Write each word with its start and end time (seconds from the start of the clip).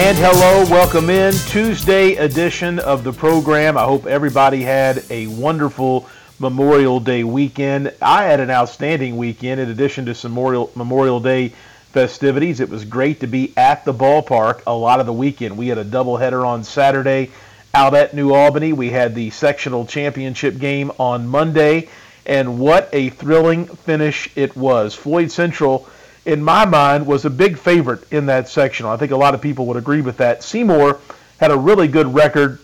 And 0.00 0.16
hello, 0.16 0.64
welcome 0.70 1.10
in 1.10 1.32
Tuesday 1.32 2.14
edition 2.14 2.78
of 2.78 3.02
the 3.02 3.12
program. 3.12 3.76
I 3.76 3.82
hope 3.82 4.06
everybody 4.06 4.62
had 4.62 5.02
a 5.10 5.26
wonderful 5.26 6.08
Memorial 6.38 7.00
Day 7.00 7.24
weekend. 7.24 7.92
I 8.00 8.22
had 8.22 8.38
an 8.38 8.48
outstanding 8.48 9.16
weekend 9.16 9.60
in 9.60 9.68
addition 9.68 10.06
to 10.06 10.14
some 10.14 10.30
Memorial, 10.34 10.70
Memorial 10.76 11.18
Day 11.18 11.48
festivities. 11.90 12.60
It 12.60 12.68
was 12.68 12.84
great 12.84 13.18
to 13.20 13.26
be 13.26 13.52
at 13.56 13.84
the 13.84 13.92
ballpark 13.92 14.62
a 14.68 14.72
lot 14.72 15.00
of 15.00 15.06
the 15.06 15.12
weekend. 15.12 15.58
We 15.58 15.66
had 15.66 15.78
a 15.78 15.84
doubleheader 15.84 16.46
on 16.46 16.62
Saturday 16.62 17.32
out 17.74 17.94
at 17.94 18.14
New 18.14 18.32
Albany. 18.32 18.72
We 18.72 18.90
had 18.90 19.16
the 19.16 19.30
sectional 19.30 19.84
championship 19.84 20.60
game 20.60 20.92
on 21.00 21.26
Monday, 21.26 21.88
and 22.24 22.60
what 22.60 22.88
a 22.92 23.10
thrilling 23.10 23.66
finish 23.66 24.30
it 24.36 24.56
was. 24.56 24.94
Floyd 24.94 25.32
Central 25.32 25.88
in 26.28 26.42
my 26.44 26.66
mind, 26.66 27.06
was 27.06 27.24
a 27.24 27.30
big 27.30 27.56
favorite 27.56 28.12
in 28.12 28.26
that 28.26 28.50
sectional. 28.50 28.92
I 28.92 28.98
think 28.98 29.12
a 29.12 29.16
lot 29.16 29.32
of 29.32 29.40
people 29.40 29.64
would 29.66 29.78
agree 29.78 30.02
with 30.02 30.18
that. 30.18 30.42
Seymour 30.42 31.00
had 31.40 31.50
a 31.50 31.56
really 31.56 31.88
good 31.88 32.12
record 32.12 32.58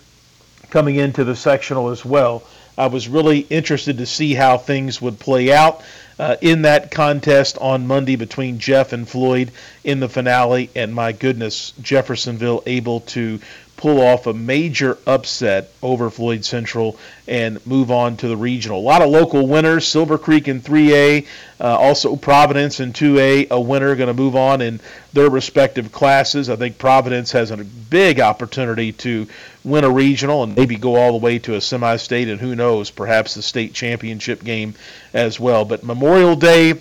coming 0.68 0.96
into 0.96 1.24
the 1.24 1.34
sectional 1.34 1.88
as 1.88 2.04
well. 2.04 2.42
I 2.76 2.88
was 2.88 3.08
really 3.08 3.38
interested 3.38 3.98
to 3.98 4.06
see 4.06 4.34
how 4.34 4.58
things 4.58 5.00
would 5.00 5.18
play 5.18 5.50
out 5.50 5.82
uh, 6.18 6.36
in 6.42 6.62
that 6.62 6.90
contest 6.90 7.56
on 7.58 7.86
Monday 7.86 8.16
between 8.16 8.58
Jeff 8.58 8.92
and 8.92 9.08
Floyd 9.08 9.50
in 9.82 9.98
the 9.98 10.10
finale. 10.10 10.68
And 10.76 10.94
my 10.94 11.12
goodness, 11.12 11.72
Jeffersonville 11.80 12.64
able 12.66 13.00
to 13.00 13.40
pull 13.84 14.00
off 14.00 14.26
a 14.26 14.32
major 14.32 14.96
upset 15.06 15.70
over 15.82 16.08
Floyd 16.08 16.42
Central 16.42 16.96
and 17.28 17.64
move 17.66 17.90
on 17.90 18.16
to 18.16 18.28
the 18.28 18.36
regional. 18.36 18.78
A 18.78 18.80
lot 18.80 19.02
of 19.02 19.10
local 19.10 19.46
winners, 19.46 19.86
Silver 19.86 20.16
Creek 20.16 20.48
in 20.48 20.62
3A, 20.62 21.26
uh, 21.60 21.76
also 21.76 22.16
Providence 22.16 22.80
in 22.80 22.94
2A, 22.94 23.50
a 23.50 23.60
winner 23.60 23.94
going 23.94 24.06
to 24.06 24.14
move 24.14 24.36
on 24.36 24.62
in 24.62 24.80
their 25.12 25.28
respective 25.28 25.92
classes. 25.92 26.48
I 26.48 26.56
think 26.56 26.78
Providence 26.78 27.32
has 27.32 27.50
a 27.50 27.58
big 27.58 28.20
opportunity 28.20 28.92
to 28.92 29.26
win 29.64 29.84
a 29.84 29.90
regional 29.90 30.44
and 30.44 30.56
maybe 30.56 30.76
go 30.76 30.96
all 30.96 31.12
the 31.12 31.18
way 31.18 31.38
to 31.40 31.56
a 31.56 31.60
semi-state 31.60 32.30
and 32.30 32.40
who 32.40 32.56
knows, 32.56 32.90
perhaps 32.90 33.34
the 33.34 33.42
state 33.42 33.74
championship 33.74 34.42
game 34.42 34.76
as 35.12 35.38
well. 35.38 35.66
But 35.66 35.84
Memorial 35.84 36.36
Day 36.36 36.80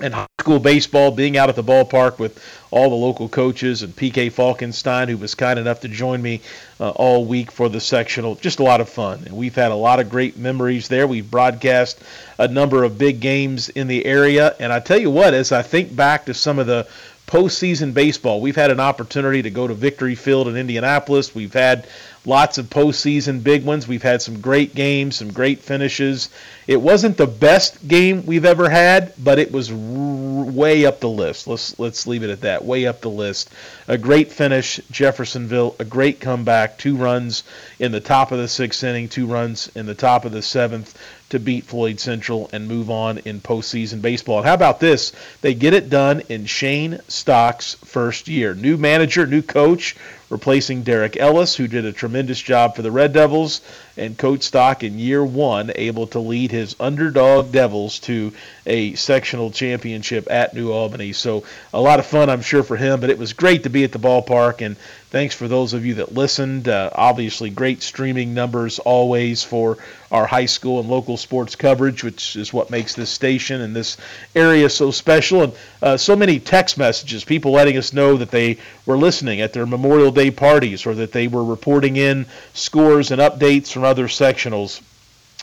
and 0.00 0.14
high 0.14 0.26
school 0.40 0.58
baseball, 0.58 1.10
being 1.10 1.36
out 1.36 1.48
at 1.48 1.56
the 1.56 1.62
ballpark 1.62 2.18
with 2.18 2.42
all 2.70 2.90
the 2.90 2.96
local 2.96 3.28
coaches 3.28 3.82
and 3.82 3.94
PK 3.94 4.30
Falkenstein, 4.30 5.08
who 5.08 5.16
was 5.16 5.34
kind 5.34 5.58
enough 5.58 5.80
to 5.80 5.88
join 5.88 6.22
me 6.22 6.40
uh, 6.80 6.90
all 6.90 7.24
week 7.24 7.50
for 7.50 7.68
the 7.68 7.80
sectional. 7.80 8.34
Just 8.36 8.60
a 8.60 8.62
lot 8.62 8.80
of 8.80 8.88
fun. 8.88 9.22
And 9.24 9.36
we've 9.36 9.54
had 9.54 9.72
a 9.72 9.76
lot 9.76 10.00
of 10.00 10.10
great 10.10 10.36
memories 10.36 10.88
there. 10.88 11.06
We've 11.06 11.28
broadcast 11.28 12.02
a 12.38 12.48
number 12.48 12.84
of 12.84 12.98
big 12.98 13.20
games 13.20 13.68
in 13.68 13.88
the 13.88 14.04
area. 14.06 14.54
And 14.60 14.72
I 14.72 14.80
tell 14.80 14.98
you 14.98 15.10
what, 15.10 15.34
as 15.34 15.52
I 15.52 15.62
think 15.62 15.94
back 15.94 16.26
to 16.26 16.34
some 16.34 16.58
of 16.58 16.66
the 16.66 16.86
postseason 17.26 17.92
baseball, 17.92 18.40
we've 18.40 18.56
had 18.56 18.70
an 18.70 18.80
opportunity 18.80 19.42
to 19.42 19.50
go 19.50 19.66
to 19.66 19.74
Victory 19.74 20.14
Field 20.14 20.48
in 20.48 20.56
Indianapolis. 20.56 21.34
We've 21.34 21.52
had 21.52 21.86
lots 22.28 22.58
of 22.58 22.66
postseason 22.66 23.42
big 23.42 23.64
ones. 23.64 23.88
We've 23.88 24.02
had 24.02 24.20
some 24.20 24.40
great 24.40 24.74
games, 24.74 25.16
some 25.16 25.32
great 25.32 25.60
finishes. 25.60 26.28
It 26.66 26.80
wasn't 26.80 27.16
the 27.16 27.26
best 27.26 27.88
game 27.88 28.26
we've 28.26 28.44
ever 28.44 28.68
had, 28.68 29.14
but 29.18 29.38
it 29.38 29.50
was 29.50 29.70
r- 29.70 29.76
way 29.78 30.84
up 30.84 31.00
the 31.00 31.08
list. 31.08 31.46
Let's 31.46 31.78
let's 31.78 32.06
leave 32.06 32.22
it 32.22 32.30
at 32.30 32.42
that. 32.42 32.64
Way 32.64 32.86
up 32.86 33.00
the 33.00 33.10
list. 33.10 33.50
A 33.88 33.96
great 33.96 34.30
finish, 34.30 34.78
Jeffersonville. 34.90 35.74
A 35.78 35.84
great 35.84 36.20
comeback. 36.20 36.78
Two 36.78 36.96
runs 36.96 37.42
in 37.78 37.90
the 37.92 38.00
top 38.00 38.30
of 38.30 38.38
the 38.38 38.48
sixth 38.48 38.84
inning. 38.84 39.08
Two 39.08 39.26
runs 39.26 39.70
in 39.74 39.86
the 39.86 39.94
top 39.94 40.26
of 40.26 40.32
the 40.32 40.42
seventh 40.42 40.96
to 41.30 41.38
beat 41.38 41.64
Floyd 41.64 42.00
Central 42.00 42.48
and 42.52 42.68
move 42.68 42.90
on 42.90 43.18
in 43.18 43.40
postseason 43.40 44.00
baseball. 44.00 44.38
And 44.38 44.46
how 44.46 44.54
about 44.54 44.80
this? 44.80 45.12
They 45.40 45.54
get 45.54 45.74
it 45.74 45.90
done 45.90 46.22
in 46.28 46.46
Shane 46.46 47.00
Stock's 47.08 47.74
first 47.84 48.28
year. 48.28 48.54
New 48.54 48.76
manager, 48.76 49.26
new 49.26 49.42
coach, 49.42 49.96
replacing 50.30 50.82
Derek 50.82 51.16
Ellis, 51.16 51.56
who 51.56 51.68
did 51.68 51.84
a 51.84 51.92
tremendous 51.92 52.40
job 52.40 52.76
for 52.76 52.82
the 52.82 52.90
Red 52.90 53.12
Devils, 53.12 53.60
and 53.96 54.16
Coach 54.16 54.42
Stock 54.42 54.84
in 54.84 54.98
year 54.98 55.24
one 55.24 55.72
able 55.74 56.06
to 56.08 56.18
lead 56.18 56.50
his 56.50 56.76
underdog 56.78 57.50
Devils 57.50 57.98
to 58.00 58.32
a 58.66 58.94
sectional 58.94 59.50
championship 59.50 60.30
at 60.30 60.54
New 60.54 60.70
Albany. 60.70 61.12
So 61.12 61.44
a 61.72 61.80
lot 61.80 61.98
of 61.98 62.06
fun, 62.06 62.30
I'm 62.30 62.42
sure, 62.42 62.62
for 62.62 62.76
him. 62.76 63.00
But 63.00 63.10
it 63.10 63.18
was 63.18 63.32
great 63.32 63.62
to 63.64 63.70
be 63.70 63.84
at 63.84 63.92
the 63.92 63.98
ballpark, 63.98 64.64
and 64.64 64.76
thanks 65.10 65.34
for 65.34 65.48
those 65.48 65.72
of 65.72 65.86
you 65.86 65.94
that 65.94 66.12
listened. 66.12 66.68
Uh, 66.68 66.90
obviously, 66.94 67.50
great 67.50 67.82
streaming 67.82 68.34
numbers 68.34 68.78
always 68.78 69.42
for 69.42 69.78
our 70.10 70.26
high 70.26 70.46
school 70.46 70.80
and 70.80 70.88
local 70.88 71.16
sports 71.16 71.56
coverage, 71.56 72.04
which 72.04 72.36
is 72.36 72.52
what 72.52 72.70
makes 72.70 72.94
this 72.94 73.10
station 73.10 73.60
and 73.60 73.74
this 73.74 73.96
area 74.34 74.68
so 74.68 74.90
special. 74.90 75.42
And 75.42 75.52
uh, 75.82 75.96
so 75.96 76.14
many 76.14 76.38
text 76.38 76.76
messages, 76.78 77.24
people 77.24 77.52
letting 77.52 77.76
us 77.76 77.92
know 77.92 78.16
that 78.18 78.30
they 78.30 78.58
were 78.86 78.98
listening 78.98 79.40
at 79.40 79.52
their 79.52 79.66
Memorial 79.66 80.10
Day 80.10 80.30
parties 80.30 80.86
or 80.86 80.94
that 80.96 81.12
they 81.12 81.28
were 81.28 81.44
reporting 81.44 81.96
in 81.96 82.26
scores 82.52 83.10
and 83.10 83.20
updates 83.20 83.72
from 83.72 83.84
other 83.84 84.08
sectionals. 84.08 84.82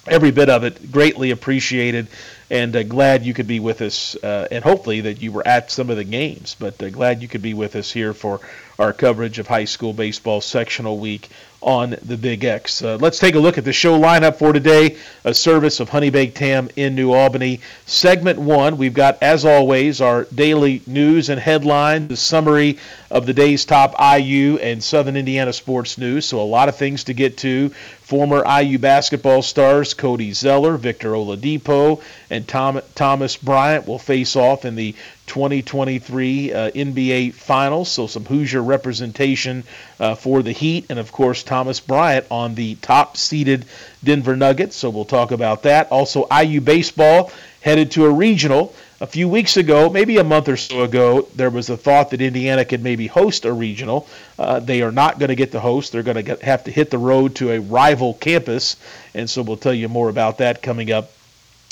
Every 0.07 0.29
bit 0.29 0.49
of 0.49 0.63
it 0.63 0.91
greatly 0.91 1.31
appreciated, 1.31 2.07
and 2.49 2.75
uh, 2.75 2.83
glad 2.83 3.25
you 3.25 3.33
could 3.33 3.47
be 3.47 3.59
with 3.59 3.81
us, 3.81 4.15
uh, 4.23 4.47
and 4.51 4.63
hopefully 4.63 5.01
that 5.01 5.21
you 5.21 5.31
were 5.31 5.47
at 5.47 5.71
some 5.71 5.89
of 5.89 5.97
the 5.97 6.03
games. 6.03 6.55
But 6.59 6.81
uh, 6.81 6.89
glad 6.89 7.21
you 7.21 7.27
could 7.27 7.41
be 7.41 7.53
with 7.53 7.75
us 7.75 7.91
here 7.91 8.13
for 8.13 8.39
our 8.77 8.93
coverage 8.93 9.39
of 9.39 9.47
high 9.47 9.65
school 9.65 9.93
baseball 9.93 10.41
sectional 10.41 10.99
week 10.99 11.29
on 11.65 11.95
the 12.03 12.15
Big 12.15 12.43
X. 12.43 12.83
Uh, 12.83 12.95
let's 12.97 13.17
take 13.17 13.33
a 13.33 13.39
look 13.39 13.57
at 13.57 13.65
the 13.65 13.73
show 13.73 13.99
lineup 13.99 14.35
for 14.35 14.53
today. 14.53 14.97
A 15.23 15.33
service 15.33 15.79
of 15.79 15.89
Honey 15.89 16.11
Baked 16.11 16.37
Ham 16.37 16.69
in 16.75 16.93
New 16.93 17.11
Albany. 17.11 17.59
Segment 17.87 18.37
one, 18.37 18.77
we've 18.77 18.93
got, 18.93 19.17
as 19.23 19.45
always, 19.45 19.99
our 19.99 20.25
daily 20.25 20.83
news 20.85 21.29
and 21.29 21.41
headline, 21.41 22.07
the 22.07 22.15
summary 22.15 22.77
of 23.09 23.25
the 23.25 23.33
day's 23.33 23.65
top 23.65 23.95
IU 23.99 24.57
and 24.57 24.83
Southern 24.83 25.17
Indiana 25.17 25.51
sports 25.51 25.97
news. 25.97 26.25
So 26.27 26.39
a 26.39 26.43
lot 26.43 26.69
of 26.69 26.75
things 26.75 27.05
to 27.05 27.13
get 27.13 27.37
to. 27.39 27.69
Former 28.01 28.43
IU 28.45 28.77
basketball 28.77 29.41
stars 29.41 29.95
Cody 29.95 30.33
Zeller, 30.33 30.77
Victor 30.77 31.13
Oladipo, 31.13 31.99
and 32.29 32.44
Tom, 32.45 32.81
Thomas 32.95 33.37
Bryant 33.37 33.87
will 33.87 33.99
face 33.99 34.35
off 34.35 34.65
in 34.65 34.75
the 34.75 34.93
2023 35.27 36.53
uh, 36.53 36.71
NBA 36.71 37.33
Finals. 37.33 37.91
So 37.91 38.07
some 38.07 38.25
Hoosier 38.25 38.61
representation 38.61 39.63
uh, 39.99 40.15
for 40.15 40.41
the 40.43 40.51
Heat, 40.51 40.85
and 40.89 40.99
of 40.99 41.11
course 41.11 41.43
Thomas 41.43 41.79
Bryant 41.79 42.25
on 42.29 42.55
the 42.55 42.75
top-seeded 42.75 43.65
Denver 44.03 44.35
Nuggets. 44.35 44.75
So 44.75 44.89
we'll 44.89 45.05
talk 45.05 45.31
about 45.31 45.63
that. 45.63 45.91
Also 45.91 46.27
IU 46.29 46.61
baseball 46.61 47.31
headed 47.61 47.91
to 47.91 48.05
a 48.05 48.09
regional. 48.09 48.73
A 49.01 49.07
few 49.07 49.27
weeks 49.27 49.57
ago, 49.57 49.89
maybe 49.89 50.17
a 50.17 50.23
month 50.23 50.47
or 50.47 50.55
so 50.55 50.83
ago, 50.83 51.27
there 51.35 51.49
was 51.49 51.69
a 51.69 51.75
thought 51.75 52.11
that 52.11 52.21
Indiana 52.21 52.63
could 52.63 52.81
maybe 52.81 53.07
host 53.07 53.43
a 53.43 53.51
regional. 53.51 54.07
Uh, 54.39 54.59
they 54.59 54.83
are 54.83 54.91
not 54.91 55.19
going 55.19 55.29
to 55.29 55.35
get 55.35 55.51
the 55.51 55.59
host. 55.59 55.91
They're 55.91 56.03
going 56.03 56.23
to 56.23 56.45
have 56.45 56.63
to 56.63 56.71
hit 56.71 56.91
the 56.91 56.97
road 56.97 57.35
to 57.35 57.51
a 57.51 57.59
rival 57.59 58.13
campus, 58.13 58.77
and 59.13 59.29
so 59.29 59.41
we'll 59.41 59.57
tell 59.57 59.73
you 59.73 59.89
more 59.89 60.07
about 60.09 60.37
that 60.37 60.61
coming 60.61 60.91
up 60.91 61.11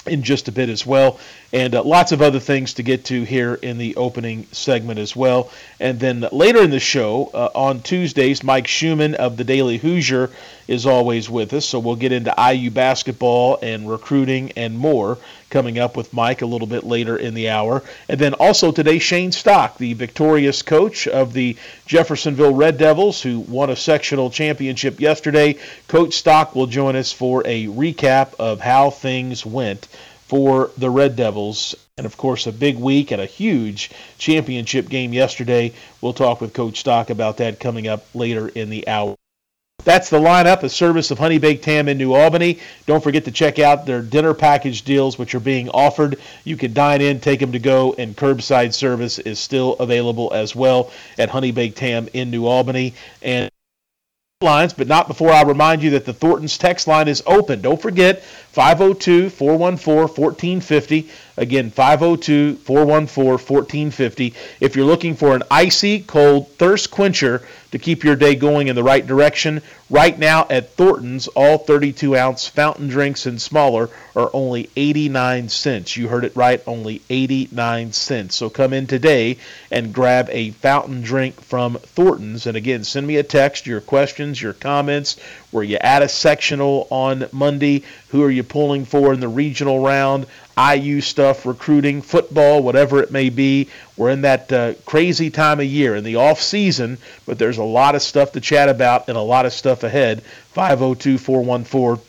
in 0.07 0.23
just 0.23 0.47
a 0.47 0.51
bit 0.51 0.69
as 0.69 0.85
well. 0.85 1.19
And 1.53 1.75
uh, 1.75 1.83
lots 1.83 2.11
of 2.11 2.21
other 2.21 2.39
things 2.39 2.73
to 2.73 2.83
get 2.83 3.05
to 3.05 3.23
here 3.23 3.53
in 3.53 3.77
the 3.77 3.95
opening 3.95 4.47
segment 4.51 4.99
as 4.99 5.15
well. 5.15 5.51
And 5.79 5.99
then 5.99 6.25
later 6.31 6.63
in 6.63 6.71
the 6.71 6.79
show, 6.79 7.29
uh, 7.31 7.49
on 7.53 7.81
Tuesdays, 7.81 8.43
Mike 8.43 8.67
Schumann 8.67 9.13
of 9.13 9.37
the 9.37 9.43
Daily 9.43 9.77
Hoosier 9.77 10.31
is 10.67 10.87
always 10.87 11.29
with 11.29 11.53
us. 11.53 11.65
So 11.65 11.77
we'll 11.77 11.95
get 11.95 12.11
into 12.11 12.33
IU 12.37 12.71
basketball 12.71 13.59
and 13.61 13.87
recruiting 13.87 14.53
and 14.53 14.77
more 14.77 15.19
coming 15.51 15.77
up 15.77 15.95
with 15.95 16.11
Mike 16.11 16.41
a 16.41 16.47
little 16.47 16.65
bit 16.65 16.83
later 16.83 17.15
in 17.15 17.35
the 17.35 17.49
hour. 17.49 17.83
And 18.09 18.19
then 18.19 18.33
also 18.33 18.71
today, 18.71 18.97
Shane 18.97 19.31
Stock, 19.31 19.77
the 19.77 19.93
victorious 19.93 20.63
coach 20.63 21.07
of 21.07 21.33
the 21.33 21.55
Jeffersonville 21.85 22.55
Red 22.55 22.79
Devils, 22.79 23.21
who 23.21 23.41
won 23.41 23.69
a 23.69 23.75
sectional 23.75 24.31
championship 24.31 24.99
yesterday. 24.99 25.57
Coach 25.87 26.15
Stock 26.15 26.55
will 26.55 26.65
join 26.65 26.95
us 26.95 27.11
for 27.11 27.43
a 27.45 27.67
recap 27.67 28.33
of 28.39 28.59
how 28.59 28.89
things 28.89 29.45
went 29.45 29.87
for 30.33 30.71
the 30.79 30.89
Red 30.89 31.15
Devils. 31.15 31.75
And 31.95 32.07
of 32.07 32.17
course, 32.17 32.47
a 32.47 32.51
big 32.51 32.75
week 32.79 33.11
and 33.11 33.21
a 33.21 33.25
huge 33.27 33.91
championship 34.17 34.89
game 34.89 35.13
yesterday. 35.13 35.73
We'll 36.01 36.13
talk 36.13 36.41
with 36.41 36.55
Coach 36.55 36.79
Stock 36.79 37.11
about 37.11 37.37
that 37.37 37.59
coming 37.59 37.87
up 37.87 38.03
later 38.15 38.47
in 38.47 38.71
the 38.71 38.87
hour. 38.87 39.15
That's 39.83 40.09
the 40.09 40.17
lineup, 40.17 40.63
a 40.63 40.69
service 40.69 41.11
of 41.11 41.19
Honey 41.19 41.37
Baked 41.37 41.65
Ham 41.65 41.87
in 41.87 41.99
New 41.99 42.15
Albany. 42.15 42.57
Don't 42.87 43.03
forget 43.03 43.25
to 43.25 43.31
check 43.31 43.59
out 43.59 43.85
their 43.85 44.01
dinner 44.01 44.33
package 44.33 44.81
deals, 44.81 45.19
which 45.19 45.35
are 45.35 45.39
being 45.39 45.69
offered. 45.69 46.19
You 46.45 46.57
can 46.57 46.73
dine 46.73 47.01
in, 47.01 47.19
take 47.19 47.39
them 47.39 47.51
to 47.51 47.59
go, 47.59 47.93
and 47.99 48.17
curbside 48.17 48.73
service 48.73 49.19
is 49.19 49.37
still 49.37 49.73
available 49.73 50.33
as 50.33 50.55
well 50.55 50.91
at 51.19 51.29
Honey 51.29 51.51
Baked 51.51 51.77
Ham 51.77 52.09
in 52.11 52.31
New 52.31 52.47
Albany. 52.47 52.95
And 53.21 53.51
lines, 54.43 54.73
but 54.73 54.87
not 54.87 55.07
before 55.07 55.31
I 55.31 55.41
remind 55.41 55.81
you 55.81 55.91
that 55.91 56.05
the 56.05 56.13
Thornton's 56.13 56.57
text 56.57 56.87
line 56.87 57.07
is 57.07 57.23
open. 57.25 57.61
Don't 57.61 57.81
forget 57.81 58.23
502 58.53 59.31
414 59.31 59.95
1450. 59.97 61.09
Again, 61.37 61.71
502 61.71 62.57
414 62.57 63.31
1450. 63.31 64.33
If 64.59 64.75
you're 64.75 64.85
looking 64.85 65.15
for 65.15 65.33
an 65.35 65.41
icy 65.49 66.01
cold 66.01 66.49
thirst 66.59 66.91
quencher 66.91 67.41
to 67.71 67.79
keep 67.79 68.03
your 68.03 68.15
day 68.15 68.35
going 68.35 68.67
in 68.67 68.75
the 68.75 68.83
right 68.83 69.05
direction, 69.05 69.63
right 69.89 70.17
now 70.17 70.45
at 70.51 70.75
Thornton's, 70.75 71.27
all 71.29 71.57
32 71.57 72.15
ounce 72.15 72.47
fountain 72.47 72.87
drinks 72.87 73.25
and 73.25 73.41
smaller 73.41 73.89
are 74.15 74.29
only 74.33 74.69
89 74.75 75.49
cents. 75.49 75.97
You 75.97 76.07
heard 76.07 76.23
it 76.23 76.35
right, 76.35 76.61
only 76.67 77.01
89 77.09 77.93
cents. 77.93 78.35
So 78.35 78.51
come 78.51 78.73
in 78.73 78.85
today 78.85 79.37
and 79.71 79.91
grab 79.91 80.29
a 80.31 80.51
fountain 80.51 81.01
drink 81.01 81.41
from 81.41 81.77
Thornton's. 81.77 82.45
And 82.45 82.55
again, 82.55 82.83
send 82.83 83.07
me 83.07 83.17
a 83.17 83.23
text, 83.23 83.65
your 83.65 83.81
questions, 83.81 84.39
your 84.39 84.53
comments. 84.53 85.17
Were 85.53 85.63
you 85.63 85.77
at 85.79 86.01
a 86.01 86.09
sectional 86.09 86.87
on 86.89 87.27
Monday? 87.31 87.83
Who 88.09 88.23
are 88.23 88.31
you 88.31 88.43
pulling 88.43 88.85
for 88.85 89.13
in 89.13 89.19
the 89.19 89.27
regional 89.27 89.79
round? 89.79 90.25
IU 90.57 90.99
stuff, 90.99 91.45
recruiting, 91.45 92.01
football, 92.01 92.61
whatever 92.63 93.01
it 93.01 93.11
may 93.11 93.29
be. 93.29 93.69
We're 93.95 94.09
in 94.09 94.21
that 94.21 94.51
uh, 94.51 94.73
crazy 94.85 95.29
time 95.29 95.59
of 95.59 95.65
year 95.65 95.95
in 95.95 96.03
the 96.03 96.15
off 96.15 96.41
season, 96.41 96.97
but 97.27 97.37
there's 97.37 97.59
a 97.59 97.63
lot 97.63 97.93
of 97.93 98.01
stuff 98.01 98.31
to 98.33 98.41
chat 98.41 98.67
about 98.67 99.07
and 99.07 99.17
a 99.17 99.21
lot 99.21 99.45
of 99.45 99.53
stuff 99.53 99.83
ahead. 99.83 100.23
502 100.53 101.19
414 101.19 102.03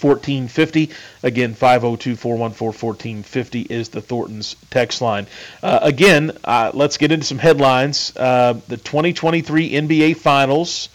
1450. 0.00 0.90
Again, 1.24 1.54
502 1.54 2.14
414 2.14 2.88
1450 2.88 3.62
is 3.62 3.88
the 3.88 4.00
Thornton's 4.00 4.54
text 4.70 5.00
line. 5.00 5.26
Uh, 5.62 5.80
again, 5.82 6.30
uh, 6.44 6.70
let's 6.74 6.96
get 6.96 7.10
into 7.10 7.26
some 7.26 7.38
headlines. 7.38 8.12
Uh, 8.16 8.54
the 8.68 8.76
2023 8.76 9.72
NBA 9.72 10.16
Finals. 10.16 10.88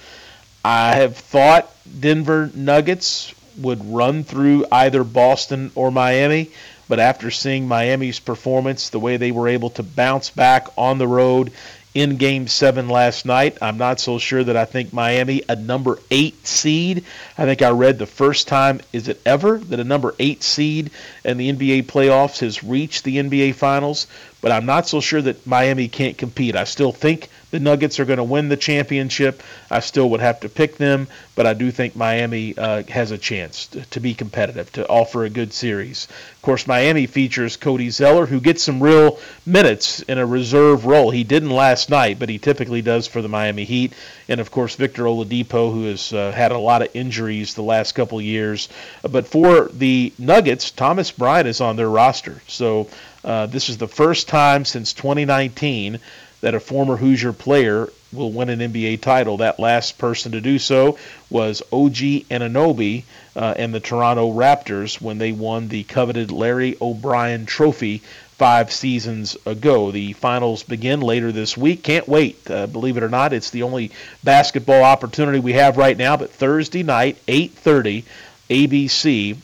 I 0.65 0.95
have 0.95 1.17
thought 1.17 1.72
Denver 1.99 2.49
Nuggets 2.53 3.33
would 3.57 3.85
run 3.85 4.23
through 4.23 4.65
either 4.71 5.03
Boston 5.03 5.71
or 5.75 5.91
Miami. 5.91 6.49
But 6.89 6.99
after 6.99 7.31
seeing 7.31 7.67
Miami's 7.67 8.19
performance, 8.19 8.89
the 8.89 8.99
way 8.99 9.17
they 9.17 9.31
were 9.31 9.47
able 9.47 9.69
to 9.71 9.83
bounce 9.83 10.29
back 10.29 10.67
on 10.77 10.97
the 10.97 11.07
road 11.07 11.51
in 11.93 12.17
game 12.17 12.47
seven 12.47 12.89
last 12.89 13.25
night, 13.25 13.57
I'm 13.61 13.77
not 13.77 13.99
so 13.99 14.17
sure 14.17 14.43
that 14.43 14.57
I 14.57 14.65
think 14.65 14.91
Miami, 14.91 15.43
a 15.47 15.55
number 15.55 15.99
eight 16.09 16.45
seed, 16.45 17.05
I 17.37 17.45
think 17.45 17.61
I 17.61 17.69
read 17.69 17.99
the 17.99 18.07
first 18.07 18.47
time, 18.47 18.81
is 18.91 19.07
it 19.07 19.21
ever, 19.25 19.59
that 19.59 19.79
a 19.79 19.83
number 19.83 20.15
eight 20.17 20.41
seed 20.43 20.89
in 21.23 21.37
the 21.37 21.53
NBA 21.53 21.83
playoffs 21.83 22.39
has 22.39 22.63
reached 22.63 23.03
the 23.03 23.17
NBA 23.17 23.55
finals. 23.55 24.07
But 24.41 24.51
I'm 24.51 24.65
not 24.65 24.87
so 24.87 25.01
sure 25.01 25.21
that 25.21 25.45
Miami 25.45 25.87
can't 25.87 26.17
compete. 26.17 26.55
I 26.55 26.63
still 26.63 26.91
think 26.91 27.29
the 27.53 27.59
Nuggets 27.59 27.99
are 27.99 28.05
going 28.05 28.17
to 28.17 28.23
win 28.23 28.49
the 28.49 28.57
championship. 28.57 29.43
I 29.69 29.79
still 29.81 30.09
would 30.09 30.21
have 30.21 30.39
to 30.39 30.49
pick 30.49 30.77
them, 30.77 31.07
but 31.35 31.45
I 31.45 31.53
do 31.53 31.69
think 31.69 31.95
Miami 31.95 32.57
uh, 32.57 32.81
has 32.89 33.11
a 33.11 33.17
chance 33.19 33.67
to, 33.67 33.85
to, 33.91 33.99
be 33.99 34.15
competitive, 34.15 34.71
to 34.71 34.87
offer 34.87 35.23
a 35.23 35.29
good 35.29 35.53
series. 35.53 36.07
Of 36.35 36.41
course, 36.41 36.65
Miami 36.65 37.05
features 37.05 37.55
Cody 37.55 37.91
Zeller, 37.91 38.25
who 38.25 38.41
gets 38.41 38.63
some 38.63 38.81
real 38.81 39.19
minutes 39.45 39.99
in 39.99 40.17
a 40.17 40.25
reserve 40.25 40.87
role. 40.87 41.11
He 41.11 41.23
didn't 41.23 41.51
last 41.51 41.91
night, 41.91 42.17
but 42.17 42.27
he 42.27 42.39
typically 42.39 42.81
does 42.81 43.05
for 43.05 43.21
the 43.21 43.29
Miami 43.29 43.65
Heat. 43.65 43.93
And 44.27 44.41
of 44.41 44.49
course, 44.49 44.75
Victor 44.75 45.03
Oladipo, 45.03 45.71
who 45.71 45.85
has 45.85 46.11
uh, 46.11 46.31
had 46.31 46.53
a 46.53 46.57
lot 46.57 46.81
of 46.81 46.89
injuries 46.95 47.53
the 47.53 47.61
last 47.61 47.91
couple 47.91 48.19
years. 48.19 48.67
But 49.03 49.27
for 49.27 49.69
the 49.71 50.11
Nuggets, 50.17 50.71
Thomas 50.71 51.11
Bryant 51.11 51.47
is 51.47 51.61
on 51.61 51.75
their 51.75 51.89
roster. 51.89 52.41
So 52.47 52.87
uh, 53.23 53.45
this 53.45 53.69
is 53.69 53.77
the 53.77 53.87
first 53.87 54.27
time 54.27 54.65
since 54.65 54.93
2019 54.93 55.99
that 56.43 56.53
a 56.53 56.59
former 56.59 56.97
Hoosier 56.97 57.31
player 57.31 57.87
will 58.11 58.29
win 58.29 58.49
an 58.49 58.59
NBA 58.59 58.99
title. 58.99 59.37
That 59.37 59.61
last 59.61 59.97
person 59.97 60.33
to 60.33 60.41
do 60.41 60.59
so 60.59 60.97
was 61.29 61.61
OG 61.71 62.27
Anunoby 62.29 63.03
uh, 63.33 63.53
and 63.57 63.73
the 63.73 63.79
Toronto 63.79 64.29
Raptors 64.29 64.99
when 64.99 65.19
they 65.19 65.31
won 65.31 65.69
the 65.69 65.83
coveted 65.85 66.31
Larry 66.31 66.75
O'Brien 66.81 67.45
Trophy 67.45 67.99
five 68.37 68.73
seasons 68.73 69.37
ago. 69.45 69.91
The 69.91 70.11
finals 70.11 70.63
begin 70.63 70.99
later 70.99 71.31
this 71.31 71.55
week. 71.55 71.81
Can't 71.81 72.09
wait. 72.09 72.51
Uh, 72.51 72.67
believe 72.67 72.97
it 72.97 73.03
or 73.03 73.09
not, 73.09 73.31
it's 73.31 73.51
the 73.51 73.63
only 73.63 73.91
basketball 74.21 74.83
opportunity 74.83 75.39
we 75.39 75.53
have 75.53 75.77
right 75.77 75.97
now. 75.97 76.17
But 76.17 76.31
Thursday 76.31 76.83
night, 76.83 77.17
8:30, 77.25 78.03
ABC 78.49 79.37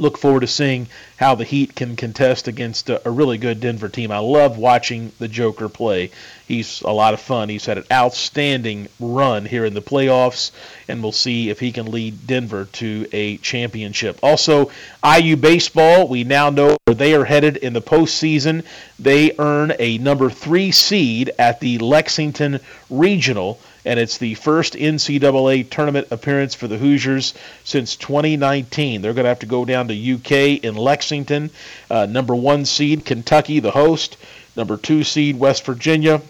look 0.00 0.18
forward 0.18 0.40
to 0.40 0.46
seeing 0.46 0.88
how 1.16 1.34
the 1.34 1.44
Heat 1.44 1.74
can 1.74 1.96
contest 1.96 2.48
against 2.48 2.88
a, 2.90 3.06
a, 3.06 3.10
really 3.10 3.38
good 3.38 3.60
Denver 3.60 3.88
team. 3.88 4.10
I 4.10 4.18
love 4.18 4.56
watching 4.56 5.12
the 5.18 5.28
Joker 5.28 5.68
play. 5.68 6.10
He's 6.46 6.80
a 6.82 6.90
lot 6.90 7.14
of 7.14 7.20
fun. 7.20 7.48
He's 7.48 7.66
had 7.66 7.78
an 7.78 7.84
outstanding 7.90 8.88
run 9.00 9.44
here 9.44 9.64
in 9.64 9.74
the 9.74 9.82
playoffs, 9.82 10.52
and 10.88 11.02
we'll 11.02 11.12
see 11.12 11.50
if 11.50 11.60
he 11.60 11.72
can 11.72 11.90
lead 11.90 12.26
Denver 12.26 12.66
to 12.74 13.06
a 13.12 13.36
championship. 13.38 14.18
Also, 14.22 14.70
IU 15.04 15.36
baseball, 15.36 16.08
we 16.08 16.24
now 16.24 16.50
know 16.50 16.76
where 16.84 16.94
they 16.94 17.14
are 17.14 17.24
headed 17.24 17.56
in 17.56 17.72
the 17.72 17.82
postseason. 17.82 18.64
They 18.98 19.32
earn 19.38 19.72
a 19.78 19.98
number 19.98 20.30
three 20.30 20.72
seed 20.72 21.32
at 21.38 21.60
the 21.60 21.78
Lexington 21.78 22.60
Regional 22.88 23.60
and 23.84 23.98
it's 23.98 24.18
the 24.18 24.34
first 24.34 24.74
NCAA 24.74 25.68
tournament 25.70 26.08
appearance 26.10 26.54
for 26.54 26.68
the 26.68 26.78
Hoosiers 26.78 27.34
since 27.64 27.96
2019. 27.96 29.02
They're 29.02 29.14
going 29.14 29.24
to 29.24 29.30
have 29.30 29.38
to 29.40 29.46
go 29.46 29.64
down 29.64 29.88
to 29.88 30.14
UK 30.14 30.64
in 30.64 30.74
Lexington. 30.74 31.50
Uh, 31.90 32.06
number 32.06 32.34
one 32.34 32.64
seed, 32.64 33.04
Kentucky, 33.04 33.60
the 33.60 33.70
host. 33.70 34.16
Number 34.56 34.76
two 34.76 35.04
seed, 35.04 35.38
West 35.38 35.64
Virginia. 35.64 36.20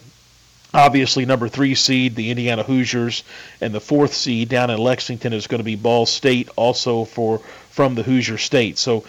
Obviously, 0.74 1.24
number 1.24 1.48
three 1.48 1.74
seed, 1.74 2.14
the 2.14 2.30
Indiana 2.30 2.62
Hoosiers, 2.62 3.24
and 3.60 3.74
the 3.74 3.80
fourth 3.80 4.12
seed 4.12 4.50
down 4.50 4.68
in 4.68 4.78
Lexington 4.78 5.32
is 5.32 5.46
going 5.46 5.60
to 5.60 5.64
be 5.64 5.76
Ball 5.76 6.04
State, 6.04 6.50
also 6.56 7.04
for 7.04 7.38
from 7.70 7.94
the 7.94 8.02
Hoosier 8.02 8.36
State. 8.36 8.76
So 8.76 9.04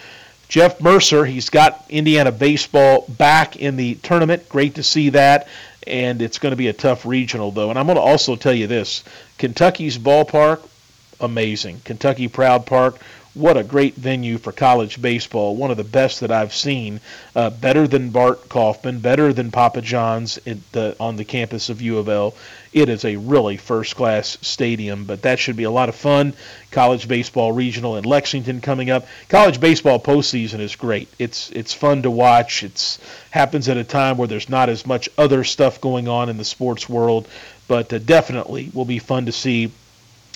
Jeff 0.48 0.82
Mercer, 0.82 1.26
he's 1.26 1.50
got 1.50 1.86
Indiana 1.90 2.32
baseball 2.32 3.06
back 3.10 3.58
in 3.58 3.76
the 3.76 3.96
tournament. 3.96 4.50
Great 4.50 4.76
to 4.76 4.84
see 4.84 5.10
that 5.10 5.48
and 5.88 6.22
it's 6.22 6.40
going 6.40 6.52
to 6.52 6.58
be 6.58 6.68
a 6.68 6.74
tough 6.74 7.06
regional 7.06 7.52
though. 7.52 7.70
And 7.70 7.80
I'm 7.80 7.86
going 7.86 7.96
to 7.96 8.02
also 8.02 8.36
tell 8.36 8.54
you 8.54 8.68
this: 8.68 9.04
Kentucky's 9.38 9.98
ballpark, 9.98 10.62
amazing. 11.20 11.82
Kentucky 11.84 12.28
Proud 12.28 12.66
Park, 12.66 13.00
what 13.34 13.58
a 13.58 13.64
great 13.64 13.96
venue 13.96 14.38
for 14.38 14.52
college 14.52 15.02
baseball. 15.02 15.56
One 15.56 15.72
of 15.72 15.78
the 15.78 15.84
best 15.84 16.20
that 16.22 16.32
I've 16.32 16.54
seen. 16.54 17.00
Uh, 17.36 17.50
better 17.50 17.88
than 17.88 18.10
Bart 18.10 18.50
Kaufman, 18.50 19.00
better 19.00 19.32
than 19.34 19.52
Papa 19.52 19.82
John's 19.82 20.36
the, 20.72 20.96
on 21.00 21.16
the 21.16 21.26
campus 21.26 21.70
of 21.70 21.82
U 21.82 21.98
of 22.00 22.10
L. 22.10 22.34
It 22.72 22.88
is 22.88 23.04
a 23.04 23.16
really 23.16 23.58
first 23.58 23.96
class 23.96 24.38
stadium, 24.42 25.06
but 25.06 25.24
that 25.24 25.40
should 25.40 25.56
be 25.56 25.64
a 25.64 25.72
lot 25.72 25.90
of 25.90 25.96
fun. 25.96 26.34
College 26.70 27.08
baseball 27.08 27.52
regional 27.52 27.98
in 27.98 28.04
Lexington 28.04 28.62
coming 28.62 28.92
up. 28.92 29.08
College 29.28 29.60
baseball 29.60 30.00
postseason 30.00 30.60
is 30.60 30.76
great. 30.76 31.08
It's 31.18 31.50
it's 31.50 31.74
fun 31.74 32.04
to 32.04 32.12
watch. 32.12 32.62
It's 32.62 33.00
happens 33.32 33.70
at 33.70 33.78
a 33.78 33.84
time 33.84 34.18
where 34.18 34.28
there's 34.28 34.50
not 34.50 34.70
as 34.70 34.86
much 34.86 35.10
other 35.18 35.44
stuff 35.44 35.82
going 35.82 36.08
on 36.08 36.30
in 36.30 36.38
the 36.38 36.46
sports 36.46 36.88
world, 36.88 37.28
but 37.68 37.92
uh, 37.92 37.98
definitely 37.98 38.70
will 38.74 38.86
be 38.86 39.00
fun 39.00 39.26
to 39.26 39.32
see 39.32 39.72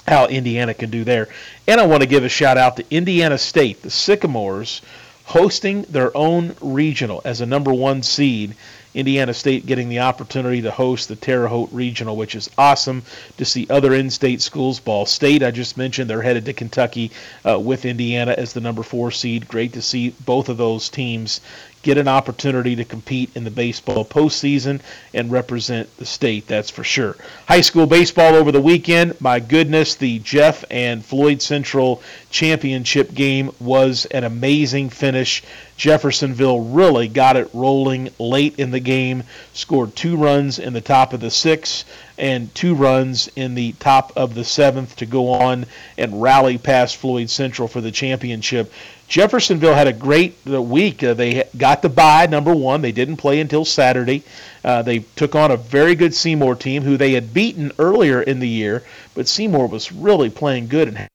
how 0.07 0.25
Indiana 0.25 0.73
can 0.73 0.89
do 0.89 1.03
there. 1.03 1.29
And 1.67 1.79
I 1.79 1.85
want 1.85 2.01
to 2.01 2.09
give 2.09 2.23
a 2.23 2.29
shout 2.29 2.57
out 2.57 2.77
to 2.77 2.85
Indiana 2.89 3.37
State, 3.37 3.83
the 3.83 3.91
Sycamores, 3.91 4.81
hosting 5.25 5.83
their 5.83 6.15
own 6.17 6.55
regional 6.61 7.21
as 7.23 7.41
a 7.41 7.45
number 7.45 7.73
one 7.73 8.01
seed 8.01 8.55
Indiana 8.93 9.33
State 9.33 9.65
getting 9.65 9.89
the 9.89 9.99
opportunity 9.99 10.61
to 10.61 10.71
host 10.71 11.07
the 11.07 11.15
Terre 11.15 11.47
Haute 11.47 11.71
Regional, 11.71 12.15
which 12.15 12.35
is 12.35 12.49
awesome 12.57 13.03
to 13.37 13.45
see 13.45 13.67
other 13.69 13.93
in-state 13.93 14.41
schools. 14.41 14.79
Ball 14.79 15.05
State, 15.05 15.43
I 15.43 15.51
just 15.51 15.77
mentioned, 15.77 16.09
they're 16.09 16.21
headed 16.21 16.45
to 16.45 16.53
Kentucky 16.53 17.11
uh, 17.43 17.59
with 17.59 17.85
Indiana 17.85 18.35
as 18.37 18.53
the 18.53 18.61
number 18.61 18.83
four 18.83 19.11
seed. 19.11 19.47
Great 19.47 19.73
to 19.73 19.81
see 19.81 20.09
both 20.25 20.49
of 20.49 20.57
those 20.57 20.89
teams 20.89 21.41
get 21.83 21.97
an 21.97 22.07
opportunity 22.07 22.77
to 22.77 22.85
compete 22.85 23.29
in 23.35 23.43
the 23.43 23.51
baseball 23.51 24.05
postseason 24.05 24.79
and 25.13 25.29
represent 25.29 25.95
the 25.97 26.05
state, 26.05 26.47
that's 26.47 26.69
for 26.69 26.83
sure. 26.83 27.15
High 27.45 27.61
school 27.61 27.85
baseball 27.85 28.35
over 28.35 28.51
the 28.51 28.61
weekend. 28.61 29.19
My 29.19 29.39
goodness, 29.39 29.95
the 29.95 30.19
Jeff 30.19 30.63
and 30.71 31.05
Floyd 31.05 31.41
Central 31.41 32.01
championship 32.29 33.13
game 33.13 33.51
was 33.59 34.05
an 34.05 34.23
amazing 34.23 34.89
finish. 34.89 35.43
Jeffersonville 35.77 36.61
really 36.61 37.07
got 37.07 37.35
it 37.35 37.49
rolling 37.53 38.09
late 38.19 38.59
in 38.59 38.71
the 38.71 38.79
game, 38.79 39.23
scored 39.53 39.95
two 39.95 40.15
runs 40.15 40.59
in 40.59 40.73
the 40.73 40.81
top 40.81 41.13
of 41.13 41.19
the 41.19 41.31
sixth 41.31 41.85
and 42.17 42.53
two 42.53 42.75
runs 42.75 43.29
in 43.35 43.55
the 43.55 43.71
top 43.73 44.13
of 44.15 44.35
the 44.35 44.43
seventh 44.43 44.95
to 44.97 45.05
go 45.05 45.31
on 45.31 45.65
and 45.97 46.21
rally 46.21 46.57
past 46.57 46.97
Floyd 46.97 47.29
Central 47.29 47.67
for 47.67 47.81
the 47.81 47.91
championship. 47.91 48.71
Jeffersonville 49.07 49.73
had 49.73 49.87
a 49.87 49.93
great 49.93 50.35
uh, 50.49 50.61
week. 50.61 51.03
Uh, 51.03 51.13
they 51.13 51.43
got 51.57 51.81
the 51.81 51.89
bye, 51.89 52.25
number 52.27 52.53
one. 52.53 52.81
They 52.81 52.91
didn't 52.91 53.17
play 53.17 53.39
until 53.39 53.65
Saturday. 53.65 54.23
Uh, 54.63 54.81
they 54.81 54.99
took 55.15 55.35
on 55.35 55.51
a 55.51 55.57
very 55.57 55.95
good 55.95 56.13
Seymour 56.13 56.55
team 56.55 56.83
who 56.83 56.97
they 56.97 57.13
had 57.13 57.33
beaten 57.33 57.71
earlier 57.77 58.21
in 58.21 58.39
the 58.39 58.47
year, 58.47 58.83
but 59.13 59.27
Seymour 59.27 59.67
was 59.67 59.91
really 59.91 60.29
playing 60.29 60.67
good. 60.67 60.87
And 60.87 61.07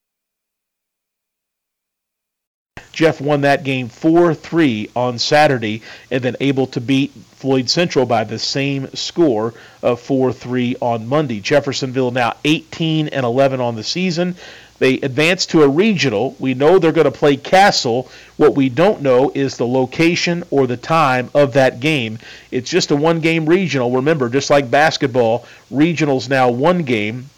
Jeff 2.99 3.21
won 3.21 3.43
that 3.43 3.63
game 3.63 3.89
4 3.89 4.35
3 4.35 4.91
on 4.97 5.21
Saturday 5.21 5.83
and 6.11 6.21
then 6.21 6.35
able 6.41 6.67
to 6.67 6.81
beat 6.81 7.13
Floyd 7.37 7.71
Central 7.71 8.07
by 8.07 8.25
the 8.25 8.41
same 8.41 8.93
score 8.93 9.55
of 9.85 10.01
4 10.01 10.33
3 10.33 10.75
on 10.81 11.07
Monday. 11.07 11.39
Jeffersonville 11.39 12.11
now 12.11 12.35
18 12.45 13.07
and 13.07 13.25
11 13.25 13.61
on 13.61 13.77
the 13.77 13.85
season. 13.85 14.35
They 14.81 14.95
advance 14.95 15.47
to 15.47 15.63
a 15.63 15.69
regional. 15.69 16.35
We 16.41 16.55
know 16.55 16.81
they're 16.81 16.91
going 16.91 17.05
to 17.05 17.13
play 17.13 17.37
Castle. 17.37 18.11
What 18.37 18.57
we 18.57 18.69
don't 18.69 19.01
know 19.01 19.31
is 19.33 19.57
the 19.57 19.67
location 19.69 20.43
or 20.51 20.67
the 20.67 20.77
time 20.77 21.31
of 21.35 21.53
that 21.53 21.79
game. 21.79 22.19
It's 22.51 22.69
just 22.69 22.91
a 22.91 22.97
one 22.97 23.21
game 23.21 23.49
regional. 23.49 23.93
Remember, 23.93 24.29
just 24.29 24.51
like 24.51 24.73
basketball, 24.73 25.47
regionals 25.71 26.29
now 26.29 26.51
one 26.51 26.83
game. 26.83 27.31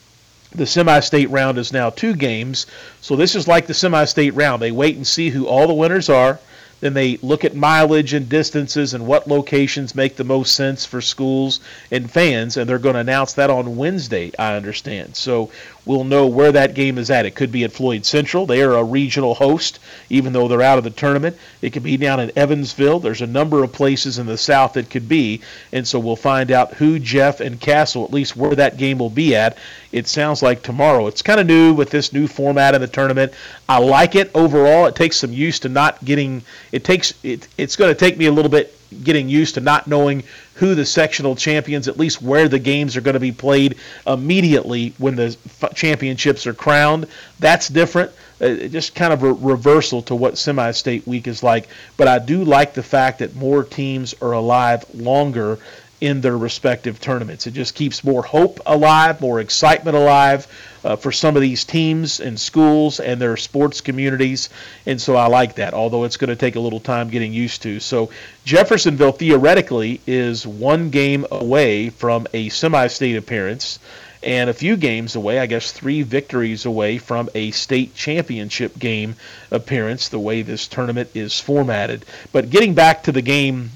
The 0.53 0.67
semi 0.67 0.99
state 1.01 1.31
round 1.31 1.59
is 1.59 1.73
now 1.73 1.91
two 1.91 2.15
games. 2.15 2.67
So 3.01 3.15
this 3.15 3.37
is 3.37 3.47
like 3.47 3.67
the 3.67 3.75
semi 3.75 4.05
state 4.05 4.35
round. 4.35 4.61
They 4.61 4.73
wait 4.73 4.97
and 4.97 5.07
see 5.07 5.31
who 5.31 5.47
all 5.47 5.67
the 5.67 5.75
winners 5.75 6.09
are. 6.09 6.41
Then 6.81 6.95
they 6.95 7.19
look 7.19 7.45
at 7.45 7.55
mileage 7.55 8.15
and 8.15 8.29
distances 8.29 8.95
and 8.95 9.07
what 9.07 9.29
locations 9.29 9.95
make 9.95 10.17
the 10.17 10.25
most 10.25 10.55
sense 10.55 10.87
for 10.87 11.03
schools 11.03 11.61
and 11.91 12.11
fans, 12.11 12.57
and 12.57 12.69
they're 12.69 12.79
going 12.79 12.95
to 12.95 13.01
announce 13.01 13.35
that 13.35 13.51
on 13.51 13.77
Wednesday, 13.77 14.33
I 14.39 14.57
understand. 14.57 15.15
So 15.15 15.51
we'll 15.85 16.05
know 16.05 16.27
where 16.27 16.53
that 16.53 16.75
game 16.75 16.99
is 16.99 17.11
at. 17.11 17.27
It 17.27 17.35
could 17.35 17.51
be 17.51 17.65
at 17.65 17.73
Floyd 17.73 18.05
Central. 18.05 18.47
They 18.47 18.63
are 18.63 18.75
a 18.75 18.85
regional 18.85 19.35
host, 19.35 19.79
even 20.09 20.33
though 20.33 20.49
they're 20.49 20.63
out 20.63 20.79
of 20.79 20.85
the 20.85 20.91
tournament. 20.91 21.37
It 21.63 21.71
could 21.71 21.83
be 21.83 21.97
down 21.97 22.21
in 22.21 22.33
Evansville. 22.37 23.01
There's 23.01 23.23
a 23.23 23.27
number 23.27 23.63
of 23.63 23.73
places 23.73 24.19
in 24.19 24.27
the 24.27 24.39
South 24.39 24.77
it 24.77 24.91
could 24.91 25.09
be, 25.09 25.41
and 25.73 25.87
so 25.87 25.99
we'll 25.99 26.17
find 26.17 26.51
out 26.51 26.75
who 26.75 26.99
Jeff 26.99 27.41
and 27.41 27.61
Castle, 27.61 28.05
at 28.05 28.13
least 28.13 28.37
where 28.37 28.55
that 28.55 28.77
game 28.77 28.99
will 28.99 29.11
be 29.11 29.35
at. 29.35 29.57
It 29.93 30.07
sounds 30.07 30.43
like 30.43 30.63
tomorrow. 30.63 31.07
It's 31.07 31.23
kind 31.23 31.41
of 31.41 31.47
new 31.47 31.75
with 31.75 31.91
this 31.91 32.13
new 32.13 32.27
format 32.27 32.75
of 32.75 32.81
the 32.81 32.87
tournament. 32.87 33.33
I 33.69 33.79
like 33.79 34.15
it 34.15 34.31
overall. 34.35 34.87
It 34.87 34.95
takes 34.95 35.17
some 35.17 35.33
use 35.33 35.61
to 35.61 35.69
not 35.69 36.05
getting. 36.05 36.43
It 36.73 36.85
takes. 36.85 37.15
It, 37.23 37.49
it's 37.59 37.77
going 37.77 37.93
to 37.93 37.99
take 37.99 38.17
me 38.17 38.27
a 38.27 38.33
little 38.33 38.51
bit 38.51 38.77
getting 39.03 39.29
used 39.29 39.55
to 39.55 39.61
not 39.61 39.87
knowing 39.87 40.25
who 40.55 40.75
the 40.75 40.85
sectional 40.85 41.37
champions, 41.37 41.89
at 41.89 41.99
least 41.99 42.21
where 42.21 42.49
the 42.49 42.59
games 42.59 42.97
are 42.97 43.01
going 43.01 43.15
to 43.15 43.21
be 43.21 43.33
played 43.33 43.77
immediately 44.07 44.93
when 44.99 45.17
the 45.17 45.37
f- 45.63 45.75
championships 45.75 46.47
are 46.47 46.55
crowned. 46.55 47.07
That's 47.39 47.69
different. 47.69 48.13
Uh, 48.41 48.55
just 48.69 48.95
kind 48.95 49.13
of 49.13 49.23
a 49.23 49.33
reversal 49.33 50.03
to 50.03 50.15
what 50.15 50.39
semi 50.39 50.71
state 50.73 51.07
week 51.07 51.27
is 51.27 51.43
like. 51.43 51.69
But 51.97 52.09
I 52.09 52.19
do 52.19 52.45
like 52.45 52.75
the 52.75 52.83
fact 52.83 53.19
that 53.19 53.35
more 53.37 53.65
teams 53.65 54.15
are 54.21 54.33
alive 54.33 54.85
longer 54.95 55.59
in 56.01 56.21
their 56.21 56.37
respective 56.37 57.01
tournaments. 57.01 57.47
It 57.47 57.53
just 57.53 57.75
keeps 57.75 58.03
more 58.03 58.23
hope 58.23 58.61
alive, 58.65 59.21
more 59.21 59.41
excitement 59.41 59.97
alive 59.97 60.47
uh, 60.83 60.97
for 60.97 61.13
some 61.13 61.37
of 61.37 61.43
these 61.43 61.65
teams 61.65 62.21
and 62.21 62.41
schools 62.41 63.01
and 63.01 63.21
their 63.21 63.37
sports 63.37 63.81
communities. 63.81 64.49
And 64.87 65.01
so 65.01 65.17
I 65.17 65.27
like 65.27 65.57
that, 65.57 65.75
although 65.75 66.05
it's 66.05 66.17
going 66.17 66.31
to 66.31 66.37
take 66.37 66.57
a 66.57 66.61
little 66.61 66.81
time 66.81 67.11
getting 67.11 67.33
used 67.33 67.63
to. 67.63 67.81
So 67.81 68.11
Jeffersonville 68.45 69.13
theoretically 69.13 70.01
is 70.07 70.47
one 70.47 70.91
game 70.91 71.27
away 71.31 71.91
from 71.91 72.27
a 72.33 72.49
semi 72.49 72.87
state 72.87 73.17
appearance 73.17 73.79
and 74.23 74.51
a 74.51 74.55
few 74.55 74.77
games 74.77 75.17
away, 75.17 75.39
I 75.39 75.47
guess 75.47 75.73
three 75.73 76.03
victories 76.03 76.67
away 76.67 76.99
from 76.99 77.31
a 77.35 77.51
state 77.53 77.95
championship 77.95 78.79
game 78.79 79.17
appearance, 79.51 80.09
the 80.09 80.19
way 80.19 80.43
this 80.43 80.69
tournament 80.69 81.11
is 81.15 81.41
formatted. 81.41 82.05
But 82.33 82.51
getting 82.51 82.75
back 82.75 83.05
to 83.05 83.13
the 83.13 83.23
game 83.23 83.71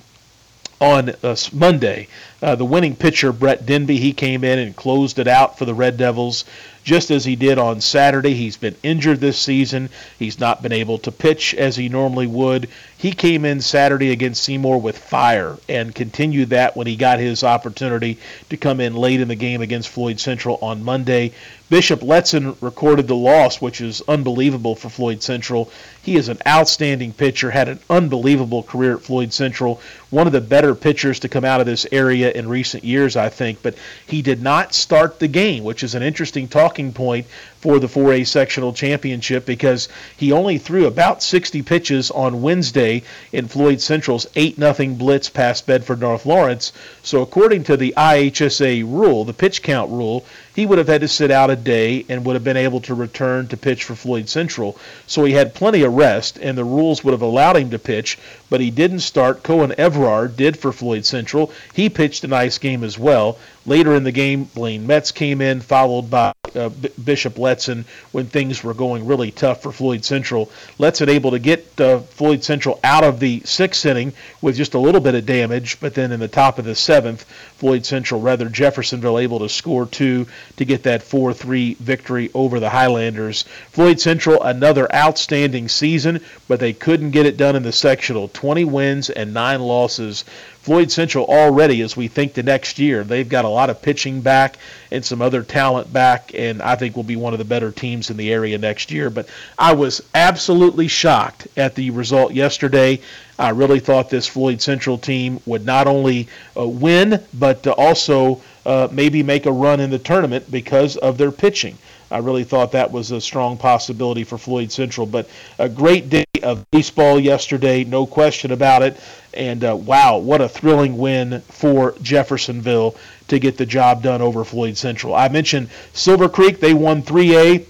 on 0.85 1.15
uh, 1.23 1.35
Monday. 1.53 2.09
Uh, 2.43 2.55
the 2.55 2.65
winning 2.65 2.95
pitcher, 2.95 3.33
Brett 3.33 3.65
Denby, 3.65 3.97
he 3.97 4.13
came 4.13 4.45
in 4.45 4.59
and 4.59 4.77
closed 4.77 5.19
it 5.19 5.27
out 5.27 5.57
for 5.57 5.65
the 5.65 5.73
Red 5.73 5.97
Devils 5.97 6.45
just 6.83 7.11
as 7.11 7.25
he 7.25 7.37
did 7.37 7.57
on 7.57 7.81
Saturday. 7.81 8.35
He's 8.35 8.59
been 8.59 8.77
injured 8.83 9.19
this 9.19 9.39
season. 9.39 9.89
He's 10.19 10.39
not 10.39 10.63
been 10.63 10.73
able 10.73 10.99
to 10.99 11.11
pitch 11.11 11.55
as 11.55 11.75
he 11.75 11.89
normally 11.89 12.27
would. 12.27 12.69
He 12.99 13.13
came 13.13 13.47
in 13.47 13.63
Saturday 13.63 14.11
against 14.11 14.45
Seymour 14.45 14.79
with 14.79 14.99
fire 14.99 15.57
and 15.71 15.95
continued 15.95 16.51
that 16.51 16.77
when 16.77 16.87
he 16.87 16.97
got 16.97 17.19
his 17.19 17.43
opportunity 17.43 18.19
to 18.51 18.59
come 18.59 18.79
in 18.79 18.95
late 18.95 19.21
in 19.21 19.29
the 19.29 19.35
game 19.35 19.63
against 19.63 19.89
Floyd 19.89 20.21
Central 20.21 20.59
on 20.61 20.85
Monday. 20.85 21.33
Bishop 21.71 22.01
Letson 22.01 22.57
recorded 22.61 23.09
the 23.09 23.17
loss, 23.17 23.59
which 23.59 23.81
is 23.81 24.03
unbelievable 24.07 24.75
for 24.75 24.91
Floyd 24.91 25.23
Central. 25.23 25.71
He 26.03 26.17
is 26.17 26.29
an 26.29 26.39
outstanding 26.47 27.15
pitcher, 27.15 27.51
had 27.51 27.71
an 27.71 27.81
unbelievable 27.89 28.63
career 28.63 28.97
at 28.97 29.03
Floyd 29.03 29.33
Central, 29.33 29.81
one 30.11 30.27
of 30.27 30.35
the 30.35 30.43
better 30.43 30.75
pitchers 30.75 31.21
to 31.21 31.29
come 31.31 31.45
out 31.45 31.61
of 31.61 31.67
this 31.67 31.87
area 31.91 32.31
in 32.31 32.51
recent 32.51 32.85
years, 32.85 33.17
I 33.17 33.31
think. 33.31 33.63
But 33.63 33.77
he 34.07 34.21
did 34.21 34.43
not 34.43 34.75
start 34.75 35.19
the 35.19 35.27
game, 35.27 35.65
which 35.65 35.83
is 35.83 35.95
an 35.95 36.03
interesting 36.03 36.49
talking 36.49 36.93
point 36.93 37.27
for 37.61 37.79
the 37.79 37.87
4A 37.87 38.27
sectional 38.27 38.75
championship 38.75 39.47
because 39.47 39.89
he 40.19 40.33
only 40.33 40.59
threw 40.59 40.87
about 40.87 41.23
60 41.23 41.63
pitches 41.63 42.11
on 42.11 42.43
Wednesday 42.43 43.03
in 43.33 43.49
Floyd 43.49 43.81
Central's 43.81 44.27
8 44.37 44.57
0 44.57 44.75
blitz 44.97 45.31
past 45.31 45.67
Bedford 45.67 46.01
North 46.01 46.27
Lawrence. 46.27 46.73
So, 47.03 47.23
according 47.23 47.65
to 47.65 47.79
the 47.79 47.95
IHSA 47.97 48.83
rule, 48.83 49.25
the 49.25 49.33
pitch 49.33 49.63
count 49.63 49.91
rule, 49.91 50.27
he 50.55 50.67
would 50.67 50.79
have 50.79 50.89
had 50.89 51.01
to 51.01 51.09
sit 51.09 51.31
out 51.31 51.51
a 51.51 51.57
day 51.57 52.05
and 52.09 52.25
would 52.25 52.35
have 52.35 52.45
been 52.45 52.57
able 52.57 52.81
to 52.83 52.95
return 52.95 53.49
to 53.49 53.57
pitch 53.57 53.85
for 53.85 53.95
Floyd 53.95 54.29
Central. 54.29 54.79
So 55.07 55.25
he 55.25 55.33
had 55.33 55.55
plenty 55.55 55.83
of 55.83 55.95
rest, 55.95 56.39
and 56.41 56.57
the 56.57 56.65
rules 56.65 57.03
would 57.03 57.13
have 57.13 57.23
allowed 57.23 57.57
him 57.57 57.71
to 57.71 57.79
pitch, 57.79 58.19
but 58.51 58.61
he 58.61 58.71
didn't 58.71 59.01
start. 59.01 59.43
Cohen 59.43 59.75
Everard 59.77 60.37
did 60.37 60.57
for 60.57 60.73
Floyd 60.73 61.05
Central. 61.05 61.53
He 61.73 61.89
pitched 61.89 62.25
a 62.25 62.29
nice 62.29 62.59
game 62.59 62.85
as 62.85 62.99
well. 62.99 63.39
Later 63.67 63.95
in 63.95 64.05
the 64.05 64.13
game, 64.13 64.45
Blaine 64.45 64.87
Metz 64.87 65.11
came 65.11 65.41
in, 65.41 65.61
followed 65.61 66.11
by 66.11 66.35
uh, 66.55 66.69
B- 66.69 66.91
Bishop 67.03 67.37
Letson 67.37 67.85
when 68.13 68.27
things 68.27 68.63
were 68.63 68.75
going 68.75 69.07
really 69.07 69.31
tough 69.31 69.63
for 69.63 69.73
Floyd 69.73 70.05
Central. 70.05 70.51
Letson 70.79 71.09
able 71.09 71.31
to 71.31 71.39
get 71.39 71.81
uh, 71.81 72.01
Floyd 72.01 72.45
Central 72.45 72.79
out 72.85 73.05
of 73.05 73.21
the 73.21 73.41
sixth 73.41 73.87
inning 73.87 74.13
with 74.43 74.57
just 74.57 74.75
a 74.75 74.79
little 74.79 75.01
bit 75.01 75.15
of 75.15 75.25
damage, 75.25 75.81
but 75.81 75.95
then 75.95 76.13
in 76.13 76.21
the 76.21 76.29
top 76.29 76.59
of 76.59 76.67
the 76.67 76.75
seventh, 76.75 77.25
Floyd 77.57 77.87
Central, 77.87 78.21
rather 78.21 78.51
Jeffersonville, 78.51 79.19
able 79.19 79.39
to 79.39 79.49
score 79.49 79.87
two 79.87 80.27
to 80.57 80.65
get 80.65 80.83
that 80.85 81.03
4-3 81.03 81.77
victory 81.79 82.31
over 82.35 82.61
the 82.61 82.71
Highlanders. 82.71 83.45
Floyd 83.71 84.01
Central, 84.01 84.43
another 84.43 84.93
outstanding 84.95 85.69
season, 85.69 86.21
but 86.49 86.61
they 86.61 86.73
couldn't 86.73 87.11
get 87.11 87.27
it 87.27 87.37
done 87.37 87.57
in 87.57 87.63
the 87.63 87.73
sectional. 87.73 88.29
20 88.29 88.65
wins 88.65 89.11
and 89.11 89.35
nine 89.35 89.61
losses 89.61 90.25
Floyd 90.65 90.91
Central 90.91 91.27
already, 91.27 91.83
as 91.83 91.95
we 91.95 92.09
think 92.09 92.33
the 92.33 92.43
next 92.43 92.79
year, 92.79 93.05
they've 93.05 93.29
got 93.29 93.45
a 93.45 93.49
lot 93.49 93.69
of 93.69 93.83
pitching 93.83 94.23
back 94.23 94.57
and 94.91 95.05
some 95.05 95.21
other 95.21 95.43
talent 95.43 95.93
back, 95.93 96.31
and 96.35 96.63
I 96.63 96.75
think 96.75 96.97
will 96.97 97.03
be 97.03 97.17
one 97.17 97.35
of 97.35 97.39
the 97.39 97.45
better 97.45 97.71
teams 97.71 98.09
in 98.09 98.17
the 98.17 98.33
area 98.33 98.57
next 98.57 98.91
year. 98.91 99.11
But 99.11 99.29
I 99.59 99.75
was 99.75 100.01
absolutely 100.15 100.89
shocked 100.89 101.49
at 101.59 101.75
the 101.75 101.91
result 101.91 102.33
yesterday. 102.33 103.01
I 103.39 103.51
really 103.51 103.79
thought 103.79 104.09
this 104.09 104.27
Floyd 104.27 104.63
Central 104.63 104.97
team 104.97 105.39
would 105.45 105.67
not 105.67 105.87
only 105.87 106.29
uh, 106.57 106.67
win, 106.67 107.23
but 107.35 107.67
uh, 107.67 107.73
also 107.73 108.41
uh, 108.67 108.89
maybe 108.91 109.23
make 109.23 109.47
a 109.47 109.53
run 109.53 109.81
in 109.81 109.91
the 109.91 109.99
tournament 109.99 110.51
because 110.51 110.97
of 110.97 111.19
their 111.19 111.33
pitching. 111.33 111.77
I 112.11 112.19
really 112.19 112.45
thought 112.45 112.73
that 112.73 112.93
was 112.93 113.11
a 113.11 113.21
strong 113.21 113.57
possibility 113.57 114.25
for 114.25 114.39
Floyd 114.39 114.71
Central. 114.71 115.07
But 115.07 115.29
a 115.59 115.69
great 115.69 116.09
day 116.11 116.25
of 116.43 116.71
baseball 116.71 117.19
yesterday, 117.19 117.85
no 117.85 118.07
question 118.07 118.53
about 118.53 118.83
it. 118.83 119.01
And 119.33 119.65
uh, 119.65 119.75
wow, 119.77 120.19
what 120.19 120.41
a 120.41 120.49
thrilling 120.49 120.97
win 120.97 121.41
for 121.41 121.95
Jeffersonville 122.03 122.95
to 123.29 123.39
get 123.39 123.57
the 123.57 123.67
job 123.67 124.03
done 124.03 124.23
over 124.23 124.45
Floyd 124.45 124.77
Central. 124.77 125.15
I 125.15 125.29
mentioned 125.29 125.71
Silver 125.93 126.29
Creek, 126.29 126.61
they 126.61 126.75
won 126.75 127.03
3A. 127.03 127.67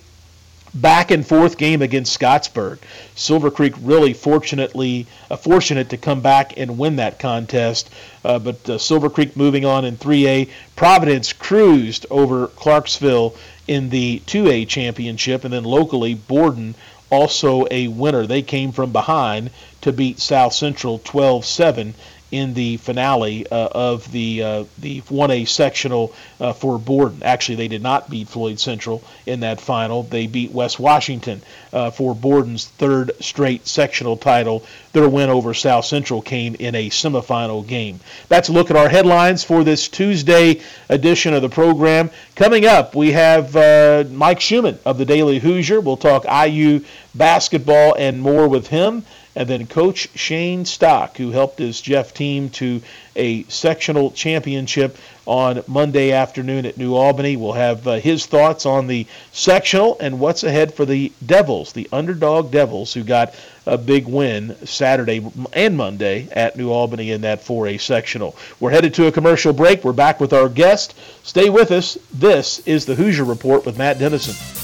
Back 0.74 1.10
and 1.10 1.26
forth 1.26 1.56
game 1.56 1.82
against 1.82 2.18
Scottsburg. 2.18 2.78
Silver 3.14 3.50
Creek 3.50 3.74
really 3.80 4.12
fortunately 4.12 5.06
uh, 5.30 5.36
fortunate 5.36 5.90
to 5.90 5.96
come 5.96 6.20
back 6.20 6.54
and 6.56 6.78
win 6.78 6.96
that 6.96 7.18
contest. 7.18 7.90
Uh, 8.24 8.38
but 8.38 8.68
uh, 8.68 8.78
Silver 8.78 9.08
Creek 9.08 9.36
moving 9.36 9.64
on 9.64 9.84
in 9.84 9.96
3A. 9.96 10.50
Providence 10.74 11.32
cruised 11.32 12.06
over 12.10 12.48
Clarksville 12.48 13.34
in 13.68 13.88
the 13.90 14.20
2A 14.26 14.68
championship, 14.68 15.44
and 15.44 15.52
then 15.52 15.64
locally 15.64 16.14
Borden 16.14 16.74
also 17.10 17.66
a 17.70 17.88
winner. 17.88 18.26
They 18.26 18.42
came 18.42 18.72
from 18.72 18.90
behind 18.90 19.50
to 19.82 19.92
beat 19.92 20.18
South 20.18 20.52
Central 20.52 20.98
12-7 20.98 21.92
in 22.34 22.52
the 22.52 22.76
finale 22.78 23.46
uh, 23.46 23.68
of 23.70 24.10
the 24.10 24.42
uh, 24.42 24.64
the 24.78 25.00
1A 25.02 25.46
sectional 25.46 26.12
uh, 26.40 26.52
for 26.52 26.80
Borden. 26.80 27.22
Actually, 27.22 27.54
they 27.54 27.68
did 27.68 27.80
not 27.80 28.10
beat 28.10 28.26
Floyd 28.26 28.58
Central 28.58 29.04
in 29.24 29.40
that 29.40 29.60
final. 29.60 30.02
They 30.02 30.26
beat 30.26 30.50
West 30.50 30.80
Washington 30.80 31.42
uh, 31.72 31.92
for 31.92 32.12
Borden's 32.12 32.64
third 32.64 33.12
straight 33.20 33.68
sectional 33.68 34.16
title. 34.16 34.64
Their 34.92 35.08
win 35.08 35.30
over 35.30 35.54
South 35.54 35.84
Central 35.84 36.22
came 36.22 36.56
in 36.58 36.74
a 36.74 36.90
semifinal 36.90 37.64
game. 37.64 38.00
That's 38.28 38.48
a 38.48 38.52
look 38.52 38.68
at 38.68 38.76
our 38.76 38.88
headlines 38.88 39.44
for 39.44 39.62
this 39.62 39.86
Tuesday 39.86 40.60
edition 40.88 41.34
of 41.34 41.42
the 41.42 41.48
program. 41.48 42.10
Coming 42.34 42.66
up, 42.66 42.96
we 42.96 43.12
have 43.12 43.54
uh, 43.54 44.04
Mike 44.10 44.40
Schumann 44.40 44.80
of 44.84 44.98
the 44.98 45.04
Daily 45.04 45.38
Hoosier. 45.38 45.80
We'll 45.80 45.96
talk 45.96 46.24
IU 46.24 46.84
basketball 47.14 47.94
and 47.96 48.20
more 48.20 48.48
with 48.48 48.66
him 48.66 49.04
and 49.36 49.48
then 49.48 49.66
Coach 49.66 50.08
Shane 50.14 50.64
Stock, 50.64 51.16
who 51.16 51.30
helped 51.30 51.58
his 51.58 51.80
Jeff 51.80 52.14
team 52.14 52.50
to 52.50 52.82
a 53.16 53.44
sectional 53.44 54.10
championship 54.10 54.96
on 55.26 55.62
Monday 55.66 56.12
afternoon 56.12 56.66
at 56.66 56.76
New 56.76 56.94
Albany. 56.94 57.36
We'll 57.36 57.52
have 57.52 57.86
uh, 57.86 57.94
his 57.94 58.26
thoughts 58.26 58.66
on 58.66 58.86
the 58.86 59.06
sectional 59.32 59.96
and 60.00 60.20
what's 60.20 60.44
ahead 60.44 60.74
for 60.74 60.84
the 60.84 61.12
Devils, 61.24 61.72
the 61.72 61.88
underdog 61.92 62.50
Devils, 62.50 62.92
who 62.92 63.02
got 63.02 63.34
a 63.66 63.78
big 63.78 64.06
win 64.06 64.54
Saturday 64.66 65.26
and 65.52 65.76
Monday 65.76 66.28
at 66.32 66.56
New 66.56 66.70
Albany 66.70 67.10
in 67.10 67.22
that 67.22 67.42
4A 67.42 67.80
sectional. 67.80 68.36
We're 68.60 68.70
headed 68.70 68.94
to 68.94 69.06
a 69.06 69.12
commercial 69.12 69.52
break. 69.52 69.84
We're 69.84 69.92
back 69.92 70.20
with 70.20 70.32
our 70.32 70.48
guest. 70.48 70.94
Stay 71.22 71.48
with 71.48 71.70
us. 71.70 71.96
This 72.12 72.60
is 72.60 72.84
the 72.84 72.94
Hoosier 72.94 73.24
Report 73.24 73.64
with 73.64 73.78
Matt 73.78 73.98
Dennison. 73.98 74.63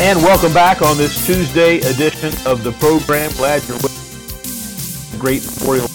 And 0.00 0.18
welcome 0.18 0.52
back 0.52 0.82
on 0.82 0.96
this 0.96 1.24
Tuesday 1.24 1.78
edition 1.78 2.32
of 2.46 2.64
the 2.64 2.72
program. 2.80 3.30
Glad 3.34 3.62
you're 3.68 3.76
with 3.76 5.16
Great 5.20 5.48
Memorial 5.60 5.86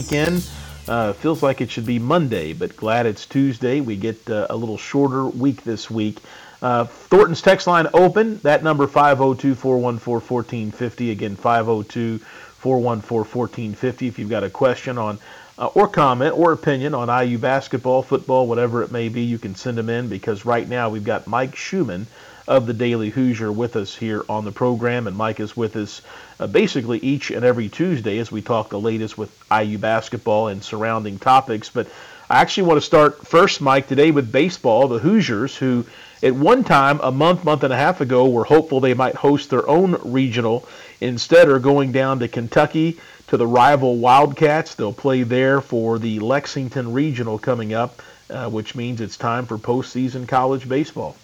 Weekend. 0.00 0.44
Uh, 0.88 1.12
feels 1.12 1.40
like 1.40 1.60
it 1.60 1.70
should 1.70 1.86
be 1.86 2.00
Monday, 2.00 2.52
but 2.52 2.76
glad 2.76 3.06
it's 3.06 3.26
Tuesday. 3.26 3.80
We 3.80 3.94
get 3.94 4.28
uh, 4.28 4.48
a 4.50 4.56
little 4.56 4.76
shorter 4.76 5.26
week 5.26 5.62
this 5.62 5.88
week. 5.88 6.18
Uh, 6.62 6.86
Thornton's 6.86 7.42
text 7.42 7.68
line 7.68 7.86
open. 7.94 8.38
That 8.38 8.64
number 8.64 8.88
502-414-1450. 8.88 11.12
Again, 11.12 11.36
502-414-1450. 11.36 14.08
If 14.08 14.18
you've 14.18 14.28
got 14.28 14.42
a 14.42 14.50
question 14.50 14.98
on 14.98 15.20
uh, 15.58 15.68
or 15.68 15.86
comment 15.86 16.36
or 16.36 16.50
opinion 16.50 16.92
on 16.92 17.24
IU 17.24 17.38
basketball, 17.38 18.02
football, 18.02 18.48
whatever 18.48 18.82
it 18.82 18.90
may 18.90 19.08
be, 19.08 19.22
you 19.22 19.38
can 19.38 19.54
send 19.54 19.78
them 19.78 19.88
in 19.88 20.08
because 20.08 20.44
right 20.44 20.68
now 20.68 20.90
we've 20.90 21.04
got 21.04 21.28
Mike 21.28 21.54
Schumann 21.54 22.08
of 22.46 22.66
the 22.66 22.74
Daily 22.74 23.10
Hoosier 23.10 23.50
with 23.50 23.76
us 23.76 23.94
here 23.94 24.24
on 24.28 24.44
the 24.44 24.52
program, 24.52 25.06
and 25.06 25.16
Mike 25.16 25.40
is 25.40 25.56
with 25.56 25.76
us 25.76 26.02
uh, 26.38 26.46
basically 26.46 26.98
each 26.98 27.30
and 27.30 27.44
every 27.44 27.68
Tuesday 27.68 28.18
as 28.18 28.30
we 28.30 28.42
talk 28.42 28.68
the 28.68 28.80
latest 28.80 29.16
with 29.16 29.30
IU 29.50 29.78
basketball 29.78 30.48
and 30.48 30.62
surrounding 30.62 31.18
topics. 31.18 31.70
But 31.70 31.88
I 32.28 32.40
actually 32.40 32.64
want 32.64 32.78
to 32.78 32.86
start 32.86 33.26
first, 33.26 33.60
Mike, 33.60 33.88
today 33.88 34.10
with 34.10 34.30
baseball. 34.30 34.88
The 34.88 34.98
Hoosiers, 34.98 35.56
who 35.56 35.86
at 36.22 36.34
one 36.34 36.64
time, 36.64 37.00
a 37.02 37.10
month, 37.10 37.44
month 37.44 37.64
and 37.64 37.72
a 37.72 37.76
half 37.76 38.00
ago, 38.00 38.28
were 38.28 38.44
hopeful 38.44 38.80
they 38.80 38.94
might 38.94 39.14
host 39.14 39.50
their 39.50 39.68
own 39.68 39.98
regional, 40.04 40.66
instead 41.00 41.48
are 41.48 41.58
going 41.58 41.92
down 41.92 42.18
to 42.18 42.28
Kentucky 42.28 42.98
to 43.28 43.36
the 43.36 43.46
rival 43.46 43.96
Wildcats. 43.96 44.74
They'll 44.74 44.92
play 44.92 45.22
there 45.22 45.60
for 45.60 45.98
the 45.98 46.20
Lexington 46.20 46.92
Regional 46.92 47.38
coming 47.38 47.72
up, 47.72 48.02
uh, 48.30 48.48
which 48.50 48.74
means 48.74 49.00
it's 49.00 49.16
time 49.16 49.46
for 49.46 49.58
postseason 49.58 50.28
college 50.28 50.68
baseball. 50.68 51.16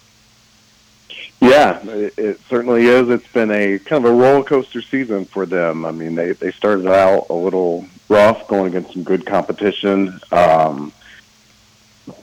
Yeah, 1.41 1.83
it, 1.87 2.13
it, 2.19 2.39
certainly 2.47 2.85
is. 2.85 3.09
It's 3.09 3.27
been 3.33 3.49
a 3.49 3.79
kind 3.79 4.05
of 4.05 4.11
a 4.11 4.15
roller 4.15 4.43
coaster 4.43 4.79
season 4.79 5.25
for 5.25 5.47
them. 5.47 5.85
I 5.85 5.91
mean, 5.91 6.13
they 6.13 6.33
they 6.33 6.51
started 6.51 6.85
out 6.85 7.27
a 7.31 7.33
little 7.33 7.87
rough, 8.09 8.47
going 8.47 8.67
against 8.67 8.93
some 8.93 9.01
good 9.01 9.25
competition. 9.25 10.19
Um, 10.31 10.93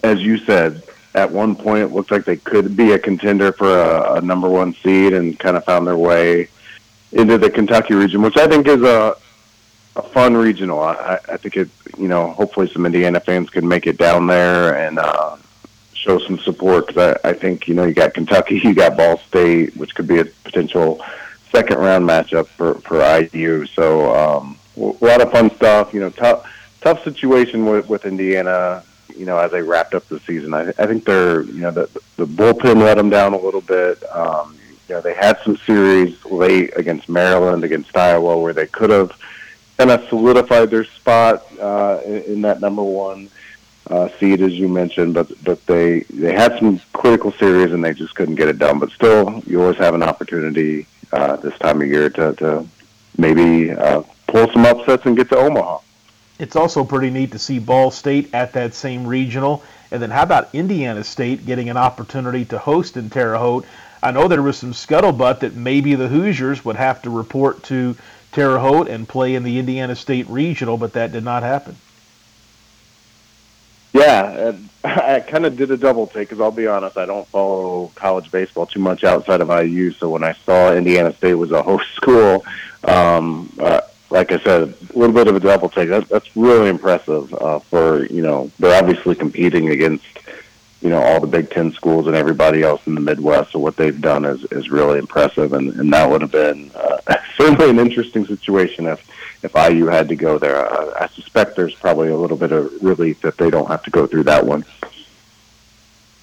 as 0.04 0.20
you 0.20 0.38
said, 0.38 0.84
at 1.16 1.32
one 1.32 1.56
point 1.56 1.82
it 1.82 1.92
looked 1.92 2.12
like 2.12 2.24
they 2.24 2.36
could 2.36 2.76
be 2.76 2.92
a 2.92 2.98
contender 2.98 3.50
for 3.50 3.68
a, 3.68 4.14
a 4.14 4.20
number 4.20 4.48
one 4.48 4.72
seed, 4.74 5.12
and 5.12 5.36
kind 5.36 5.56
of 5.56 5.64
found 5.64 5.88
their 5.88 5.96
way 5.96 6.48
into 7.10 7.38
the 7.38 7.50
Kentucky 7.50 7.94
region, 7.94 8.22
which 8.22 8.36
I 8.36 8.46
think 8.46 8.68
is 8.68 8.82
a 8.82 9.16
a 9.96 10.02
fun 10.02 10.36
regional. 10.36 10.80
I, 10.80 11.18
I 11.28 11.36
think 11.36 11.56
it, 11.56 11.68
you 11.96 12.06
know, 12.06 12.30
hopefully 12.30 12.70
some 12.72 12.86
Indiana 12.86 13.18
fans 13.18 13.50
can 13.50 13.66
make 13.66 13.88
it 13.88 13.98
down 13.98 14.28
there 14.28 14.76
and 14.76 15.00
uh, 15.00 15.36
show 16.08 16.18
some 16.18 16.38
support 16.38 16.86
because 16.86 17.18
I, 17.22 17.28
I 17.28 17.32
think 17.34 17.68
you 17.68 17.74
know 17.74 17.84
you 17.84 17.92
got 17.92 18.14
Kentucky, 18.14 18.60
you 18.64 18.74
got 18.74 18.96
Ball 18.96 19.18
State, 19.18 19.76
which 19.76 19.94
could 19.94 20.06
be 20.06 20.18
a 20.18 20.24
potential 20.24 21.04
second 21.52 21.78
round 21.78 22.08
matchup 22.08 22.46
for 22.46 22.74
for 22.76 22.98
IU. 23.02 23.66
So 23.66 24.14
um, 24.14 24.58
a 24.76 25.04
lot 25.04 25.20
of 25.20 25.30
fun 25.30 25.54
stuff. 25.56 25.92
You 25.92 26.00
know, 26.00 26.10
tough 26.10 26.50
tough 26.80 27.04
situation 27.04 27.66
with 27.66 27.88
with 27.88 28.06
Indiana. 28.06 28.82
You 29.14 29.26
know, 29.26 29.38
as 29.38 29.50
they 29.50 29.62
wrapped 29.62 29.94
up 29.94 30.08
the 30.08 30.20
season, 30.20 30.54
I, 30.54 30.68
I 30.78 30.86
think 30.86 31.04
they're 31.04 31.42
you 31.42 31.60
know 31.60 31.72
the 31.72 31.90
the 32.16 32.26
bullpen 32.26 32.80
let 32.82 32.96
them 32.96 33.10
down 33.10 33.34
a 33.34 33.38
little 33.38 33.60
bit. 33.60 34.02
Um, 34.14 34.56
you 34.88 34.94
know, 34.94 35.02
they 35.02 35.14
had 35.14 35.38
some 35.44 35.58
series 35.58 36.24
late 36.24 36.72
against 36.76 37.10
Maryland, 37.10 37.62
against 37.62 37.94
Iowa, 37.94 38.38
where 38.38 38.54
they 38.54 38.66
could 38.66 38.88
have 38.88 39.12
kind 39.76 39.90
of 39.90 40.08
solidified 40.08 40.70
their 40.70 40.84
spot 40.84 41.44
uh, 41.60 42.00
in, 42.06 42.22
in 42.22 42.40
that 42.42 42.62
number 42.62 42.82
one 42.82 43.28
uh, 43.90 44.08
seed, 44.18 44.40
as 44.40 44.52
you 44.52 44.68
mentioned, 44.68 45.14
but 45.14 45.30
but 45.44 45.64
they 45.66 46.00
they 46.10 46.32
had 46.32 46.58
some 46.58 46.80
critical 46.92 47.32
series 47.32 47.72
and 47.72 47.82
they 47.82 47.94
just 47.94 48.14
couldn't 48.14 48.34
get 48.34 48.48
it 48.48 48.58
done. 48.58 48.78
But 48.78 48.90
still, 48.90 49.42
you 49.46 49.60
always 49.60 49.78
have 49.78 49.94
an 49.94 50.02
opportunity 50.02 50.86
uh, 51.12 51.36
this 51.36 51.58
time 51.58 51.80
of 51.80 51.88
year 51.88 52.10
to 52.10 52.34
to 52.34 52.66
maybe 53.16 53.70
uh, 53.70 54.02
pull 54.26 54.50
some 54.52 54.64
upsets 54.64 55.06
and 55.06 55.16
get 55.16 55.28
to 55.30 55.36
Omaha. 55.36 55.78
It's 56.38 56.54
also 56.54 56.84
pretty 56.84 57.10
neat 57.10 57.32
to 57.32 57.38
see 57.38 57.58
Ball 57.58 57.90
State 57.90 58.32
at 58.32 58.52
that 58.52 58.74
same 58.74 59.06
regional, 59.06 59.62
and 59.90 60.00
then 60.00 60.10
how 60.10 60.22
about 60.22 60.54
Indiana 60.54 61.02
State 61.02 61.46
getting 61.46 61.68
an 61.68 61.76
opportunity 61.76 62.44
to 62.46 62.58
host 62.58 62.96
in 62.96 63.10
Terre 63.10 63.36
Haute? 63.36 63.66
I 64.00 64.12
know 64.12 64.28
there 64.28 64.42
was 64.42 64.56
some 64.56 64.72
scuttlebutt 64.72 65.40
that 65.40 65.56
maybe 65.56 65.96
the 65.96 66.06
Hoosiers 66.06 66.64
would 66.64 66.76
have 66.76 67.02
to 67.02 67.10
report 67.10 67.64
to 67.64 67.96
Terre 68.30 68.58
Haute 68.58 68.88
and 68.88 69.08
play 69.08 69.34
in 69.34 69.42
the 69.42 69.58
Indiana 69.58 69.96
State 69.96 70.28
regional, 70.28 70.76
but 70.76 70.92
that 70.92 71.10
did 71.10 71.24
not 71.24 71.42
happen. 71.42 71.74
Yeah, 73.92 74.48
and 74.48 74.68
I 74.84 75.20
kind 75.20 75.46
of 75.46 75.56
did 75.56 75.70
a 75.70 75.76
double 75.76 76.06
take 76.06 76.28
because 76.28 76.40
I'll 76.40 76.50
be 76.50 76.66
honest, 76.66 76.96
I 76.96 77.06
don't 77.06 77.26
follow 77.28 77.90
college 77.94 78.30
baseball 78.30 78.66
too 78.66 78.80
much 78.80 79.04
outside 79.04 79.40
of 79.40 79.48
IU. 79.48 79.92
So 79.92 80.10
when 80.10 80.24
I 80.24 80.32
saw 80.32 80.74
Indiana 80.74 81.12
State 81.14 81.34
was 81.34 81.52
a 81.52 81.62
host 81.70 81.92
school, 81.94 82.44
um, 82.84 83.52
uh, 83.58 83.80
like 84.10 84.32
I 84.32 84.38
said, 84.38 84.62
a 84.62 84.98
little 84.98 85.14
bit 85.14 85.28
of 85.28 85.36
a 85.36 85.40
double 85.40 85.68
take. 85.68 85.88
That, 85.88 86.08
that's 86.08 86.34
really 86.36 86.70
impressive 86.70 87.32
uh, 87.34 87.58
for 87.58 88.06
you 88.06 88.22
know 88.22 88.50
they're 88.58 88.82
obviously 88.82 89.14
competing 89.14 89.70
against 89.70 90.04
you 90.80 90.88
know 90.88 91.02
all 91.02 91.20
the 91.20 91.26
Big 91.26 91.50
Ten 91.50 91.72
schools 91.72 92.06
and 92.06 92.14
everybody 92.14 92.62
else 92.62 92.86
in 92.86 92.94
the 92.94 93.00
Midwest. 93.00 93.52
So 93.52 93.58
what 93.58 93.76
they've 93.76 94.00
done 94.00 94.24
is 94.24 94.44
is 94.44 94.70
really 94.70 94.98
impressive, 94.98 95.52
and, 95.52 95.72
and 95.74 95.92
that 95.92 96.08
would 96.08 96.20
have 96.20 96.32
been 96.32 96.70
uh, 96.74 96.98
certainly 97.36 97.70
an 97.70 97.78
interesting 97.78 98.26
situation 98.26 98.86
if 98.86 99.06
if 99.42 99.54
IU 99.54 99.86
had 99.86 100.08
to 100.08 100.16
go 100.16 100.38
there. 100.38 100.56
Uh, 100.56 100.94
I 101.00 101.08
suspect 101.08 101.56
there's 101.56 101.74
probably 101.74 102.08
a 102.08 102.16
little 102.16 102.36
bit 102.36 102.52
of 102.52 102.72
relief 102.82 103.20
that 103.22 103.36
they 103.36 103.50
don't 103.50 103.68
have 103.68 103.82
to 103.84 103.90
go 103.90 104.06
through 104.06 104.24
that 104.24 104.44
one. 104.44 104.64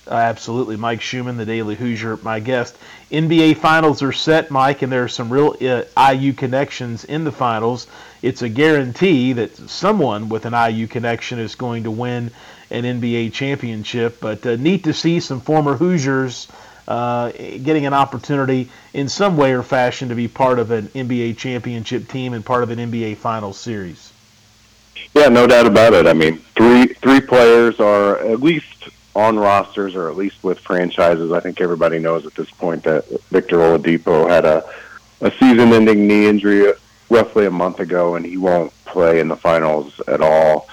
Uh, 0.07 0.13
absolutely. 0.13 0.77
Mike 0.77 1.01
Schumann, 1.01 1.37
the 1.37 1.45
Daily 1.45 1.73
Hoosier, 1.73 2.17
my 2.17 2.39
guest. 2.39 2.77
NBA 3.11 3.57
Finals 3.57 4.03
are 4.03 4.11
set, 4.11 4.51
Mike, 4.51 4.83
and 4.83 4.91
there 4.91 5.03
are 5.03 5.07
some 5.07 5.33
real 5.33 5.55
uh, 5.59 6.13
IU 6.13 6.33
connections 6.33 7.05
in 7.05 7.23
the 7.23 7.31
finals. 7.31 7.87
It's 8.21 8.43
a 8.43 8.49
guarantee 8.49 9.33
that 9.33 9.57
someone 9.57 10.29
with 10.29 10.45
an 10.45 10.53
IU 10.53 10.85
connection 10.85 11.39
is 11.39 11.55
going 11.55 11.85
to 11.85 11.91
win 11.91 12.29
an 12.69 12.84
NBA 12.84 13.34
championship, 13.34 14.19
but 14.19 14.45
uh, 14.45 14.56
neat 14.56 14.84
to 14.86 14.93
see 14.93 15.19
some 15.19 15.41
former 15.41 15.75
Hoosiers 15.75 16.47
uh, 16.88 17.32
getting 17.32 17.86
an 17.86 17.93
opportunity 17.93 18.69
in 18.93 19.10
some 19.10 19.38
way 19.38 19.54
or 19.54 19.63
fashion 19.63 20.10
to 20.10 20.15
be 20.15 20.28
part 20.28 20.60
of 20.60 20.71
an 20.71 20.88
NBA 20.89 21.38
championship 21.38 22.08
team 22.08 22.34
and 22.34 22.45
part 22.45 22.63
of 22.63 22.69
an 22.69 22.80
NBA 22.80 23.17
Finals 23.17 23.58
series. 23.58 24.12
Yeah, 25.13 25.30
no 25.30 25.47
doubt 25.47 25.65
about 25.65 25.93
it. 25.93 26.08
I 26.08 26.13
mean, 26.13 26.38
three 26.56 26.88
three 26.88 27.21
players 27.21 27.80
are 27.80 28.17
at 28.19 28.41
least 28.41 28.89
on 29.15 29.39
rosters 29.39 29.95
or 29.95 30.10
at 30.10 30.17
least 30.17 30.43
with 30.43 30.60
franchises. 30.60 31.32
I 31.32 31.39
think 31.39 31.62
everybody 31.62 31.99
knows 31.99 32.25
at 32.25 32.36
this 32.36 32.51
point 32.51 32.84
that 32.84 33.08
Victor 33.30 33.58
Oladipo 33.58 34.30
had 34.30 34.45
a 34.45 34.65
a 35.21 35.32
season-ending 35.32 36.06
knee 36.08 36.28
injury 36.28 36.71
roughly 37.10 37.45
a 37.45 37.51
month 37.51 37.80
ago, 37.80 38.15
and 38.15 38.25
he 38.25 38.38
won't 38.38 38.73
play 38.86 39.19
in 39.19 39.28
the 39.28 39.38
finals 39.38 39.99
at 40.08 40.21
all. 40.21 40.67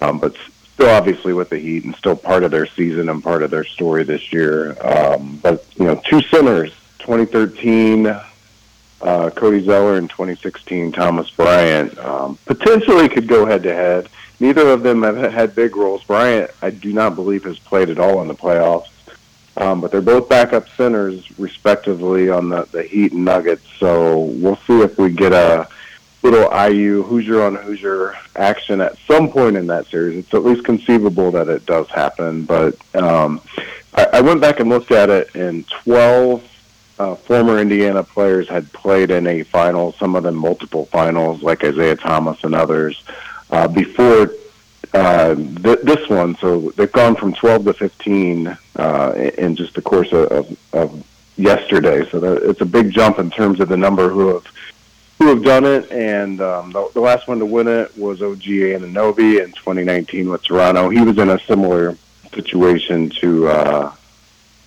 Um, 0.00 0.18
but 0.18 0.36
still, 0.76 0.90
obviously, 0.90 1.32
with 1.32 1.48
the 1.48 1.58
Heat 1.58 1.84
and 1.84 1.96
still 1.96 2.14
part 2.14 2.44
of 2.44 2.50
their 2.50 2.66
season 2.66 3.08
and 3.08 3.24
part 3.24 3.42
of 3.42 3.50
their 3.50 3.64
story 3.64 4.04
this 4.04 4.30
year. 4.30 4.76
Um, 4.86 5.40
but 5.42 5.64
you 5.76 5.86
know, 5.86 6.00
two 6.04 6.20
centers, 6.20 6.70
2013 6.98 8.14
uh, 9.00 9.30
Cody 9.30 9.64
Zeller 9.64 9.96
in 9.96 10.08
2016, 10.08 10.92
Thomas 10.92 11.30
Bryant, 11.30 11.96
um, 11.98 12.38
potentially 12.44 13.08
could 13.08 13.26
go 13.26 13.46
head 13.46 13.62
to 13.62 13.72
head. 13.72 14.08
Neither 14.38 14.68
of 14.68 14.82
them 14.82 15.02
have 15.02 15.16
had 15.32 15.54
big 15.54 15.76
roles. 15.76 16.04
Bryant, 16.04 16.50
I 16.60 16.70
do 16.70 16.92
not 16.92 17.14
believe, 17.14 17.44
has 17.44 17.58
played 17.58 17.88
at 17.88 17.98
all 17.98 18.20
in 18.20 18.28
the 18.28 18.34
playoffs. 18.34 18.88
Um, 19.58 19.80
but 19.80 19.90
they're 19.90 20.02
both 20.02 20.28
backup 20.28 20.68
centers, 20.76 21.26
respectively, 21.38 22.28
on 22.28 22.50
the, 22.50 22.64
the 22.72 22.82
Heat 22.82 23.12
and 23.12 23.24
Nuggets. 23.24 23.64
So 23.78 24.18
we'll 24.18 24.58
see 24.66 24.80
if 24.82 24.98
we 24.98 25.10
get 25.10 25.32
a 25.32 25.66
little 26.30 26.72
IU 26.72 27.02
Hoosier 27.04 27.42
on 27.42 27.54
Hoosier 27.54 28.16
action 28.34 28.80
at 28.80 28.98
some 29.06 29.30
point 29.30 29.56
in 29.56 29.66
that 29.68 29.86
series. 29.86 30.18
It's 30.18 30.34
at 30.34 30.44
least 30.44 30.64
conceivable 30.64 31.30
that 31.32 31.48
it 31.48 31.66
does 31.66 31.88
happen. 31.88 32.44
But 32.44 32.76
um, 32.94 33.40
I, 33.94 34.06
I 34.14 34.20
went 34.20 34.40
back 34.40 34.60
and 34.60 34.68
looked 34.68 34.90
at 34.90 35.08
it, 35.08 35.34
in 35.36 35.64
12 35.84 36.52
uh, 36.98 37.14
former 37.14 37.58
Indiana 37.58 38.02
players 38.02 38.48
had 38.48 38.72
played 38.72 39.10
in 39.10 39.26
a 39.26 39.42
final, 39.44 39.92
some 39.92 40.16
of 40.16 40.24
them 40.24 40.34
multiple 40.34 40.86
finals, 40.86 41.42
like 41.42 41.62
Isaiah 41.62 41.96
Thomas 41.96 42.42
and 42.42 42.54
others, 42.54 43.02
uh, 43.50 43.68
before 43.68 44.32
uh, 44.94 45.34
th- 45.34 45.80
this 45.82 46.08
one. 46.08 46.36
So 46.36 46.70
they've 46.76 46.90
gone 46.90 47.16
from 47.16 47.34
12 47.34 47.66
to 47.66 47.72
15 47.74 48.58
uh, 48.76 49.30
in 49.38 49.56
just 49.56 49.74
the 49.74 49.82
course 49.82 50.10
of, 50.12 50.32
of, 50.32 50.56
of 50.72 51.06
yesterday. 51.36 52.08
So 52.10 52.18
that, 52.18 52.42
it's 52.48 52.62
a 52.62 52.66
big 52.66 52.90
jump 52.92 53.18
in 53.18 53.30
terms 53.30 53.60
of 53.60 53.68
the 53.68 53.76
number 53.76 54.08
who 54.08 54.28
have 54.34 54.46
who 55.18 55.28
have 55.28 55.42
done 55.42 55.64
it. 55.64 55.90
And 55.90 56.40
um, 56.40 56.72
the, 56.72 56.88
the 56.94 57.00
last 57.00 57.28
one 57.28 57.38
to 57.38 57.46
win 57.46 57.68
it 57.68 57.96
was 57.96 58.22
OG 58.22 58.42
Anunoby 58.42 59.42
in 59.42 59.52
2019 59.52 60.28
with 60.28 60.42
Toronto. 60.42 60.88
He 60.88 61.00
was 61.00 61.18
in 61.18 61.30
a 61.30 61.38
similar 61.40 61.96
situation 62.34 63.10
to 63.20 63.48
uh, 63.48 63.94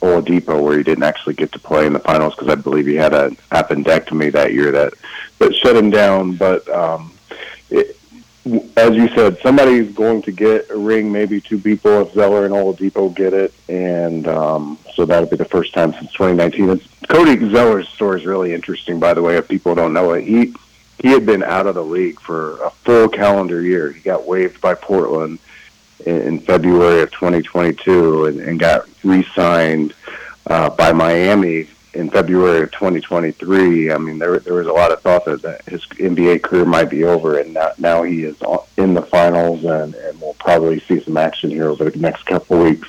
Oladipo, 0.01 0.61
where 0.61 0.77
he 0.77 0.83
didn't 0.83 1.03
actually 1.03 1.35
get 1.35 1.51
to 1.51 1.59
play 1.59 1.85
in 1.85 1.93
the 1.93 1.99
finals 1.99 2.35
because 2.35 2.49
I 2.49 2.55
believe 2.55 2.87
he 2.87 2.95
had 2.95 3.13
an 3.13 3.37
appendectomy 3.51 4.31
that 4.31 4.53
year 4.53 4.71
that 4.71 4.93
that 5.39 5.55
shut 5.55 5.75
him 5.75 5.89
down. 5.89 6.35
But 6.35 6.67
um, 6.69 7.11
it, 7.69 7.98
as 8.45 8.95
you 8.95 9.09
said, 9.09 9.37
somebody's 9.41 9.93
going 9.93 10.21
to 10.23 10.31
get 10.31 10.69
a 10.69 10.77
ring. 10.77 11.11
Maybe 11.11 11.41
two 11.41 11.59
people 11.59 12.01
if 12.01 12.13
Zeller 12.13 12.45
and 12.45 12.53
Oladipo 12.53 13.13
get 13.13 13.33
it, 13.33 13.53
and 13.67 14.27
um, 14.27 14.79
so 14.93 15.05
that'll 15.05 15.29
be 15.29 15.35
the 15.35 15.45
first 15.45 15.73
time 15.73 15.91
since 15.93 16.11
2019. 16.13 16.69
It's, 16.69 16.87
Cody 17.07 17.37
Zeller's 17.51 17.89
story 17.89 18.21
is 18.21 18.25
really 18.25 18.53
interesting, 18.53 18.99
by 18.99 19.13
the 19.13 19.21
way. 19.21 19.37
If 19.37 19.47
people 19.47 19.75
don't 19.75 19.93
know 19.93 20.13
it, 20.13 20.23
he 20.23 20.53
he 20.99 21.09
had 21.09 21.25
been 21.25 21.43
out 21.43 21.67
of 21.67 21.75
the 21.75 21.83
league 21.83 22.19
for 22.19 22.61
a 22.63 22.69
full 22.69 23.09
calendar 23.09 23.61
year. 23.61 23.91
He 23.91 24.01
got 24.01 24.25
waived 24.25 24.61
by 24.61 24.73
Portland 24.73 25.39
in 26.05 26.39
February 26.39 27.01
of 27.01 27.11
2022 27.11 28.25
and, 28.25 28.39
and 28.39 28.59
got 28.59 28.87
re-signed 29.03 29.93
uh, 30.47 30.69
by 30.69 30.93
Miami 30.93 31.67
in 31.99 32.09
February 32.09 32.63
of 32.63 32.71
2023. 32.71 33.91
I 33.91 33.97
mean, 33.97 34.19
there 34.19 34.39
there 34.39 34.53
was 34.53 34.67
a 34.67 34.71
lot 34.71 34.91
of 34.91 35.01
thought 35.01 35.25
that, 35.25 35.41
that 35.41 35.65
his 35.65 35.85
NBA 35.85 36.41
career 36.41 36.65
might 36.65 36.89
be 36.89 37.03
over, 37.03 37.37
and 37.37 37.53
now, 37.53 37.71
now 37.77 38.03
he 38.03 38.23
is 38.23 38.37
in 38.77 38.93
the 38.93 39.01
finals, 39.01 39.65
and, 39.65 39.93
and 39.93 40.19
we'll 40.21 40.33
probably 40.35 40.79
see 40.79 41.01
some 41.01 41.17
action 41.17 41.49
here 41.49 41.69
over 41.69 41.89
the 41.89 41.99
next 41.99 42.25
couple 42.25 42.63
weeks. 42.63 42.87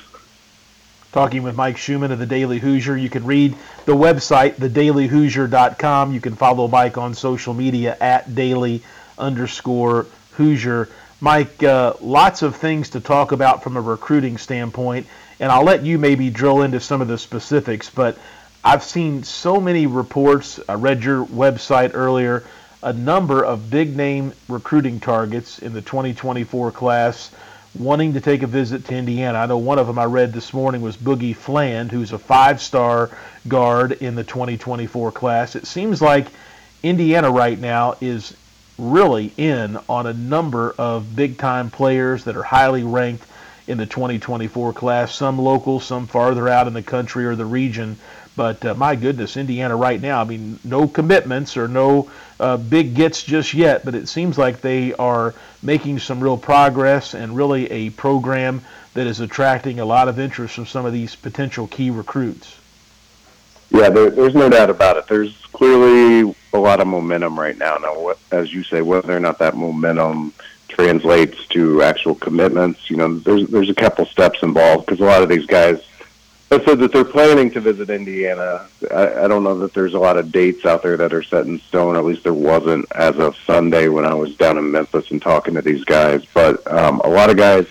Talking 1.11 1.43
with 1.43 1.57
Mike 1.57 1.75
Schumann 1.75 2.13
of 2.13 2.19
the 2.19 2.25
Daily 2.25 2.57
Hoosier. 2.57 2.95
You 2.95 3.09
can 3.09 3.25
read 3.25 3.53
the 3.83 3.93
website, 3.93 4.53
thedailyhoosier.com. 4.53 6.13
You 6.13 6.21
can 6.21 6.35
follow 6.35 6.69
Mike 6.69 6.97
on 6.97 7.13
social 7.13 7.53
media 7.53 7.97
at 7.99 8.33
daily 8.33 8.81
underscore 9.17 10.07
Hoosier. 10.31 10.87
Mike, 11.19 11.61
uh, 11.63 11.95
lots 11.99 12.43
of 12.43 12.55
things 12.55 12.91
to 12.91 13.01
talk 13.01 13.33
about 13.33 13.61
from 13.61 13.75
a 13.75 13.81
recruiting 13.81 14.37
standpoint, 14.37 15.05
and 15.41 15.51
I'll 15.51 15.65
let 15.65 15.83
you 15.83 15.99
maybe 15.99 16.29
drill 16.29 16.61
into 16.61 16.79
some 16.79 17.01
of 17.01 17.09
the 17.09 17.17
specifics. 17.17 17.89
But 17.89 18.17
I've 18.63 18.83
seen 18.83 19.23
so 19.23 19.59
many 19.59 19.87
reports. 19.87 20.59
I 20.69 20.73
read 20.73 21.03
your 21.03 21.25
website 21.25 21.91
earlier. 21.95 22.43
A 22.83 22.93
number 22.93 23.43
of 23.43 23.71
big 23.71 23.95
name 23.95 24.33
recruiting 24.47 24.99
targets 24.99 25.59
in 25.59 25.73
the 25.73 25.81
2024 25.81 26.71
class 26.71 27.31
wanting 27.73 28.13
to 28.13 28.21
take 28.21 28.43
a 28.43 28.47
visit 28.47 28.85
to 28.85 28.95
Indiana. 28.95 29.39
I 29.39 29.45
know 29.47 29.57
one 29.57 29.79
of 29.79 29.87
them 29.87 29.97
I 29.97 30.05
read 30.05 30.33
this 30.33 30.53
morning 30.53 30.81
was 30.81 30.97
Boogie 30.97 31.35
Fland, 31.35 31.91
who's 31.91 32.11
a 32.11 32.19
five 32.19 32.61
star 32.61 33.09
guard 33.47 33.93
in 33.93 34.13
the 34.13 34.23
2024 34.23 35.11
class. 35.11 35.55
It 35.55 35.65
seems 35.65 36.01
like 36.01 36.27
Indiana 36.83 37.31
right 37.31 37.57
now 37.57 37.95
is 37.99 38.35
really 38.77 39.31
in 39.37 39.77
on 39.89 40.05
a 40.05 40.13
number 40.13 40.75
of 40.77 41.15
big 41.15 41.37
time 41.37 41.71
players 41.71 42.25
that 42.25 42.35
are 42.35 42.43
highly 42.43 42.83
ranked 42.83 43.25
in 43.67 43.77
the 43.77 43.85
2024 43.85 44.73
class, 44.73 45.15
some 45.15 45.39
local, 45.39 45.79
some 45.79 46.07
farther 46.07 46.49
out 46.49 46.67
in 46.67 46.73
the 46.73 46.81
country 46.81 47.25
or 47.25 47.35
the 47.35 47.45
region. 47.45 47.97
But 48.35 48.63
uh, 48.65 48.73
my 48.75 48.95
goodness, 48.95 49.35
Indiana 49.35 49.75
right 49.75 50.01
now, 50.01 50.21
I 50.21 50.23
mean, 50.23 50.59
no 50.63 50.87
commitments 50.87 51.57
or 51.57 51.67
no 51.67 52.09
uh, 52.39 52.57
big 52.57 52.95
gets 52.95 53.23
just 53.23 53.53
yet, 53.53 53.83
but 53.83 53.93
it 53.93 54.07
seems 54.07 54.37
like 54.37 54.61
they 54.61 54.93
are 54.93 55.33
making 55.61 55.99
some 55.99 56.21
real 56.21 56.37
progress 56.37 57.13
and 57.13 57.35
really 57.35 57.69
a 57.69 57.89
program 57.91 58.61
that 58.93 59.07
is 59.07 59.19
attracting 59.19 59.79
a 59.79 59.85
lot 59.85 60.07
of 60.07 60.19
interest 60.19 60.55
from 60.55 60.65
some 60.65 60.85
of 60.85 60.93
these 60.93 61.15
potential 61.15 61.67
key 61.67 61.91
recruits. 61.91 62.57
Yeah, 63.69 63.89
there, 63.89 64.09
there's 64.09 64.35
no 64.35 64.49
doubt 64.49 64.69
about 64.69 64.97
it. 64.97 65.07
There's 65.07 65.35
clearly 65.53 66.35
a 66.53 66.57
lot 66.57 66.81
of 66.81 66.87
momentum 66.87 67.39
right 67.39 67.57
now. 67.57 67.77
Now, 67.77 67.99
what, 67.99 68.19
as 68.31 68.53
you 68.53 68.63
say, 68.63 68.81
whether 68.81 69.15
or 69.15 69.19
not 69.19 69.39
that 69.39 69.55
momentum 69.55 70.33
translates 70.67 71.45
to 71.47 71.81
actual 71.81 72.15
commitments, 72.15 72.89
you 72.89 72.97
know, 72.97 73.17
there's 73.19 73.47
there's 73.47 73.69
a 73.69 73.73
couple 73.73 74.05
steps 74.05 74.43
involved 74.43 74.85
because 74.85 74.99
a 74.99 75.05
lot 75.05 75.23
of 75.23 75.29
these 75.29 75.45
guys 75.45 75.81
have 76.51 76.65
said 76.65 76.79
that 76.79 76.91
they're 76.91 77.05
planning 77.05 77.49
to 77.51 77.61
visit 77.61 77.89
Indiana. 77.89 78.67
I, 78.93 79.23
I 79.23 79.27
don't 79.27 79.43
know 79.43 79.57
that 79.59 79.73
there's 79.73 79.93
a 79.93 79.99
lot 79.99 80.17
of 80.17 80.31
dates 80.31 80.65
out 80.65 80.83
there 80.83 80.97
that 80.97 81.13
are 81.13 81.23
set 81.23 81.45
in 81.45 81.59
stone. 81.59 81.95
At 81.95 82.03
least 82.03 82.23
there 82.23 82.33
wasn't 82.33 82.85
as 82.93 83.17
of 83.19 83.37
Sunday 83.45 83.87
when 83.87 84.05
I 84.05 84.13
was 84.13 84.35
down 84.35 84.57
in 84.57 84.69
Memphis 84.69 85.11
and 85.11 85.21
talking 85.21 85.53
to 85.53 85.61
these 85.61 85.85
guys. 85.85 86.25
But 86.33 86.69
um, 86.71 86.99
a 87.05 87.09
lot 87.09 87.29
of 87.29 87.37
guys 87.37 87.67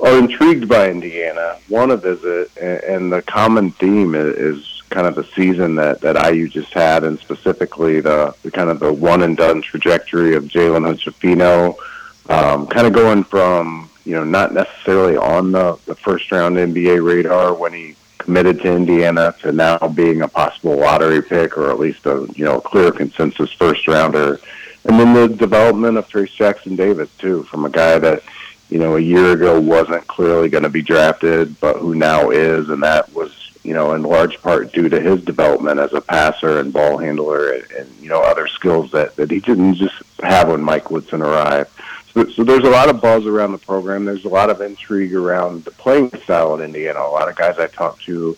are 0.00 0.18
intrigued 0.18 0.68
by 0.68 0.90
Indiana, 0.90 1.58
want 1.68 1.90
to 1.90 1.96
visit, 1.96 2.50
and, 2.60 2.82
and 2.82 3.12
the 3.12 3.22
common 3.22 3.70
theme 3.72 4.14
is, 4.14 4.36
is 4.36 4.82
kind 4.90 5.06
of 5.06 5.14
the 5.14 5.24
season 5.36 5.76
that, 5.76 6.00
that 6.00 6.32
IU 6.32 6.48
just 6.48 6.72
had, 6.72 7.04
and 7.04 7.18
specifically 7.20 8.00
the, 8.00 8.34
the 8.42 8.50
kind 8.50 8.70
of 8.70 8.80
the 8.80 8.92
one 8.92 9.22
and 9.22 9.36
done 9.36 9.62
trajectory 9.62 10.34
of 10.34 10.44
Jalen 10.44 10.84
Hood-Schifino, 10.86 11.76
um, 12.28 12.66
kind 12.66 12.86
of 12.86 12.92
going 12.92 13.24
from 13.24 13.88
you 14.04 14.12
know 14.12 14.24
not 14.24 14.52
necessarily 14.52 15.16
on 15.16 15.52
the, 15.52 15.78
the 15.86 15.94
first 15.94 16.32
round 16.32 16.56
NBA 16.56 17.04
radar 17.04 17.54
when 17.54 17.72
he 17.72 17.94
committed 18.30 18.62
to 18.62 18.72
Indiana 18.72 19.34
to 19.40 19.50
now 19.50 19.76
being 19.88 20.22
a 20.22 20.28
possible 20.28 20.76
lottery 20.76 21.20
pick 21.20 21.58
or 21.58 21.68
at 21.68 21.80
least 21.80 22.06
a 22.06 22.28
you 22.36 22.44
know 22.44 22.60
clear 22.60 22.92
consensus 22.92 23.50
first 23.50 23.88
rounder, 23.88 24.38
and 24.84 25.00
then 25.00 25.12
the 25.12 25.26
development 25.34 25.98
of 25.98 26.08
Trayce 26.08 26.32
Jackson 26.32 26.76
Davis 26.76 27.10
too, 27.18 27.42
from 27.42 27.64
a 27.64 27.68
guy 27.68 27.98
that 27.98 28.22
you 28.68 28.78
know 28.78 28.94
a 28.94 29.00
year 29.00 29.32
ago 29.32 29.60
wasn't 29.60 30.06
clearly 30.06 30.48
going 30.48 30.62
to 30.62 30.70
be 30.70 30.80
drafted, 30.80 31.58
but 31.58 31.78
who 31.78 31.96
now 31.96 32.30
is, 32.30 32.68
and 32.68 32.84
that 32.84 33.12
was 33.12 33.32
you 33.64 33.74
know, 33.74 33.94
in 33.94 34.02
large 34.02 34.40
part 34.40 34.72
due 34.72 34.88
to 34.88 35.00
his 35.00 35.22
development 35.24 35.80
as 35.80 35.92
a 35.92 36.00
passer 36.00 36.60
and 36.60 36.72
ball 36.72 36.98
handler 36.98 37.52
and, 37.52 37.70
and 37.72 37.88
you 38.00 38.08
know, 38.08 38.22
other 38.22 38.46
skills 38.46 38.90
that, 38.92 39.16
that 39.16 39.30
he 39.30 39.40
didn't 39.40 39.74
just 39.74 40.02
have 40.22 40.48
when 40.48 40.62
Mike 40.62 40.90
Woodson 40.90 41.20
arrived. 41.20 41.70
So, 42.12 42.28
so 42.30 42.44
there's 42.44 42.64
a 42.64 42.70
lot 42.70 42.88
of 42.88 43.00
buzz 43.00 43.26
around 43.26 43.52
the 43.52 43.58
program. 43.58 44.04
There's 44.04 44.24
a 44.24 44.28
lot 44.28 44.50
of 44.50 44.60
intrigue 44.60 45.14
around 45.14 45.64
the 45.64 45.70
playing 45.70 46.10
style 46.22 46.54
in 46.54 46.60
Indiana. 46.60 47.00
A 47.00 47.10
lot 47.10 47.28
of 47.28 47.36
guys 47.36 47.58
I 47.58 47.68
talk 47.68 48.00
to 48.02 48.36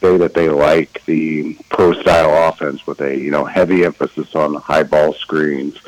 say 0.00 0.16
that 0.18 0.34
they 0.34 0.48
like 0.48 1.04
the 1.06 1.56
pro 1.70 1.92
style 1.94 2.48
offense 2.48 2.86
with 2.86 3.00
a, 3.00 3.16
you 3.16 3.30
know, 3.30 3.44
heavy 3.44 3.84
emphasis 3.84 4.34
on 4.34 4.54
high 4.56 4.82
ball 4.82 5.14
screens 5.14 5.78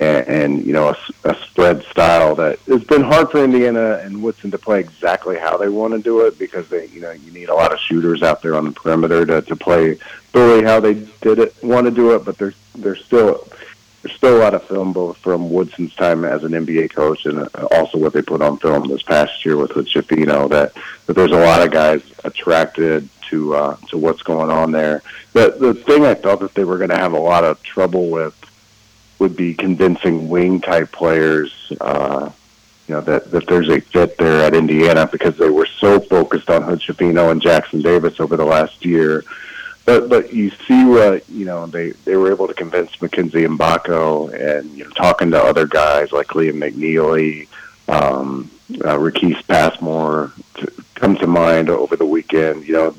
and, 0.00 0.28
and 0.28 0.66
you 0.66 0.72
know 0.72 0.88
a, 0.88 0.96
a 1.28 1.34
spread 1.46 1.84
style 1.84 2.34
that 2.34 2.58
it's 2.66 2.84
been 2.84 3.02
hard 3.02 3.30
for 3.30 3.44
Indiana 3.44 4.00
and 4.02 4.22
Woodson 4.22 4.50
to 4.50 4.58
play 4.58 4.80
exactly 4.80 5.38
how 5.38 5.56
they 5.56 5.68
want 5.68 5.92
to 5.92 6.00
do 6.00 6.26
it 6.26 6.38
because 6.38 6.68
they 6.68 6.86
you 6.88 7.00
know 7.00 7.10
you 7.10 7.30
need 7.32 7.50
a 7.50 7.54
lot 7.54 7.72
of 7.72 7.78
shooters 7.78 8.22
out 8.22 8.42
there 8.42 8.56
on 8.56 8.64
the 8.64 8.72
perimeter 8.72 9.26
to 9.26 9.42
to 9.42 9.54
play 9.54 9.98
really 10.34 10.64
how 10.64 10.80
they 10.80 10.94
did 11.20 11.38
it 11.38 11.54
want 11.62 11.84
to 11.84 11.90
do 11.90 12.14
it, 12.14 12.24
but 12.24 12.38
they're 12.38 12.54
they're 12.76 12.96
still 12.96 13.46
still 14.08 14.38
a 14.38 14.42
lot 14.42 14.54
of 14.54 14.64
film 14.64 14.92
both 14.92 15.16
from 15.18 15.50
Woodson's 15.50 15.94
time 15.94 16.24
as 16.24 16.42
an 16.44 16.52
NBA 16.52 16.94
coach 16.94 17.26
and 17.26 17.40
uh, 17.40 17.68
also 17.70 17.98
what 17.98 18.12
they 18.12 18.22
put 18.22 18.40
on 18.40 18.58
film 18.58 18.88
this 18.88 19.02
past 19.02 19.44
year 19.44 19.56
with 19.56 19.72
Hood-Schifino 19.72 20.48
that 20.50 20.72
that 21.06 21.14
there's 21.14 21.32
a 21.32 21.38
lot 21.38 21.62
of 21.62 21.70
guys 21.70 22.02
attracted 22.24 23.08
to 23.28 23.54
uh, 23.54 23.76
to 23.88 23.98
what's 23.98 24.22
going 24.22 24.50
on 24.50 24.72
there. 24.72 25.02
The 25.32 25.50
the 25.58 25.74
thing 25.74 26.04
I 26.04 26.14
thought 26.14 26.40
that 26.40 26.54
they 26.54 26.64
were 26.64 26.78
going 26.78 26.90
to 26.90 26.96
have 26.96 27.12
a 27.12 27.18
lot 27.18 27.44
of 27.44 27.62
trouble 27.62 28.08
with 28.10 28.34
would 29.18 29.36
be 29.36 29.54
convincing 29.54 30.28
wing 30.28 30.60
type 30.60 30.90
players, 30.90 31.72
uh, 31.80 32.30
you 32.88 32.94
know, 32.94 33.02
that, 33.02 33.30
that 33.30 33.46
there's 33.46 33.68
a 33.68 33.78
fit 33.78 34.16
there 34.16 34.40
at 34.40 34.54
Indiana 34.54 35.06
because 35.06 35.36
they 35.36 35.50
were 35.50 35.68
so 35.78 36.00
focused 36.00 36.48
on 36.48 36.62
Hood-Schifino 36.62 37.30
and 37.30 37.40
Jackson 37.40 37.82
Davis 37.82 38.18
over 38.18 38.36
the 38.36 38.46
last 38.46 38.84
year. 38.84 39.22
But 39.86 40.08
but 40.08 40.32
you 40.32 40.50
see 40.50 40.84
what 40.84 41.28
you 41.28 41.44
know 41.44 41.66
they 41.66 41.90
they 42.04 42.16
were 42.16 42.30
able 42.30 42.46
to 42.46 42.54
convince 42.54 43.00
Mackenzie 43.00 43.46
Mgbako 43.46 44.32
and 44.32 44.70
you 44.76 44.84
know 44.84 44.90
talking 44.90 45.30
to 45.30 45.42
other 45.42 45.66
guys 45.66 46.12
like 46.12 46.28
Liam 46.28 46.62
McNeely, 46.62 47.48
um, 47.88 48.50
uh, 48.84 49.42
Passmore 49.48 50.32
to 50.54 50.72
come 50.94 51.16
to 51.16 51.26
mind 51.26 51.70
over 51.70 51.96
the 51.96 52.06
weekend. 52.06 52.66
You 52.66 52.74
know, 52.74 52.96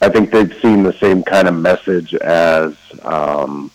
I 0.00 0.08
think 0.08 0.30
they've 0.30 0.56
seen 0.60 0.82
the 0.82 0.94
same 0.94 1.22
kind 1.22 1.46
of 1.46 1.54
message 1.54 2.14
as 2.14 2.74
um, 3.02 3.70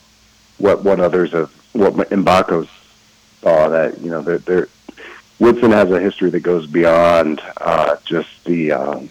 what 0.58 0.84
what 0.84 1.00
others 1.00 1.32
have 1.32 1.52
what 1.74 1.94
Mgbako 1.94 2.68
saw 3.42 3.70
that 3.70 4.02
you 4.02 4.10
know 4.10 4.22
that 4.22 4.46
they're 4.46 4.68
Woodson 5.42 5.72
has 5.72 5.90
a 5.90 6.00
history 6.00 6.30
that 6.30 6.42
goes 6.42 6.68
beyond 6.68 7.42
uh, 7.58 7.96
just 8.06 8.30
the 8.46 8.74
um, 8.74 9.10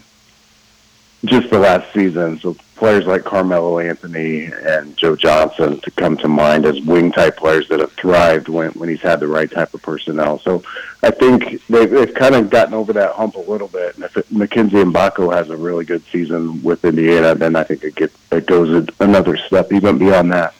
just 1.25 1.49
the 1.49 1.59
last 1.59 1.91
season. 1.93 2.39
So 2.39 2.55
players 2.81 3.05
like 3.05 3.23
Carmelo 3.23 3.77
Anthony 3.77 4.45
and 4.45 4.97
Joe 4.97 5.15
Johnson 5.15 5.79
to 5.81 5.91
come 5.91 6.17
to 6.17 6.27
mind 6.27 6.65
as 6.65 6.81
wing 6.81 7.11
type 7.11 7.37
players 7.37 7.67
that 7.67 7.79
have 7.79 7.91
thrived 7.91 8.49
when 8.49 8.71
when 8.71 8.89
he's 8.89 9.01
had 9.01 9.19
the 9.19 9.27
right 9.27 9.51
type 9.51 9.75
of 9.75 9.83
personnel. 9.83 10.39
So 10.39 10.63
I 11.03 11.11
think 11.11 11.63
they've, 11.67 11.87
they've 11.87 12.11
kind 12.11 12.33
of 12.33 12.49
gotten 12.49 12.73
over 12.73 12.91
that 12.93 13.11
hump 13.11 13.35
a 13.35 13.39
little 13.39 13.67
bit. 13.67 13.93
And 13.93 14.03
if 14.03 14.17
it, 14.17 14.31
Mackenzie 14.31 14.77
Mgbako 14.77 15.31
has 15.31 15.51
a 15.51 15.57
really 15.57 15.85
good 15.85 16.03
season 16.11 16.63
with 16.63 16.83
Indiana, 16.83 17.35
then 17.35 17.55
I 17.55 17.63
think 17.65 17.83
it 17.83 17.93
gets 17.93 18.17
it 18.31 18.47
goes 18.47 18.87
another 18.99 19.37
step 19.37 19.71
even 19.71 19.99
beyond 19.99 20.31
that. 20.31 20.55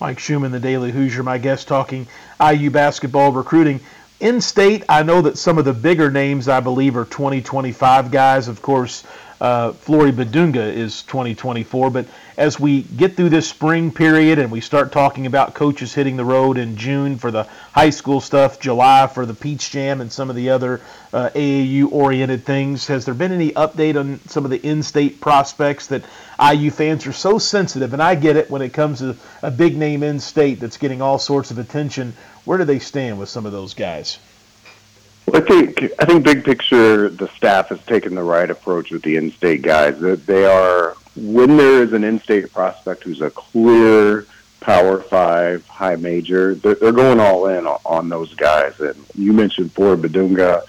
Mike 0.00 0.18
Schumann, 0.18 0.50
the 0.50 0.58
Daily 0.58 0.90
Hoosier, 0.90 1.22
my 1.22 1.38
guest 1.38 1.68
talking 1.68 2.08
IU 2.44 2.68
basketball 2.68 3.30
recruiting. 3.30 3.78
In 4.18 4.40
state, 4.40 4.82
I 4.88 5.04
know 5.04 5.22
that 5.22 5.38
some 5.38 5.56
of 5.56 5.64
the 5.64 5.72
bigger 5.72 6.10
names, 6.10 6.48
I 6.48 6.58
believe, 6.58 6.96
are 6.96 7.04
2025 7.04 8.10
guys. 8.10 8.48
Of 8.48 8.60
course, 8.60 9.04
uh, 9.40 9.72
Flory 9.72 10.12
Bidunga 10.12 10.72
is 10.72 11.02
2024. 11.02 11.90
But 11.90 12.06
as 12.36 12.60
we 12.60 12.82
get 12.82 13.16
through 13.16 13.30
this 13.30 13.48
spring 13.48 13.90
period 13.90 14.38
and 14.38 14.50
we 14.50 14.60
start 14.60 14.92
talking 14.92 15.26
about 15.26 15.54
coaches 15.54 15.94
hitting 15.94 16.16
the 16.16 16.24
road 16.24 16.58
in 16.58 16.76
June 16.76 17.16
for 17.16 17.30
the 17.30 17.44
high 17.72 17.90
school 17.90 18.20
stuff, 18.20 18.60
July 18.60 19.06
for 19.06 19.24
the 19.24 19.34
Peach 19.34 19.70
Jam, 19.70 20.00
and 20.00 20.12
some 20.12 20.30
of 20.30 20.36
the 20.36 20.50
other 20.50 20.80
uh, 21.12 21.30
AAU 21.34 21.90
oriented 21.90 22.44
things, 22.44 22.86
has 22.86 23.04
there 23.04 23.14
been 23.14 23.32
any 23.32 23.50
update 23.52 23.98
on 23.98 24.20
some 24.26 24.44
of 24.44 24.50
the 24.50 24.64
in 24.66 24.82
state 24.82 25.20
prospects 25.20 25.86
that 25.88 26.04
IU 26.40 26.70
fans 26.70 27.06
are 27.06 27.12
so 27.12 27.38
sensitive? 27.38 27.92
And 27.92 28.02
I 28.02 28.14
get 28.14 28.36
it 28.36 28.50
when 28.50 28.62
it 28.62 28.72
comes 28.72 28.98
to 28.98 29.16
a 29.42 29.50
big 29.50 29.76
name 29.76 30.02
in 30.02 30.20
state 30.20 30.60
that's 30.60 30.76
getting 30.76 31.02
all 31.02 31.18
sorts 31.18 31.50
of 31.50 31.58
attention. 31.58 32.14
Where 32.44 32.58
do 32.58 32.64
they 32.64 32.78
stand 32.78 33.18
with 33.18 33.28
some 33.28 33.46
of 33.46 33.52
those 33.52 33.74
guys? 33.74 34.18
I 35.34 35.40
think 35.40 35.82
I 35.98 36.04
think 36.04 36.24
big 36.24 36.44
picture, 36.44 37.08
the 37.08 37.28
staff 37.28 37.68
has 37.68 37.82
taken 37.84 38.14
the 38.14 38.22
right 38.22 38.50
approach 38.50 38.90
with 38.90 39.02
the 39.02 39.16
in-state 39.16 39.62
guys. 39.62 39.98
That 40.00 40.26
they 40.26 40.44
are 40.44 40.96
when 41.16 41.56
there 41.56 41.82
is 41.82 41.92
an 41.92 42.04
in-state 42.04 42.52
prospect 42.52 43.04
who's 43.04 43.20
a 43.20 43.30
clear 43.30 44.26
Power 44.60 45.00
Five 45.00 45.66
high 45.66 45.96
major, 45.96 46.54
they're, 46.54 46.74
they're 46.74 46.92
going 46.92 47.18
all 47.20 47.46
in 47.46 47.66
on, 47.66 47.78
on 47.84 48.08
those 48.08 48.34
guys. 48.34 48.78
And 48.80 48.96
you 49.14 49.32
mentioned 49.32 49.72
Flory 49.72 49.96
Bidunga 49.96 50.62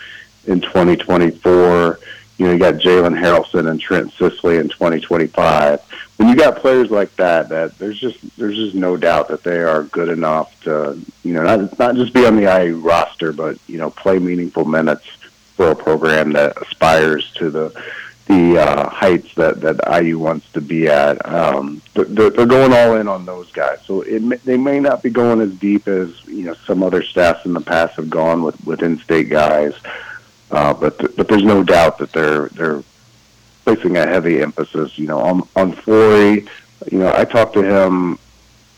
in 0.48 0.62
2024. 0.62 2.00
You 2.42 2.48
know, 2.48 2.54
you 2.54 2.60
got 2.60 2.82
Jalen 2.82 3.22
Haralson 3.22 3.70
and 3.70 3.80
Trent 3.80 4.12
Sisley 4.14 4.58
in 4.58 4.68
2025. 4.68 5.80
When 6.18 6.28
you 6.28 6.36
got 6.36 6.58
players 6.58 6.90
like 6.90 7.16
that, 7.18 7.50
that 7.50 7.78
there's 7.78 8.00
just 8.00 8.18
there's 8.36 8.56
just 8.56 8.74
no 8.74 8.98
doubt 8.98 9.28
that 9.28 9.44
they 9.44 9.60
are 9.60 9.84
good 9.84 10.10
enough 10.10 10.60
to 10.64 11.00
you 11.24 11.36
know 11.36 11.44
not 11.44 11.78
not 11.78 11.94
just 11.94 12.14
be 12.14 12.26
on 12.26 12.38
the 12.38 12.64
IU 12.64 12.80
roster, 12.80 13.32
but 13.32 13.60
you 13.68 13.78
know 13.78 13.92
play 13.92 14.18
meaningful 14.18 14.66
minutes 14.66 15.06
for 15.56 15.70
a 15.70 15.76
program 15.76 16.34
that 16.34 16.60
aspires 16.60 17.32
to 17.34 17.52
the 17.52 17.80
the 18.26 18.58
uh, 18.60 18.90
heights 18.90 19.36
that 19.36 19.62
that 19.62 20.04
IU 20.04 20.18
wants 20.18 20.52
to 20.54 20.62
be 20.62 20.88
at. 20.88 21.24
Um, 21.30 21.80
they're, 21.94 22.32
they're 22.32 22.48
going 22.48 22.74
all 22.74 22.96
in 22.96 23.08
on 23.08 23.24
those 23.28 23.52
guys, 23.52 23.86
so 23.86 24.02
it 24.02 24.24
may, 24.24 24.38
they 24.38 24.58
may 24.58 24.80
not 24.80 25.04
be 25.04 25.12
going 25.12 25.42
as 25.42 25.54
deep 25.58 25.88
as 25.88 26.26
you 26.26 26.46
know 26.46 26.56
some 26.66 26.82
other 26.82 27.04
staffs 27.04 27.46
in 27.46 27.54
the 27.54 27.62
past 27.62 27.98
have 27.98 28.10
gone 28.10 28.42
with 28.42 28.66
with 28.66 28.82
in-state 28.82 29.30
guys. 29.30 29.76
But 30.52 31.16
but 31.16 31.28
there's 31.28 31.44
no 31.44 31.64
doubt 31.64 31.98
that 31.98 32.12
they're 32.12 32.50
they're 32.50 32.84
placing 33.64 33.98
a 33.98 34.06
heavy 34.06 34.42
emphasis, 34.42 34.98
you 34.98 35.08
know, 35.08 35.20
on 35.20 35.48
on 35.56 35.74
Flory. 35.74 36.48
You 36.92 37.00
know, 37.00 37.14
I 37.16 37.26
talked 37.26 37.54
to 37.54 37.64
him. 37.64 38.20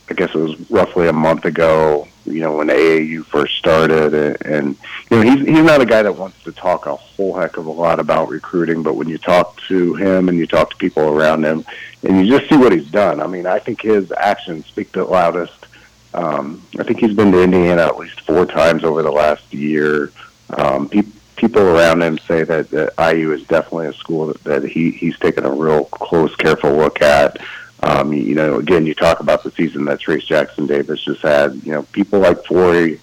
I 0.09 0.13
guess 0.13 0.35
it 0.35 0.37
was 0.37 0.69
roughly 0.69 1.07
a 1.07 1.13
month 1.13 1.45
ago. 1.45 2.07
You 2.25 2.39
know, 2.39 2.57
when 2.57 2.67
AAU 2.67 3.25
first 3.25 3.57
started, 3.57 4.13
and, 4.13 4.45
and 4.45 4.77
you 5.09 5.17
know, 5.17 5.21
he's 5.21 5.47
he's 5.47 5.63
not 5.63 5.81
a 5.81 5.85
guy 5.85 6.03
that 6.03 6.15
wants 6.15 6.41
to 6.43 6.51
talk 6.51 6.85
a 6.85 6.95
whole 6.95 7.35
heck 7.35 7.57
of 7.57 7.65
a 7.65 7.71
lot 7.71 7.99
about 7.99 8.29
recruiting. 8.29 8.83
But 8.83 8.95
when 8.95 9.09
you 9.09 9.17
talk 9.17 9.59
to 9.67 9.95
him 9.95 10.29
and 10.29 10.37
you 10.37 10.47
talk 10.47 10.69
to 10.69 10.77
people 10.77 11.03
around 11.03 11.43
him, 11.43 11.65
and 12.03 12.25
you 12.25 12.37
just 12.37 12.49
see 12.49 12.57
what 12.57 12.71
he's 12.71 12.89
done, 12.89 13.19
I 13.19 13.27
mean, 13.27 13.45
I 13.45 13.59
think 13.59 13.81
his 13.81 14.11
actions 14.11 14.65
speak 14.67 14.91
the 14.91 15.03
loudest. 15.03 15.65
Um, 16.13 16.61
I 16.77 16.83
think 16.83 16.99
he's 16.99 17.15
been 17.15 17.31
to 17.31 17.41
Indiana 17.41 17.81
at 17.81 17.97
least 17.97 18.21
four 18.21 18.45
times 18.45 18.83
over 18.83 19.01
the 19.01 19.11
last 19.11 19.51
year. 19.53 20.11
Um, 20.51 20.87
people 20.87 21.11
people 21.35 21.61
around 21.61 22.01
him 22.01 22.17
say 22.19 22.43
that, 22.43 22.69
that 22.69 22.93
IU 22.97 23.31
is 23.31 23.43
definitely 23.43 23.87
a 23.87 23.93
school 23.93 24.27
that, 24.27 24.43
that 24.43 24.63
he 24.63 24.91
he's 24.91 25.17
taken 25.19 25.45
a 25.45 25.51
real 25.51 25.85
close, 25.85 26.35
careful 26.35 26.75
look 26.75 27.01
at. 27.01 27.37
Um, 27.81 28.13
you 28.13 28.35
know, 28.35 28.59
again, 28.59 28.85
you 28.85 28.93
talk 28.93 29.19
about 29.19 29.43
the 29.43 29.51
season 29.51 29.85
that 29.85 29.99
Trayce 29.99 30.25
Jackson 30.25 30.67
Davis 30.67 31.03
just 31.03 31.21
had. 31.21 31.55
You 31.63 31.73
know, 31.73 31.83
people 31.83 32.19
like 32.19 32.45
Flory 32.45 33.01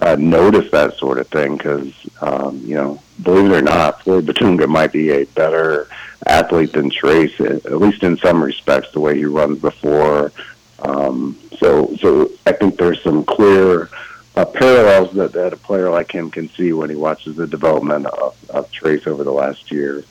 uh, 0.00 0.16
notice 0.18 0.70
that 0.72 0.96
sort 0.96 1.18
of 1.18 1.28
thing 1.28 1.56
because, 1.56 1.92
um, 2.20 2.60
you 2.64 2.74
know, 2.74 3.00
believe 3.22 3.50
it 3.52 3.54
or 3.54 3.62
not, 3.62 4.02
Flory 4.02 4.22
Bidunga 4.22 4.68
might 4.68 4.90
be 4.90 5.10
a 5.10 5.24
better 5.26 5.86
athlete 6.26 6.72
than 6.72 6.90
Trayce, 6.90 7.40
at 7.40 7.78
least 7.78 8.02
in 8.02 8.16
some 8.18 8.42
respects, 8.42 8.90
the 8.92 9.00
way 9.00 9.16
he 9.16 9.26
runs 9.26 9.60
before. 9.60 10.32
Um, 10.80 11.38
so, 11.58 11.94
so 11.96 12.30
I 12.46 12.52
think 12.52 12.78
there's 12.78 13.02
some 13.02 13.24
clear 13.24 13.90
uh, 14.36 14.44
parallels 14.44 15.12
that, 15.14 15.32
that 15.32 15.52
a 15.52 15.56
player 15.56 15.90
like 15.90 16.12
him 16.12 16.30
can 16.30 16.48
see 16.50 16.72
when 16.72 16.90
he 16.90 16.96
watches 16.96 17.36
the 17.36 17.46
development 17.46 18.06
of, 18.06 18.36
of 18.50 18.70
Trayce 18.70 19.06
over 19.06 19.24
the 19.24 19.32
last 19.32 19.70
year. 19.70 20.04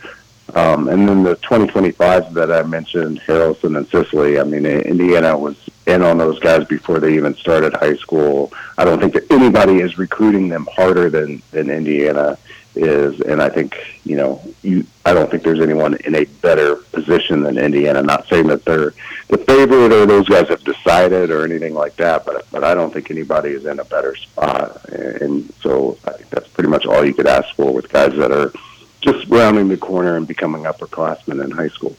Um, 0.53 0.89
and 0.89 1.07
then 1.07 1.23
the 1.23 1.37
2025s 1.37 2.33
that 2.33 2.51
I 2.51 2.63
mentioned, 2.63 3.21
Haralson 3.21 3.77
and 3.77 3.87
Sisley, 3.87 4.39
I 4.39 4.43
mean, 4.43 4.65
Indiana 4.65 5.37
was 5.37 5.57
in 5.87 6.01
on 6.01 6.17
those 6.17 6.39
guys 6.39 6.65
before 6.65 6.99
they 6.99 7.15
even 7.15 7.35
started 7.35 7.73
high 7.73 7.95
school. 7.95 8.51
I 8.77 8.85
don't 8.85 8.99
think 8.99 9.13
that 9.13 9.31
anybody 9.31 9.79
is 9.79 9.97
recruiting 9.97 10.49
them 10.49 10.67
harder 10.71 11.09
than, 11.09 11.41
than 11.51 11.69
Indiana 11.69 12.37
is, 12.75 13.19
and 13.21 13.41
I 13.41 13.49
think 13.49 13.99
you 14.03 14.15
know, 14.15 14.41
you. 14.61 14.85
I 15.05 15.13
don't 15.13 15.29
think 15.29 15.43
there's 15.43 15.61
anyone 15.61 15.95
in 16.05 16.15
a 16.15 16.25
better 16.25 16.75
position 16.75 17.41
than 17.41 17.57
Indiana. 17.57 18.01
Not 18.01 18.27
saying 18.27 18.47
that 18.47 18.65
they're 18.65 18.93
the 19.27 19.37
favorite 19.37 19.91
or 19.91 20.05
those 20.05 20.27
guys 20.27 20.47
have 20.49 20.63
decided 20.63 21.31
or 21.31 21.43
anything 21.43 21.73
like 21.73 21.95
that, 21.97 22.25
but 22.25 22.45
but 22.51 22.63
I 22.63 22.73
don't 22.73 22.93
think 22.93 23.11
anybody 23.11 23.49
is 23.49 23.65
in 23.65 23.79
a 23.79 23.85
better 23.85 24.15
spot. 24.15 24.83
And 24.89 25.51
so 25.61 25.97
I 26.05 26.11
think 26.11 26.29
that's 26.29 26.47
pretty 26.49 26.69
much 26.69 26.85
all 26.85 27.05
you 27.05 27.13
could 27.13 27.27
ask 27.27 27.53
for 27.55 27.73
with 27.73 27.89
guys 27.89 28.13
that 28.15 28.31
are 28.31 28.53
just 29.01 29.27
rounding 29.27 29.67
the 29.67 29.77
corner 29.77 30.15
and 30.17 30.27
becoming 30.27 30.63
upperclassmen 30.63 31.43
in 31.43 31.51
high 31.51 31.69
school. 31.69 31.95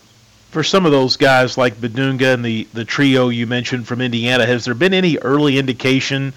For 0.50 0.62
some 0.62 0.85
of 0.85 0.92
those 0.92 1.16
guys 1.16 1.56
like 1.56 1.74
Bidunga 1.76 2.35
and 2.35 2.44
the 2.44 2.68
the 2.72 2.85
trio 2.85 3.28
you 3.28 3.46
mentioned 3.46 3.87
from 3.87 4.00
Indiana, 4.00 4.46
has 4.46 4.64
there 4.64 4.74
been 4.74 4.94
any 4.94 5.18
early 5.18 5.58
indication? 5.58 6.32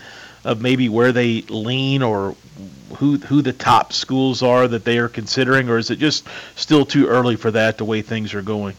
of 0.46 0.62
maybe 0.62 0.88
where 0.88 1.12
they 1.12 1.42
lean 1.42 2.04
or 2.04 2.36
who 2.96 3.18
who 3.18 3.42
the 3.42 3.54
top 3.54 3.94
schools 3.94 4.44
are 4.44 4.68
that 4.68 4.86
they 4.86 4.98
are 4.98 5.10
considering, 5.10 5.70
or 5.70 5.78
is 5.78 5.90
it 5.92 6.00
just 6.00 6.28
still 6.56 6.86
too 6.86 7.08
early 7.08 7.36
for 7.36 7.52
that 7.52 7.78
the 7.78 7.86
way 7.86 8.02
things 8.02 8.34
are 8.34 8.42
going? 8.42 8.76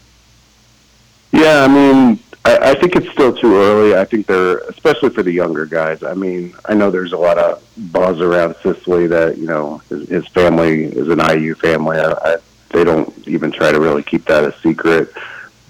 Yeah, 1.31 1.63
I 1.63 1.67
mean, 1.67 2.19
I, 2.45 2.71
I 2.71 2.75
think 2.75 2.95
it's 2.95 3.11
still 3.11 3.35
too 3.35 3.55
early. 3.55 3.95
I 3.95 4.05
think 4.05 4.25
they're, 4.27 4.59
especially 4.59 5.09
for 5.09 5.23
the 5.23 5.31
younger 5.31 5.65
guys. 5.65 6.03
I 6.03 6.13
mean, 6.13 6.53
I 6.65 6.73
know 6.73 6.89
there's 6.89 7.11
a 7.11 7.17
lot 7.17 7.37
of 7.37 7.61
buzz 7.91 8.21
around 8.21 8.55
Sisley 8.63 9.07
that 9.07 9.37
you 9.37 9.47
know 9.47 9.79
his, 9.89 10.07
his 10.07 10.27
family 10.27 10.85
is 10.85 11.09
an 11.09 11.19
IU 11.19 11.55
family. 11.55 11.99
I, 11.99 12.11
I, 12.11 12.37
they 12.69 12.83
don't 12.83 13.13
even 13.27 13.51
try 13.51 13.71
to 13.71 13.79
really 13.79 14.03
keep 14.03 14.25
that 14.25 14.43
a 14.43 14.57
secret. 14.59 15.11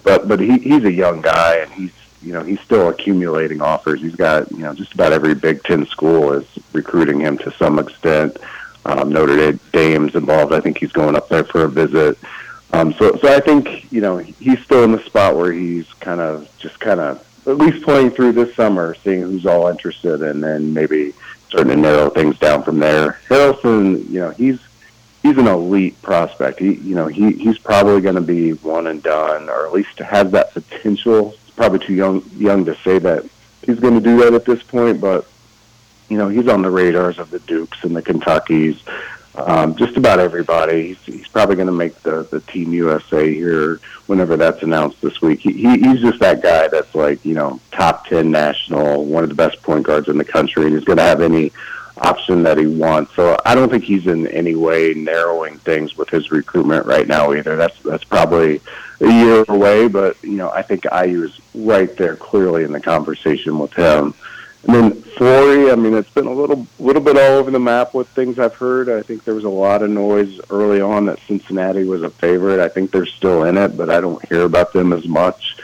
But 0.04 0.28
but 0.28 0.40
he, 0.40 0.58
he's 0.60 0.84
a 0.84 0.92
young 0.92 1.22
guy 1.22 1.58
and 1.58 1.72
he's 1.72 1.92
you 2.21 2.34
know 2.34 2.43
he's 2.43 2.60
still 2.62 2.89
accumulating 2.89 3.62
offers. 3.62 4.01
He's 4.01 4.15
got 4.15 4.51
you 4.51 4.60
know 4.60 4.73
just 4.73 4.93
about 4.93 5.13
every 5.13 5.36
Big 5.36 5.63
Ten 5.63 5.86
school 5.86 6.34
is 6.34 6.45
recruiting 6.73 7.19
him 7.19 7.38
to 7.39 7.51
some 7.51 7.80
extent. 7.80 8.38
Um, 8.86 9.12
Notre 9.12 9.53
Dame's 9.73 10.15
involved. 10.15 10.53
I 10.53 10.62
think 10.62 10.77
he's 10.77 10.91
going 10.91 11.15
up 11.15 11.30
there 11.30 11.43
for 11.43 11.63
a 11.63 11.69
visit. 11.69 12.17
Um, 12.73 12.93
so, 12.93 13.15
so 13.17 13.34
I 13.34 13.39
think 13.39 13.91
you 13.91 14.01
know 14.01 14.17
he's 14.17 14.60
still 14.63 14.84
in 14.84 14.91
the 14.91 15.03
spot 15.03 15.36
where 15.36 15.51
he's 15.51 15.91
kind 15.93 16.21
of 16.21 16.49
just 16.60 16.80
kind 16.80 16.99
of 16.99 17.23
at 17.47 17.58
least 17.58 17.84
playing 17.84 18.12
through 18.12 18.34
this 18.34 18.53
summer, 18.56 18.95
seeing 19.03 19.21
who's 19.21 19.45
all 19.45 19.67
interested, 19.67 20.21
and 20.21 20.43
then 20.43 20.73
maybe 20.73 21.13
starting 21.47 21.75
to 21.75 21.77
narrow 21.77 22.10
things 22.10 22.38
down 22.39 22.63
from 22.63 22.80
there. 22.80 23.19
Haralson, 23.30 24.08
you 24.10 24.19
know, 24.19 24.32
he's 24.32 24.60
he's 25.23 25.38
an 25.38 25.47
elite 25.47 26.01
prospect. 26.01 26.60
He, 26.60 26.73
you 26.73 26.95
know, 26.95 27.08
he 27.08 27.32
he's 27.32 27.58
probably 27.58 28.01
going 28.01 28.15
to 28.15 28.21
be 28.21 28.51
one 28.53 28.88
and 28.88 29.01
done, 29.01 29.49
or 29.49 29.65
at 29.65 29.73
least 29.73 29.99
has 29.99 30.32
that 30.32 30.53
potential. 30.53 31.36
Probably 31.58 31.80
too 31.80 31.93
young 31.93 32.24
young 32.38 32.63
to 32.65 32.76
say 32.78 33.00
that 33.00 33.26
he's 33.63 33.80
going 33.80 33.96
to 33.96 34.00
do 34.00 34.17
that 34.22 34.34
at 34.34 34.46
this 34.46 34.63
point, 34.63 35.02
but 35.02 35.28
you 36.08 36.17
know, 36.17 36.30
he's 36.30 36.48
on 36.48 36.62
the 36.62 36.72
radars 36.72 37.20
of 37.20 37.30
the 37.32 37.39
Dukes 37.39 37.84
and 37.84 37.93
the 37.93 38.02
Kentuckies 38.02 38.80
um, 39.38 39.76
just 39.76 39.98
about 39.98 40.20
everybody. 40.20 40.88
He's, 40.88 41.06
he's 41.06 41.28
probably 41.28 41.56
going 41.56 41.67
to 41.67 41.74
make 41.74 42.02
the 42.02 42.24
the 42.24 42.39
Team 42.41 42.74
USA 42.74 43.32
here 43.32 43.80
whenever 44.08 44.36
that's 44.36 44.63
announced 44.63 45.02
this 45.02 45.22
week. 45.22 45.41
He, 45.41 45.54
he 45.54 45.78
he's 45.78 46.02
just 46.02 46.20
that 46.20 46.41
guy 46.41 46.67
that's 46.67 46.93
like 46.96 47.24
you 47.24 47.36
know 47.36 47.60
top 47.72 48.08
ten 48.08 48.32
national, 48.32 49.06
one 49.06 49.24
of 49.24 49.30
the 49.30 49.36
best 49.36 49.62
point 49.62 49.86
guards 49.86 50.08
in 50.08 50.17
the 50.17 50.26
country, 50.26 50.65
and 50.65 50.74
he's 50.74 50.84
going 50.84 50.98
to 50.98 51.04
have 51.04 51.22
any 51.22 51.52
option 52.02 52.44
that 52.44 52.58
he 52.58 52.66
wants. 52.66 53.14
So 53.16 53.38
I 53.46 53.56
don't 53.56 53.70
think 53.70 53.84
he's 53.84 54.08
in 54.08 54.28
any 54.28 54.56
way 54.56 54.94
narrowing 54.94 55.58
things 55.60 55.98
with 55.98 56.10
his 56.10 56.32
recruitment 56.32 56.86
right 56.86 57.08
now 57.08 57.34
either. 57.34 57.56
That's 57.56 57.80
that's 57.82 58.04
probably 58.04 58.62
a 59.02 59.12
year 59.12 59.46
away, 59.48 59.88
but 59.88 60.22
you 60.24 60.38
know 60.38 60.50
I 60.50 60.62
think 60.62 60.86
IU 60.86 61.24
is 61.24 61.40
right 61.54 61.96
there 61.98 62.16
clearly 62.16 62.64
in 62.64 62.72
the 62.72 62.80
conversation 62.80 63.60
with 63.60 63.74
him. 63.74 64.14
And 64.64 64.76
then 64.76 65.02
Flory, 65.02 65.72
I 65.72 65.76
mean, 65.76 65.94
it's 65.94 66.10
been 66.10 66.28
a 66.28 66.34
little 66.34 66.68
little 66.80 67.02
bit 67.02 67.16
all 67.16 67.38
over 67.38 67.52
the 67.52 67.60
map 67.60 67.94
with 67.94 68.08
things 68.10 68.38
I've 68.38 68.56
heard. 68.56 68.90
I 68.90 69.02
think 69.02 69.24
there 69.24 69.36
was 69.36 69.46
a 69.46 69.50
lot 69.50 69.82
of 69.82 69.90
noise 69.90 70.40
early 70.50 70.82
on 70.82 71.06
that 71.06 71.20
Cincinnati 71.28 71.86
was 71.86 72.04
a 72.04 72.10
favorite. 72.10 72.60
I 72.60 72.68
think 72.68 72.92
they're 72.92 73.06
still 73.06 73.44
in 73.44 73.58
it, 73.58 73.78
but 73.78 73.90
I 73.90 74.02
don't 74.02 74.24
hear 74.28 74.44
about 74.44 74.74
them 74.74 74.94
as 74.94 75.08
much 75.08 75.58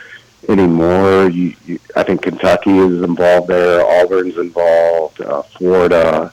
anymore. 0.50 1.30
You, 1.30 1.56
you, 1.66 1.80
I 1.96 2.04
think 2.04 2.22
Kentucky 2.22 2.78
is 2.78 3.02
involved 3.02 3.48
there. 3.48 3.86
Auburn's 3.86 4.38
involved. 4.38 5.22
Uh, 5.22 5.42
Florida. 5.44 6.32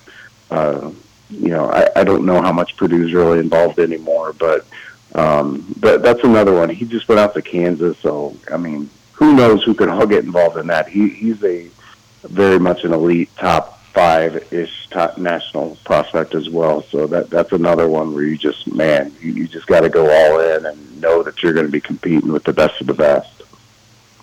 Uh, 0.51 0.91
you 1.31 1.49
know, 1.49 1.71
I, 1.71 1.89
I 1.97 2.05
don't 2.05 2.27
know 2.27 2.43
how 2.43 2.53
much 2.53 2.77
Purdue's 2.77 3.13
really 3.13 3.39
involved 3.39 3.79
anymore, 3.79 4.33
but 4.33 4.67
um, 5.15 5.75
but 5.79 6.03
that's 6.03 6.23
another 6.25 6.55
one. 6.55 6.69
He 6.69 6.85
just 6.85 7.09
went 7.09 7.21
out 7.21 7.35
to 7.35 7.43
Kansas, 7.43 7.99
so 7.99 8.37
I 8.53 8.57
mean, 8.57 8.91
who 9.13 9.35
knows 9.35 9.63
who 9.63 9.75
could 9.75 9.89
all 9.89 10.07
get 10.07 10.25
involved 10.25 10.57
in 10.57 10.67
that? 10.69 10.89
He 10.89 11.09
he's 11.09 11.43
a 11.45 11.69
very 12.25 12.59
much 12.59 12.85
an 12.85 12.93
elite 12.93 13.31
top 13.37 13.81
five 13.93 14.53
ish 14.53 14.89
top 14.89 15.19
national 15.19 15.77
prospect 15.85 16.35
as 16.35 16.49
well. 16.49 16.83
So 16.83 17.07
that 17.09 17.31
that's 17.31 17.53
another 17.53 17.89
one 17.89 18.13
where 18.15 18.25
you 18.25 18.37
just 18.37 18.73
man, 18.73 19.13
you, 19.21 19.33
you 19.33 19.49
just 19.49 19.67
got 19.67 19.81
to 19.81 19.89
go 19.89 20.11
all 20.11 20.41
in 20.41 20.67
and 20.67 21.01
know 21.01 21.23
that 21.23 21.43
you're 21.43 21.53
going 21.53 21.67
to 21.67 21.73
be 21.73 21.81
competing 21.81 22.33
with 22.33 22.45
the 22.45 22.53
best 22.53 22.81
of 22.81 22.87
the 22.87 22.95
best. 22.95 23.40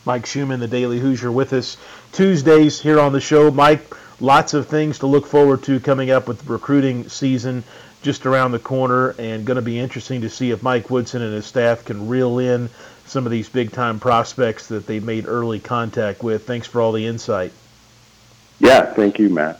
Mike 0.07 0.25
Schumann, 0.25 0.61
the 0.61 0.69
Daily 0.69 0.99
Hoosier, 0.99 1.29
with 1.29 1.51
us 1.51 1.75
Tuesdays 2.13 2.79
here 2.79 2.97
on 2.97 3.11
the 3.11 3.19
show. 3.19 3.51
Mike, 3.51 3.93
lots 4.21 4.53
of 4.53 4.67
things 4.67 4.99
to 4.99 5.05
look 5.05 5.27
forward 5.27 5.63
to 5.63 5.81
coming 5.81 6.11
up 6.11 6.29
with 6.29 6.41
the 6.41 6.53
recruiting 6.53 7.09
season 7.09 7.61
just 8.03 8.25
around 8.25 8.53
the 8.53 8.59
corner, 8.59 9.13
and 9.19 9.45
going 9.45 9.57
to 9.57 9.61
be 9.61 9.77
interesting 9.77 10.21
to 10.21 10.29
see 10.29 10.51
if 10.51 10.63
Mike 10.63 10.89
Woodson 10.89 11.21
and 11.21 11.33
his 11.33 11.45
staff 11.45 11.83
can 11.83 12.07
reel 12.07 12.39
in 12.39 12.69
some 13.05 13.25
of 13.25 13.33
these 13.33 13.49
big 13.49 13.73
time 13.73 13.99
prospects 13.99 14.67
that 14.67 14.87
they 14.87 15.01
made 15.01 15.27
early 15.27 15.59
contact 15.59 16.23
with. 16.23 16.47
Thanks 16.47 16.67
for 16.67 16.79
all 16.79 16.93
the 16.93 17.05
insight. 17.05 17.51
Yeah, 18.59 18.93
thank 18.93 19.19
you, 19.19 19.29
Matt. 19.29 19.59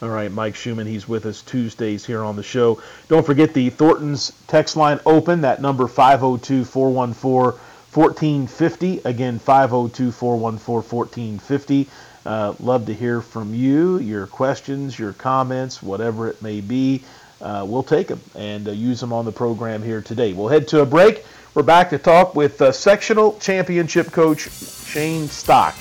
All 0.00 0.08
right, 0.08 0.32
Mike 0.32 0.54
Schumann, 0.54 0.86
he's 0.86 1.06
with 1.06 1.26
us 1.26 1.42
Tuesdays 1.42 2.06
here 2.06 2.24
on 2.24 2.36
the 2.36 2.42
show. 2.42 2.80
Don't 3.08 3.26
forget 3.26 3.52
the 3.52 3.68
Thornton's 3.68 4.32
text 4.46 4.78
line 4.78 4.98
open, 5.04 5.42
that 5.42 5.60
number 5.60 5.86
502 5.86 6.64
414 6.64 7.60
1450. 7.94 9.00
Again, 9.04 9.38
502 9.38 10.10
414 10.10 11.38
1450. 11.38 11.88
Uh, 12.26 12.54
love 12.58 12.86
to 12.86 12.94
hear 12.94 13.20
from 13.20 13.54
you, 13.54 13.98
your 13.98 14.26
questions, 14.26 14.98
your 14.98 15.12
comments, 15.12 15.82
whatever 15.82 16.28
it 16.28 16.40
may 16.42 16.60
be. 16.60 17.02
Uh, 17.40 17.64
we'll 17.68 17.82
take 17.82 18.08
them 18.08 18.20
and 18.34 18.68
uh, 18.68 18.72
use 18.72 19.00
them 19.00 19.12
on 19.12 19.24
the 19.24 19.32
program 19.32 19.82
here 19.82 20.00
today. 20.00 20.32
We'll 20.32 20.48
head 20.48 20.66
to 20.68 20.80
a 20.80 20.86
break. 20.86 21.24
We're 21.54 21.62
back 21.62 21.90
to 21.90 21.98
talk 21.98 22.34
with 22.34 22.60
uh, 22.62 22.72
sectional 22.72 23.38
championship 23.38 24.10
coach 24.10 24.50
Shane 24.50 25.28
Stock 25.28 25.76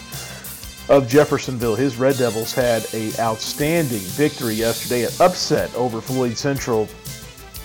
of 0.89 1.07
Jeffersonville. 1.07 1.75
His 1.75 1.95
Red 1.95 2.17
Devils 2.17 2.53
had 2.53 2.85
a 2.93 3.11
outstanding 3.19 3.99
victory 3.99 4.55
yesterday, 4.55 5.05
an 5.05 5.11
upset 5.19 5.73
over 5.75 6.01
Floyd 6.01 6.37
Central 6.37 6.87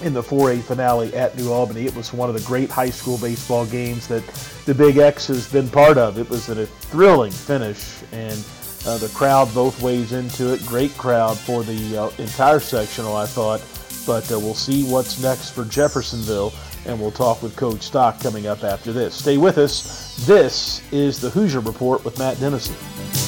in 0.02 0.14
the 0.14 0.22
4A 0.22 0.62
finale 0.62 1.14
at 1.14 1.36
New 1.36 1.50
Albany. 1.50 1.86
It 1.86 1.94
was 1.94 2.12
one 2.12 2.28
of 2.28 2.34
the 2.34 2.46
great 2.46 2.70
high 2.70 2.90
school 2.90 3.18
baseball 3.18 3.66
games 3.66 4.06
that 4.08 4.24
the 4.64 4.74
Big 4.74 4.98
X 4.98 5.26
has 5.26 5.50
been 5.50 5.68
part 5.68 5.98
of. 5.98 6.18
It 6.18 6.28
was 6.28 6.48
a 6.48 6.66
thrilling 6.66 7.32
finish, 7.32 8.02
and 8.12 8.44
uh, 8.86 8.98
the 8.98 9.10
crowd 9.14 9.52
both 9.54 9.82
ways 9.82 10.12
into 10.12 10.52
it. 10.52 10.64
Great 10.66 10.96
crowd 10.96 11.36
for 11.38 11.62
the 11.62 11.98
uh, 11.98 12.10
entire 12.18 12.60
sectional, 12.60 13.16
I 13.16 13.26
thought. 13.26 13.62
But 14.06 14.30
uh, 14.32 14.38
we'll 14.38 14.54
see 14.54 14.84
what's 14.90 15.20
next 15.20 15.50
for 15.50 15.64
Jeffersonville, 15.64 16.52
and 16.86 16.98
we'll 16.98 17.10
talk 17.10 17.42
with 17.42 17.56
Coach 17.56 17.82
Stock 17.82 18.20
coming 18.20 18.46
up 18.46 18.64
after 18.64 18.92
this. 18.92 19.14
Stay 19.14 19.36
with 19.36 19.58
us. 19.58 20.16
This 20.26 20.82
is 20.92 21.20
the 21.20 21.30
Hoosier 21.30 21.60
Report 21.60 22.04
with 22.04 22.18
Matt 22.18 22.40
Dennison. 22.40 23.27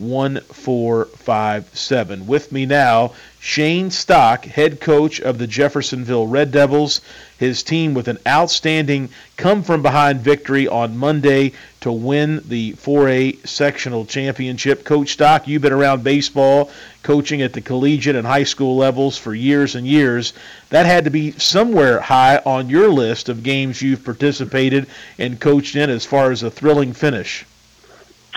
812-725-1457. 0.01 2.25
With 2.25 2.51
me 2.51 2.65
now, 2.65 3.13
Shane 3.39 3.91
Stock, 3.91 4.45
head 4.45 4.81
coach 4.81 5.19
of 5.19 5.37
the 5.37 5.45
Jeffersonville 5.47 6.25
Red 6.27 6.51
Devils 6.51 7.01
his 7.41 7.63
team 7.63 7.95
with 7.95 8.07
an 8.07 8.19
outstanding 8.27 9.09
come 9.35 9.63
from 9.63 9.81
behind 9.81 10.21
victory 10.21 10.67
on 10.67 10.95
Monday 10.95 11.51
to 11.79 11.91
win 11.91 12.39
the 12.45 12.73
4A 12.73 13.47
sectional 13.47 14.05
championship. 14.05 14.83
Coach 14.83 15.13
Stock, 15.13 15.47
you've 15.47 15.63
been 15.63 15.73
around 15.73 16.03
baseball, 16.03 16.69
coaching 17.01 17.41
at 17.41 17.53
the 17.53 17.61
collegiate 17.61 18.15
and 18.15 18.27
high 18.27 18.43
school 18.43 18.77
levels 18.77 19.17
for 19.17 19.33
years 19.33 19.73
and 19.73 19.87
years. 19.87 20.33
That 20.69 20.85
had 20.85 21.05
to 21.05 21.09
be 21.09 21.31
somewhere 21.31 21.99
high 21.99 22.37
on 22.45 22.69
your 22.69 22.89
list 22.89 23.27
of 23.27 23.41
games 23.41 23.81
you've 23.81 24.05
participated 24.05 24.85
and 25.17 25.41
coached 25.41 25.75
in 25.75 25.89
as 25.89 26.05
far 26.05 26.29
as 26.29 26.43
a 26.43 26.51
thrilling 26.51 26.93
finish. 26.93 27.43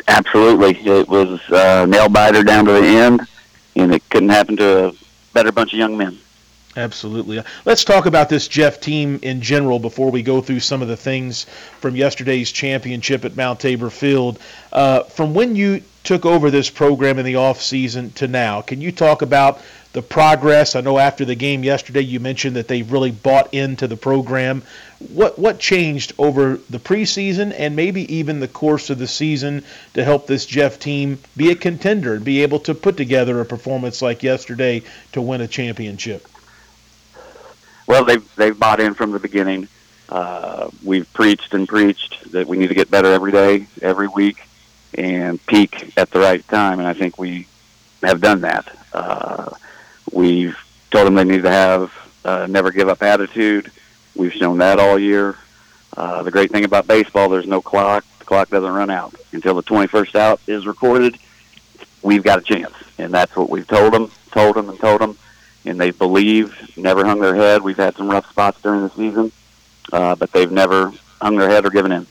Absolutely, 0.07 0.77
it 0.87 1.09
was 1.09 1.40
uh, 1.51 1.87
nail 1.88 2.09
biter 2.09 2.43
down 2.43 2.67
to 2.67 2.73
the 2.73 2.87
end, 2.87 3.21
and 3.75 3.94
it 3.94 4.09
couldn't 4.11 4.29
happen 4.29 4.57
to 4.57 4.88
a 4.88 4.92
better 5.33 5.50
bunch 5.50 5.73
of 5.73 5.79
young 5.79 5.96
men. 5.96 6.19
Absolutely. 6.77 7.40
Let's 7.65 7.85
talk 7.85 8.07
about 8.07 8.29
this 8.29 8.48
Jeff 8.48 8.81
team 8.81 9.21
in 9.23 9.40
general 9.40 9.79
before 9.79 10.11
we 10.11 10.23
go 10.23 10.40
through 10.40 10.61
some 10.61 10.83
of 10.83 10.88
the 10.88 10.96
things 10.96 11.44
from 11.79 11.94
yesterday's 11.94 12.50
championship 12.50 13.25
at 13.25 13.37
Mount 13.37 13.61
Tabor 13.61 13.90
Field. 13.90 14.40
Uh, 14.73 15.05
from 15.05 15.35
when 15.35 15.55
you 15.55 15.83
took 16.02 16.27
over 16.27 16.50
this 16.50 16.71
program 16.71 17.19
in 17.19 17.25
the 17.25 17.37
off 17.37 17.63
season 17.63 18.11
to 18.13 18.27
now, 18.27 18.61
can 18.61 18.81
you 18.81 18.90
talk 18.90 19.23
about 19.23 19.61
the 19.95 20.03
progress? 20.03 20.77
I 20.77 20.81
know 20.83 20.99
after 20.99 21.25
the 21.25 21.37
game 21.37 21.65
yesterday 21.65 22.03
you 22.03 22.21
mentioned 22.21 22.57
that 22.57 22.69
they've 22.69 22.90
really 22.90 23.13
bought 23.13 23.55
into 23.55 23.87
the 23.87 23.97
program. 23.97 24.63
What 24.99 25.38
what 25.38 25.59
changed 25.59 26.13
over 26.19 26.59
the 26.69 26.79
preseason 26.79 27.55
and 27.57 27.75
maybe 27.75 28.13
even 28.15 28.40
the 28.40 28.49
course 28.49 28.90
of 28.90 28.99
the 28.99 29.07
season 29.07 29.65
to 29.95 30.05
help 30.05 30.27
this 30.27 30.45
Jeff 30.45 30.79
team 30.79 31.21
be 31.37 31.51
a 31.51 31.55
contender 31.55 32.15
and 32.15 32.25
be 32.25 32.42
able 32.42 32.59
to 32.61 32.75
put 32.75 32.97
together 32.97 33.40
a 33.40 33.45
performance 33.45 34.03
like 34.03 34.23
yesterday 34.23 34.83
to 35.13 35.23
win 35.23 35.40
a 35.40 35.49
championship? 35.49 36.27
Well, 37.87 38.05
they've 38.05 38.35
they've 38.35 38.59
bought 38.59 38.81
in 38.81 38.95
from 38.95 39.13
the 39.13 39.21
beginning. 39.21 39.69
Uh, 40.09 40.71
we've 40.83 41.11
preached 41.13 41.55
and 41.55 41.69
preached 41.69 42.33
that 42.33 42.47
we 42.49 42.57
need 42.57 42.69
to 42.69 42.75
get 42.75 42.90
better 42.90 43.13
every 43.13 43.33
day, 43.33 43.67
every 43.81 44.09
week, 44.09 44.42
and 44.95 45.45
peak 45.47 45.97
at 45.97 46.11
the 46.11 46.19
right 46.19 46.47
time. 46.49 46.81
And 46.81 46.88
I 46.88 46.95
think 46.95 47.17
we 47.17 47.47
have 48.03 48.21
done 48.21 48.40
that. 48.40 48.77
Uh, 48.92 49.51
we've 50.13 50.57
told 50.90 51.07
them 51.07 51.15
they 51.15 51.25
need 51.25 51.42
to 51.42 51.50
have 51.50 51.92
a 52.25 52.46
never 52.48 52.71
give 52.71 52.88
up 52.88 53.02
attitude. 53.02 53.71
We've 54.15 54.33
shown 54.33 54.59
that 54.59 54.79
all 54.79 54.98
year. 54.98 55.37
Uh, 55.96 56.23
the 56.23 56.31
great 56.31 56.50
thing 56.50 56.65
about 56.65 56.87
baseball, 56.87 57.29
there's 57.29 57.46
no 57.46 57.61
clock. 57.61 58.05
The 58.19 58.25
clock 58.25 58.50
doesn't 58.50 58.73
run 58.73 58.90
out 58.90 59.15
until 59.33 59.55
the 59.55 59.63
21st 59.63 60.15
out 60.17 60.40
is 60.46 60.67
recorded. 60.67 61.19
We've 62.02 62.23
got 62.23 62.38
a 62.38 62.42
chance, 62.42 62.75
and 62.98 63.13
that's 63.13 63.35
what 63.37 63.50
we've 63.50 63.67
told 63.67 63.92
them, 63.92 64.11
told 64.31 64.57
them, 64.57 64.69
and 64.69 64.79
told 64.79 65.00
them 65.00 65.17
and 65.65 65.81
they 65.81 65.90
believe, 65.90 66.77
never 66.77 67.05
hung 67.05 67.21
their 67.21 67.35
head. 67.35 67.63
We've 67.63 67.77
had 67.77 67.96
some 67.96 68.09
rough 68.09 68.29
spots 68.29 68.61
during 68.61 68.83
the 68.83 68.90
season, 68.90 69.33
uh, 69.92 70.15
but 70.15 70.33
they've 70.33 70.50
never 70.50 70.92
hung 71.21 71.37
their 71.37 71.48
head 71.48 71.65
or 71.65 71.71
given 71.71 71.92
in. 71.92 72.07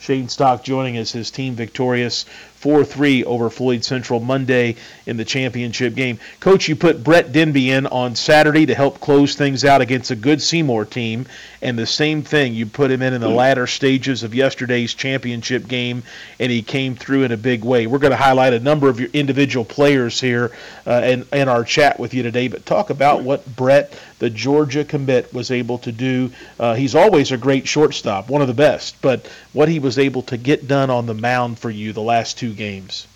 Shane 0.00 0.28
Stock 0.28 0.62
joining 0.62 0.96
us, 0.96 1.12
his 1.12 1.30
team 1.30 1.54
victorious 1.54 2.24
4 2.58 2.84
3 2.84 3.24
over 3.24 3.50
Floyd 3.50 3.84
Central 3.84 4.18
Monday 4.18 4.74
in 5.06 5.16
the 5.16 5.24
championship 5.24 5.94
game. 5.94 6.18
Coach, 6.40 6.68
you 6.68 6.74
put 6.74 7.04
Brett 7.04 7.30
Denby 7.30 7.70
in 7.70 7.86
on 7.86 8.16
Saturday 8.16 8.66
to 8.66 8.74
help 8.74 8.98
close 9.00 9.36
things 9.36 9.64
out 9.64 9.80
against 9.80 10.10
a 10.10 10.16
good 10.16 10.42
Seymour 10.42 10.84
team, 10.84 11.26
and 11.62 11.78
the 11.78 11.86
same 11.86 12.22
thing, 12.22 12.54
you 12.54 12.66
put 12.66 12.90
him 12.90 13.00
in 13.00 13.14
in 13.14 13.20
the 13.20 13.28
latter 13.28 13.68
stages 13.68 14.24
of 14.24 14.34
yesterday's 14.34 14.94
championship 14.94 15.68
game, 15.68 16.02
and 16.40 16.50
he 16.50 16.62
came 16.62 16.96
through 16.96 17.22
in 17.22 17.32
a 17.32 17.36
big 17.36 17.62
way. 17.62 17.86
We're 17.86 17.98
going 17.98 18.10
to 18.10 18.16
highlight 18.16 18.52
a 18.52 18.60
number 18.60 18.88
of 18.88 18.98
your 18.98 19.10
individual 19.12 19.64
players 19.64 20.20
here 20.20 20.50
uh, 20.84 21.02
in, 21.04 21.26
in 21.32 21.48
our 21.48 21.62
chat 21.62 22.00
with 22.00 22.12
you 22.12 22.24
today, 22.24 22.48
but 22.48 22.66
talk 22.66 22.90
about 22.90 23.22
what 23.22 23.44
Brett, 23.56 23.96
the 24.18 24.30
Georgia 24.30 24.84
commit, 24.84 25.32
was 25.32 25.52
able 25.52 25.78
to 25.78 25.92
do. 25.92 26.32
Uh, 26.58 26.74
he's 26.74 26.96
always 26.96 27.30
a 27.30 27.36
great 27.36 27.68
shortstop, 27.68 28.28
one 28.28 28.42
of 28.42 28.48
the 28.48 28.54
best, 28.54 29.00
but 29.00 29.26
what 29.52 29.68
he 29.68 29.78
was 29.78 29.98
able 29.98 30.22
to 30.22 30.36
get 30.36 30.66
done 30.66 30.90
on 30.90 31.06
the 31.06 31.14
mound 31.14 31.58
for 31.58 31.70
you 31.70 31.92
the 31.92 32.00
last 32.00 32.38
two 32.38 32.47
two 32.48 32.54
games? 32.54 33.06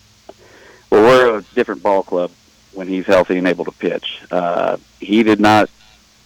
Well, 0.90 1.02
we're 1.02 1.38
a 1.38 1.42
different 1.54 1.82
ball 1.82 2.02
club 2.02 2.30
when 2.72 2.86
he's 2.86 3.06
healthy 3.06 3.38
and 3.38 3.46
able 3.46 3.64
to 3.64 3.72
pitch. 3.72 4.22
Uh, 4.30 4.76
he 5.00 5.22
did 5.22 5.40
not 5.40 5.70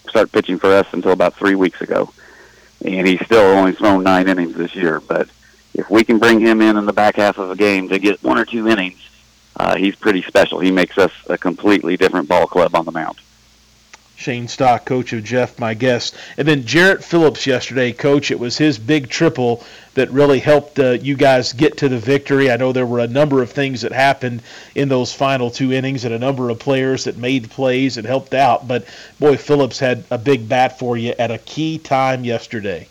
start 0.09 0.33
pitching 0.33 0.59
for 0.59 0.73
us 0.73 0.87
until 0.93 1.13
about 1.13 1.35
three 1.35 1.55
weeks 1.55 1.81
ago, 1.81 2.13
and 2.85 3.07
he's 3.07 3.25
still 3.25 3.43
only 3.43 3.73
thrown 3.73 4.03
nine 4.03 4.29
innings 4.29 4.55
this 4.55 4.75
year. 4.75 5.01
But 5.01 5.29
if 5.75 5.91
we 5.91 6.05
can 6.05 6.19
bring 6.19 6.41
him 6.41 6.61
in 6.61 6.77
in 6.77 6.87
the 6.87 6.93
back 6.93 7.17
half 7.17 7.39
of 7.39 7.51
a 7.51 7.57
game 7.57 7.89
to 7.89 7.99
get 7.99 8.23
one 8.23 8.39
or 8.39 8.45
two 8.45 8.69
innings, 8.69 8.99
uh, 9.57 9.77
he's 9.77 9.97
pretty 9.97 10.23
special. 10.23 10.59
He 10.61 10.71
makes 10.71 10.99
us 10.99 11.13
a 11.29 11.39
completely 11.39 11.97
different 11.97 12.29
ball 12.29 12.47
club 12.47 12.75
on 12.75 12.85
the 12.85 12.93
mound. 12.93 13.19
Shane 14.17 14.49
Stock, 14.49 14.87
coach 14.87 15.13
of 15.13 15.23
Jeff, 15.23 15.59
my 15.59 15.75
guest. 15.75 16.17
And 16.37 16.49
then 16.49 16.65
Jarrett 16.65 17.05
Phillips 17.05 17.47
yesterday, 17.47 17.93
coach. 17.93 18.31
It 18.31 18.41
was 18.41 18.57
his 18.57 18.79
big 18.79 19.09
triple 19.09 19.63
that 19.95 20.11
really 20.11 20.41
helped 20.41 20.79
uh, 20.79 20.93
you 20.93 21.17
guys 21.17 21.53
get 21.53 21.77
to 21.79 21.89
the 21.89 21.99
victory. 21.99 22.51
I 22.51 22.57
know 22.57 22.73
there 22.73 22.87
were 22.87 23.01
a 23.01 23.07
number 23.07 23.43
of 23.43 23.51
things 23.51 23.83
that 23.83 23.93
happened 23.93 24.43
in 24.75 24.89
those 24.89 25.13
final 25.13 25.51
two 25.51 25.73
innings 25.73 26.05
and 26.05 26.15
a 26.15 26.19
number 26.19 26.51
of 26.51 26.59
players 26.59 27.05
that 27.05 27.19
made 27.19 27.51
plays 27.51 27.99
and 27.99 28.07
helped 28.07 28.35
out. 28.35 28.67
But 28.67 28.87
boy, 29.21 29.37
Phillips 29.37 29.79
had 29.79 30.05
a 30.11 30.19
big 30.19 30.49
bat 30.49 30.79
for 30.79 30.97
you 30.97 31.15
at 31.19 31.31
a 31.31 31.39
key 31.39 31.79
time 31.79 32.25
yesterday. 32.25 32.89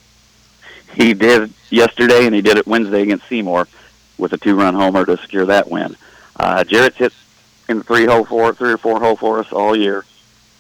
He 0.94 1.14
did 1.14 1.52
yesterday, 1.70 2.26
and 2.26 2.34
he 2.34 2.42
did 2.42 2.58
it 2.58 2.68
Wednesday 2.68 3.02
against 3.02 3.28
Seymour 3.28 3.68
with 4.18 4.32
a 4.34 4.38
two-run 4.38 4.76
homer 4.76 5.06
to 5.06 5.18
secure 5.18 5.46
that 5.48 5.70
win. 5.70 5.96
Uh, 6.40 6.64
Jarrett's 6.64 6.98
hit 6.98 7.14
in 7.68 7.82
three 7.84 8.06
hole 8.06 8.24
for 8.24 8.54
three 8.54 8.72
or 8.72 8.78
four 8.78 9.00
hole 9.00 9.16
for 9.16 9.40
us 9.40 9.52
all 9.52 9.76
year. 9.76 10.06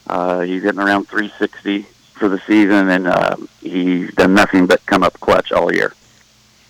Uh, 0.07 0.41
he's 0.41 0.63
hitting 0.63 0.79
around 0.79 1.07
360 1.07 1.83
for 2.13 2.29
the 2.29 2.39
season, 2.39 2.89
and 2.89 3.07
uh, 3.07 3.35
he's 3.61 4.13
done 4.13 4.33
nothing 4.33 4.65
but 4.67 4.85
come 4.85 5.03
up 5.03 5.19
clutch 5.19 5.51
all 5.51 5.73
year. 5.73 5.93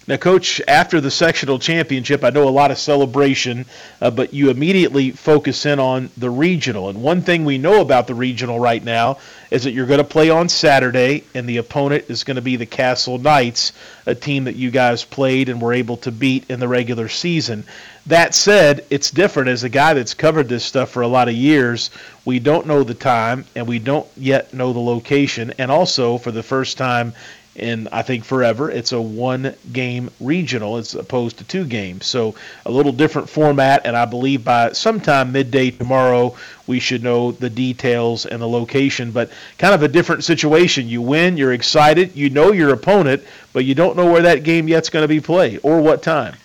Now, 0.07 0.17
Coach, 0.17 0.61
after 0.67 1.01
the 1.01 1.09
sectional 1.09 1.57
championship, 1.57 2.23
I 2.23 2.29
know 2.29 2.47
a 2.47 2.49
lot 2.49 2.69
of 2.69 2.77
celebration, 2.77 3.65
uh, 3.99 4.11
but 4.11 4.35
you 4.35 4.51
immediately 4.51 5.09
focus 5.09 5.65
in 5.65 5.79
on 5.79 6.11
the 6.15 6.29
regional. 6.29 6.89
And 6.89 7.01
one 7.01 7.23
thing 7.23 7.43
we 7.43 7.57
know 7.57 7.81
about 7.81 8.05
the 8.05 8.13
regional 8.13 8.59
right 8.59 8.83
now 8.83 9.17
is 9.49 9.63
that 9.63 9.71
you're 9.71 9.87
going 9.87 9.97
to 9.97 10.03
play 10.03 10.29
on 10.29 10.47
Saturday, 10.47 11.23
and 11.33 11.49
the 11.49 11.57
opponent 11.57 12.05
is 12.07 12.23
going 12.23 12.35
to 12.35 12.43
be 12.43 12.55
the 12.55 12.67
Castle 12.67 13.17
Knights, 13.17 13.73
a 14.05 14.13
team 14.13 14.43
that 14.43 14.55
you 14.55 14.69
guys 14.69 15.03
played 15.03 15.49
and 15.49 15.59
were 15.59 15.73
able 15.73 15.97
to 15.97 16.11
beat 16.11 16.51
in 16.51 16.59
the 16.59 16.67
regular 16.67 17.07
season. 17.07 17.63
That 18.05 18.35
said, 18.35 18.85
it's 18.91 19.09
different. 19.09 19.49
As 19.49 19.63
a 19.63 19.69
guy 19.69 19.95
that's 19.95 20.13
covered 20.13 20.47
this 20.47 20.63
stuff 20.63 20.91
for 20.91 21.01
a 21.01 21.07
lot 21.07 21.29
of 21.29 21.33
years, 21.33 21.89
we 22.25 22.37
don't 22.37 22.67
know 22.67 22.83
the 22.83 22.93
time, 22.93 23.45
and 23.55 23.67
we 23.67 23.79
don't 23.79 24.07
yet 24.15 24.53
know 24.53 24.71
the 24.71 24.79
location. 24.79 25.51
And 25.57 25.71
also, 25.71 26.19
for 26.19 26.29
the 26.29 26.43
first 26.43 26.77
time 26.77 27.13
in 27.55 27.87
I 27.91 28.01
think 28.01 28.25
forever. 28.25 28.69
It's 28.69 28.91
a 28.91 29.01
one 29.01 29.55
game 29.71 30.09
regional 30.19 30.77
as 30.77 30.93
opposed 30.93 31.37
to 31.37 31.43
two 31.43 31.65
games. 31.65 32.05
So 32.05 32.35
a 32.65 32.71
little 32.71 32.91
different 32.91 33.29
format, 33.29 33.85
and 33.85 33.95
I 33.95 34.05
believe 34.05 34.43
by 34.43 34.73
sometime 34.73 35.31
midday 35.31 35.71
tomorrow 35.71 36.35
we 36.67 36.79
should 36.79 37.03
know 37.03 37.31
the 37.31 37.49
details 37.49 38.25
and 38.25 38.41
the 38.41 38.47
location. 38.47 39.11
But 39.11 39.31
kind 39.57 39.73
of 39.73 39.83
a 39.83 39.87
different 39.87 40.23
situation. 40.23 40.87
You 40.87 41.01
win, 41.01 41.37
you're 41.37 41.53
excited, 41.53 42.15
you 42.15 42.29
know 42.29 42.51
your 42.51 42.71
opponent, 42.71 43.23
but 43.53 43.65
you 43.65 43.75
don't 43.75 43.95
know 43.95 44.11
where 44.11 44.23
that 44.23 44.43
game 44.43 44.67
yet's 44.67 44.89
going 44.89 45.03
to 45.03 45.07
be 45.07 45.21
played 45.21 45.59
or 45.63 45.81
what 45.81 46.03
time. 46.03 46.35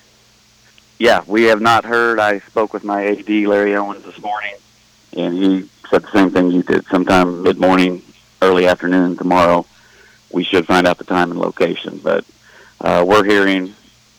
Yeah, 0.99 1.23
we 1.27 1.45
have 1.45 1.61
not 1.61 1.85
heard. 1.85 2.21
I 2.21 2.41
spoke 2.41 2.73
with 2.73 2.85
my 2.85 3.07
AD 3.07 3.29
Larry 3.29 3.75
Owens 3.75 4.05
this 4.05 4.21
morning, 4.21 4.55
and 5.17 5.35
he 5.35 5.69
said 5.89 6.03
the 6.03 6.11
same 6.13 6.31
thing 6.31 6.51
you 6.51 6.63
did. 6.63 6.87
Sometime 6.87 7.43
mid 7.43 7.59
morning, 7.59 8.03
early 8.43 8.67
afternoon 8.67 9.17
tomorrow 9.17 9.67
we 10.33 10.45
should 10.45 10.67
find 10.67 10.87
out 10.87 10.99
the 10.99 11.05
time 11.05 11.31
and 11.31 11.41
location. 11.41 12.01
But 12.03 12.25
uh, 12.81 13.05
we're 13.07 13.25
hearing 13.25 13.75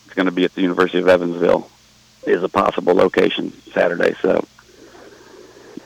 it's 0.06 0.14
going 0.14 0.26
to 0.26 0.32
be 0.32 0.46
at 0.46 0.54
the 0.54 0.62
University 0.62 1.00
of 1.00 1.08
Evansville 1.08 1.70
is 2.24 2.44
a 2.44 2.50
possible 2.50 2.94
location 2.94 3.54
Saturday. 3.74 4.16
So 4.22 4.46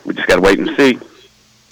we 0.03 0.13
just 0.13 0.27
got 0.27 0.35
to 0.35 0.41
wait 0.41 0.59
and 0.59 0.75
see. 0.75 0.99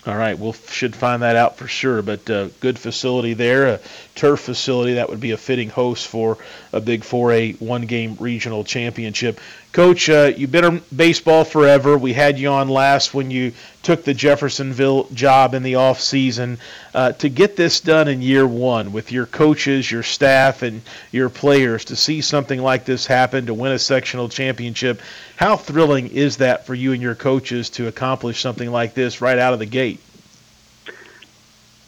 All 0.06 0.18
right, 0.18 0.38
we'll 0.38 0.52
should 0.54 0.98
find 0.98 1.22
that 1.22 1.38
out 1.38 1.58
for 1.58 1.68
sure. 1.68 2.02
But 2.02 2.30
uh, 2.30 2.50
good 2.60 2.78
facility 2.78 3.36
there, 3.36 3.68
a 3.68 3.80
turf 4.16 4.42
facility 4.42 4.96
that 4.96 5.10
would 5.10 5.22
be 5.22 5.32
a 5.32 5.38
fitting 5.38 5.70
host 5.70 6.08
for 6.08 6.38
a 6.74 6.82
Big 6.82 7.04
4A 7.04 7.62
one-game 7.62 8.18
regional 8.20 8.66
championship. 8.66 9.40
Coach, 9.74 10.08
uh, 10.08 10.32
you've 10.38 10.52
been 10.52 10.66
in 10.66 10.82
baseball 10.96 11.44
forever. 11.44 11.98
We 11.98 12.14
had 12.14 12.38
you 12.38 12.50
on 12.50 12.70
last 12.70 13.16
when 13.16 13.32
you 13.32 13.54
took 13.82 14.04
the 14.04 14.14
Jeffersonville 14.14 15.06
job 15.16 15.56
in 15.56 15.64
the 15.64 15.76
off 15.76 16.00
season. 16.00 16.60
Uh, 16.94 17.14
to 17.14 17.28
get 17.28 17.56
this 17.56 17.82
done 17.82 18.08
in 18.08 18.22
year 18.22 18.46
one 18.46 18.92
with 18.92 19.12
your 19.12 19.26
coaches, 19.26 19.90
your 19.90 20.04
staff, 20.04 20.62
and 20.62 20.84
your 21.12 21.28
players, 21.28 21.86
to 21.86 21.96
see 21.96 22.22
something 22.22 22.62
like 22.62 22.86
this 22.86 23.08
happen, 23.08 23.48
to 23.48 23.56
win 23.56 23.72
a 23.72 23.80
sectional 23.80 24.30
championship, 24.30 25.02
how 25.38 25.58
thrilling 25.58 26.08
is 26.10 26.38
that 26.38 26.68
for 26.68 26.76
you 26.76 26.92
and 26.92 27.02
your 27.02 27.16
coaches 27.16 27.72
to 27.72 27.88
accomplish 27.88 28.42
something 28.42 28.70
like 28.70 28.94
this 28.94 29.22
right 29.22 29.40
out 29.40 29.54
of 29.54 29.60
the 29.60 29.66
gate? 29.66 30.00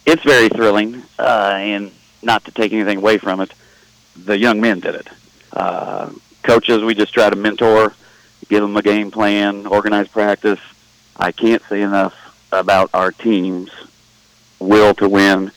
It's 0.04 0.24
very 0.24 0.48
thrilling, 0.48 1.04
uh, 1.20 1.54
and 1.56 1.92
not 2.20 2.44
to 2.46 2.50
take 2.50 2.72
anything 2.72 2.98
away 2.98 3.18
from 3.18 3.40
it, 3.40 3.52
the 4.16 4.36
young 4.36 4.60
men 4.60 4.80
did 4.80 4.96
it. 4.96 5.08
Coaches, 6.46 6.84
we 6.84 6.94
just 6.94 7.12
try 7.12 7.28
to 7.28 7.34
mentor, 7.34 7.92
give 8.48 8.62
them 8.62 8.76
a 8.76 8.82
game 8.82 9.10
plan, 9.10 9.66
organize 9.66 10.06
practice. 10.06 10.60
I 11.16 11.32
can't 11.32 11.60
say 11.68 11.82
enough 11.82 12.14
about 12.52 12.88
our 12.94 13.10
team's 13.10 13.72
will 14.60 14.94
to 14.94 15.08
win 15.08 15.50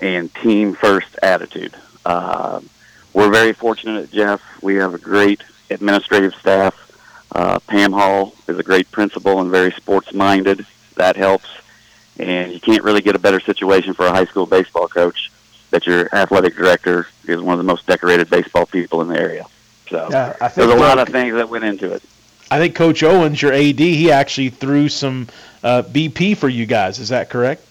and 0.00 0.32
team 0.36 0.76
first 0.76 1.18
attitude. 1.24 1.74
Uh, 2.06 2.60
we're 3.12 3.32
very 3.32 3.52
fortunate 3.52 4.00
at 4.00 4.12
Jeff. 4.12 4.40
We 4.62 4.76
have 4.76 4.94
a 4.94 4.98
great 4.98 5.42
administrative 5.70 6.36
staff. 6.36 6.78
Uh, 7.32 7.58
Pam 7.58 7.92
Hall 7.92 8.32
is 8.46 8.60
a 8.60 8.62
great 8.62 8.88
principal 8.92 9.40
and 9.40 9.50
very 9.50 9.72
sports 9.72 10.12
minded. 10.12 10.64
That 10.94 11.16
helps. 11.16 11.48
And 12.20 12.52
you 12.52 12.60
can't 12.60 12.84
really 12.84 13.00
get 13.00 13.16
a 13.16 13.18
better 13.18 13.40
situation 13.40 13.92
for 13.92 14.06
a 14.06 14.12
high 14.12 14.26
school 14.26 14.46
baseball 14.46 14.86
coach 14.86 15.32
that 15.70 15.84
your 15.84 16.08
athletic 16.14 16.54
director 16.54 17.08
is 17.26 17.40
one 17.40 17.54
of 17.54 17.58
the 17.58 17.64
most 17.64 17.88
decorated 17.88 18.30
baseball 18.30 18.66
people 18.66 19.00
in 19.02 19.08
the 19.08 19.18
area. 19.18 19.46
So 19.92 20.08
yeah, 20.10 20.48
there's 20.48 20.70
a 20.70 20.74
lot 20.74 20.98
of 20.98 21.08
things 21.08 21.34
that 21.34 21.50
went 21.50 21.64
into 21.64 21.92
it. 21.92 22.02
I 22.50 22.58
think 22.58 22.74
Coach 22.74 23.02
Owens, 23.02 23.42
your 23.42 23.52
AD, 23.52 23.78
he 23.78 24.10
actually 24.10 24.48
threw 24.48 24.88
some 24.88 25.28
uh, 25.62 25.82
BP 25.82 26.38
for 26.38 26.48
you 26.48 26.64
guys. 26.64 26.98
Is 26.98 27.10
that 27.10 27.28
correct? 27.28 27.62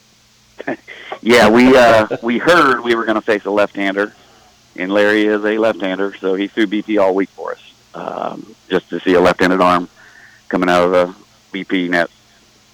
yeah, 1.21 1.49
we 1.49 1.75
uh, 1.75 2.17
we 2.21 2.37
heard 2.37 2.81
we 2.81 2.93
were 2.93 3.05
going 3.05 3.15
to 3.15 3.21
face 3.21 3.45
a 3.45 3.49
left-hander, 3.49 4.13
and 4.75 4.93
Larry 4.93 5.25
is 5.25 5.43
a 5.43 5.57
left-hander, 5.57 6.15
so 6.17 6.35
he 6.35 6.47
threw 6.47 6.67
BP 6.67 7.01
all 7.01 7.15
week 7.15 7.29
for 7.29 7.53
us, 7.53 7.73
um, 7.95 8.55
just 8.69 8.87
to 8.89 8.99
see 8.99 9.15
a 9.15 9.19
left-handed 9.19 9.59
arm 9.59 9.89
coming 10.47 10.69
out 10.69 10.83
of 10.83 10.91
the 10.91 11.59
BP 11.59 11.89
net. 11.89 12.11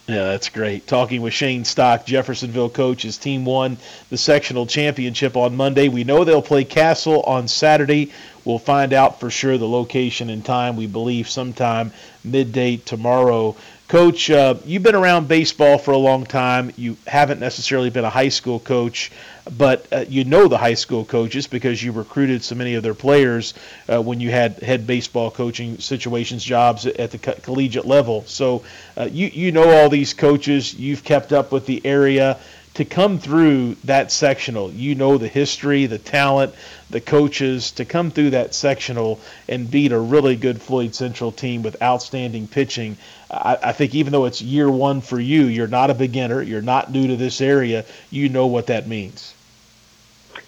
Yeah, 0.07 0.23
that's 0.23 0.47
great. 0.47 0.87
Talking 0.87 1.21
with 1.21 1.33
Shane 1.33 1.65
Stock, 1.65 2.05
Jeffersonville 2.05 2.69
coach, 2.69 3.03
his 3.03 3.17
team 3.17 3.43
won 3.43 3.75
the 4.09 4.17
sectional 4.17 4.65
championship 4.65 5.35
on 5.35 5.57
Monday. 5.57 5.89
We 5.89 6.05
know 6.05 6.23
they'll 6.23 6.41
play 6.41 6.63
Castle 6.63 7.23
on 7.23 7.49
Saturday. 7.49 8.13
We'll 8.45 8.57
find 8.57 8.93
out 8.93 9.19
for 9.19 9.29
sure 9.29 9.57
the 9.57 9.67
location 9.67 10.29
and 10.29 10.45
time. 10.45 10.77
We 10.77 10.87
believe 10.87 11.27
sometime 11.27 11.91
midday 12.23 12.77
tomorrow. 12.77 13.57
Coach, 13.87 14.29
uh, 14.29 14.55
you've 14.65 14.83
been 14.83 14.95
around 14.95 15.29
baseball 15.29 15.77
for 15.77 15.91
a 15.91 15.97
long 15.97 16.25
time. 16.25 16.73
You 16.75 16.97
haven't 17.07 17.39
necessarily 17.39 17.89
been 17.89 18.03
a 18.03 18.09
high 18.09 18.27
school 18.27 18.59
coach, 18.59 19.13
but 19.57 19.87
uh, 19.93 20.03
you 20.09 20.25
know 20.25 20.49
the 20.49 20.57
high 20.57 20.73
school 20.73 21.05
coaches 21.05 21.47
because 21.47 21.81
you 21.81 21.93
recruited 21.93 22.43
so 22.43 22.53
many 22.53 22.73
of 22.73 22.83
their 22.83 22.93
players 22.93 23.53
uh, 23.87 24.01
when 24.01 24.19
you 24.19 24.29
had 24.29 24.59
head 24.59 24.87
baseball 24.87 25.31
coaching 25.31 25.77
situations 25.77 26.43
jobs 26.43 26.85
at 26.85 27.11
the 27.11 27.17
co- 27.17 27.35
collegiate 27.41 27.85
level. 27.85 28.25
So 28.25 28.63
uh, 28.97 29.07
you 29.09 29.27
you 29.27 29.53
know 29.53 29.69
all 29.69 29.87
these 29.87 30.13
coaches. 30.13 30.73
You've 30.73 31.05
kept 31.05 31.31
up 31.31 31.53
with 31.53 31.65
the 31.65 31.85
area 31.85 32.39
to 32.77 32.85
come 32.85 33.17
through 33.17 33.73
that 33.85 34.11
sectional, 34.11 34.69
you 34.71 34.93
know 34.93 35.17
the 35.17 35.27
history, 35.27 35.87
the 35.87 35.97
talent, 35.97 36.53
the 36.91 37.01
coaches, 37.01 37.71
to 37.71 37.83
come 37.85 38.11
through 38.11 38.29
that 38.29 38.53
sectional 38.53 39.19
and 39.49 39.71
beat 39.71 39.91
a 39.91 39.99
really 39.99 40.35
good 40.35 40.61
Floyd 40.61 40.93
Central 40.93 41.31
team 41.31 41.63
with 41.63 41.81
outstanding 41.81 42.47
pitching. 42.47 42.95
I, 43.29 43.57
I, 43.61 43.71
think 43.73 43.93
even 43.93 44.13
though 44.13 44.25
it's 44.25 44.41
year 44.41 44.69
one 44.69 45.01
for 45.01 45.19
you, 45.19 45.45
you're 45.45 45.67
not 45.67 45.89
a 45.89 45.93
beginner, 45.93 46.41
you're 46.41 46.61
not 46.61 46.91
new 46.91 47.07
to 47.07 47.15
this 47.15 47.41
area, 47.41 47.85
you 48.09 48.29
know 48.29 48.47
what 48.47 48.67
that 48.67 48.87
means. 48.87 49.33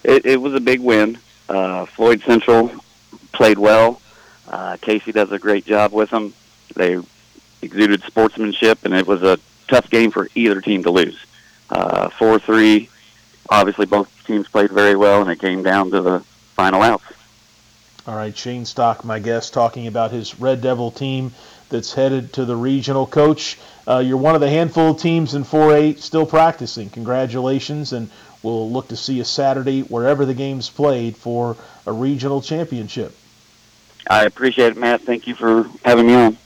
It, 0.04 0.26
it 0.26 0.42
was 0.42 0.54
a 0.54 0.60
big 0.60 0.80
win. 0.80 1.18
Uh, 1.50 1.86
Floyd 1.86 2.22
Central 2.22 2.72
played 3.34 3.58
well. 3.58 4.02
Uh, 4.48 4.78
Casey 4.82 5.12
does 5.12 5.32
a 5.32 5.40
great 5.40 5.66
job 5.66 5.92
with 5.92 6.10
them. 6.10 6.34
They 6.76 7.00
exuded 7.62 8.04
sportsmanship, 8.04 8.86
and 8.86 8.94
it 8.94 9.06
was 9.06 9.24
a 9.24 9.40
tough 9.68 9.90
game 9.90 10.12
for 10.12 10.30
either 10.36 10.62
team 10.62 10.84
to 10.84 10.92
lose 10.92 11.20
uh, 11.70 12.10
four 12.10 12.40
three. 12.40 12.90
Obviously, 13.50 13.86
both 13.86 14.10
teams 14.26 14.48
played 14.48 14.72
very 14.72 14.96
well, 14.96 15.22
and 15.22 15.30
it 15.30 15.40
came 15.40 15.64
down 15.64 15.92
to 15.92 16.02
the 16.02 16.20
final 16.56 16.82
outs. 16.82 17.04
All 18.08 18.16
right, 18.16 18.36
Shane 18.36 18.66
Stock, 18.66 19.04
my 19.04 19.20
guest, 19.20 19.54
talking 19.54 19.88
about 19.88 20.12
his 20.12 20.40
Red 20.40 20.62
Devil 20.62 20.92
team 20.92 21.32
that's 21.70 21.94
headed 21.94 22.34
to 22.34 22.46
the 22.46 22.56
regional. 22.56 23.06
Coach, 23.06 23.58
uh, 23.88 24.00
you're 24.00 24.18
one 24.18 24.36
of 24.36 24.42
the 24.42 24.50
handful 24.50 24.92
of 24.92 25.00
teams 25.00 25.36
in 25.36 25.44
4A 25.44 26.00
still 26.00 26.26
practicing. 26.26 26.90
Congratulations, 26.90 27.94
and 27.94 28.10
we'll 28.44 28.72
look 28.72 28.90
to 28.90 28.98
see 28.98 29.16
you 29.16 29.24
Saturday 29.24 29.82
wherever 29.82 30.26
the 30.26 30.34
game's 30.34 30.70
played 30.70 31.16
for 31.16 31.56
a 31.86 31.92
regional 31.92 32.42
championship. 32.42 33.16
I 34.10 34.26
appreciate 34.26 34.72
it, 34.72 34.78
Matt. 34.78 35.02
Thank 35.02 35.28
you 35.28 35.36
for 35.36 35.70
having 35.84 36.08
me 36.08 36.16
on. 36.16 36.38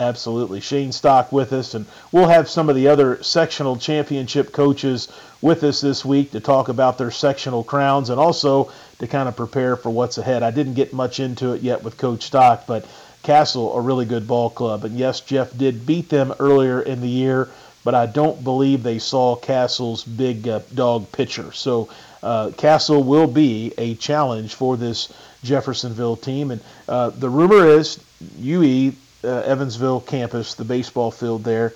Absolutely. 0.00 0.60
Shane 0.60 0.92
Stock 0.92 1.30
with 1.30 1.52
us, 1.52 1.74
and 1.74 1.84
we'll 2.10 2.26
have 2.26 2.48
some 2.48 2.70
of 2.70 2.74
the 2.74 2.88
other 2.88 3.22
sectional 3.22 3.76
championship 3.76 4.50
coaches 4.50 5.08
with 5.42 5.62
us 5.62 5.82
this 5.82 6.06
week 6.06 6.30
to 6.30 6.40
talk 6.40 6.70
about 6.70 6.96
their 6.96 7.10
sectional 7.10 7.62
crowns 7.62 8.08
and 8.08 8.18
also 8.18 8.72
to 8.98 9.06
kind 9.06 9.28
of 9.28 9.36
prepare 9.36 9.76
for 9.76 9.90
what's 9.90 10.16
ahead. 10.16 10.42
I 10.42 10.52
didn't 10.52 10.72
get 10.72 10.94
much 10.94 11.20
into 11.20 11.52
it 11.52 11.60
yet 11.60 11.82
with 11.82 11.98
Coach 11.98 12.22
Stock, 12.22 12.66
but 12.66 12.86
Castle, 13.22 13.76
a 13.76 13.80
really 13.80 14.06
good 14.06 14.26
ball 14.26 14.50
club. 14.50 14.84
And 14.84 14.98
yes, 14.98 15.20
Jeff 15.20 15.56
did 15.56 15.86
beat 15.86 16.08
them 16.08 16.34
earlier 16.40 16.80
in 16.80 17.00
the 17.00 17.08
year, 17.08 17.48
but 17.84 17.94
I 17.94 18.06
don't 18.06 18.42
believe 18.42 18.82
they 18.82 18.98
saw 18.98 19.36
Castle's 19.36 20.04
big 20.04 20.48
uh, 20.48 20.60
dog 20.74 21.10
pitcher. 21.12 21.52
So 21.52 21.88
uh, 22.22 22.52
Castle 22.56 23.02
will 23.02 23.26
be 23.26 23.72
a 23.78 23.94
challenge 23.94 24.54
for 24.54 24.76
this 24.76 25.12
Jeffersonville 25.42 26.16
team. 26.16 26.50
And 26.50 26.60
uh, 26.88 27.10
the 27.10 27.28
rumor 27.28 27.66
is 27.66 27.98
UE 28.38 28.92
uh, 29.22 29.28
Evansville 29.28 30.00
campus, 30.00 30.54
the 30.54 30.64
baseball 30.64 31.10
field 31.10 31.44
there. 31.44 31.74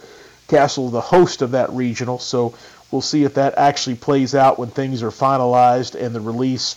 Castle, 0.48 0.90
the 0.90 1.00
host 1.00 1.42
of 1.42 1.52
that 1.52 1.70
regional, 1.70 2.18
so 2.18 2.54
we'll 2.90 3.00
see 3.00 3.24
if 3.24 3.34
that 3.34 3.56
actually 3.56 3.96
plays 3.96 4.34
out 4.34 4.58
when 4.58 4.68
things 4.68 5.02
are 5.02 5.10
finalized 5.10 5.94
and 5.94 6.14
the 6.14 6.20
release 6.20 6.76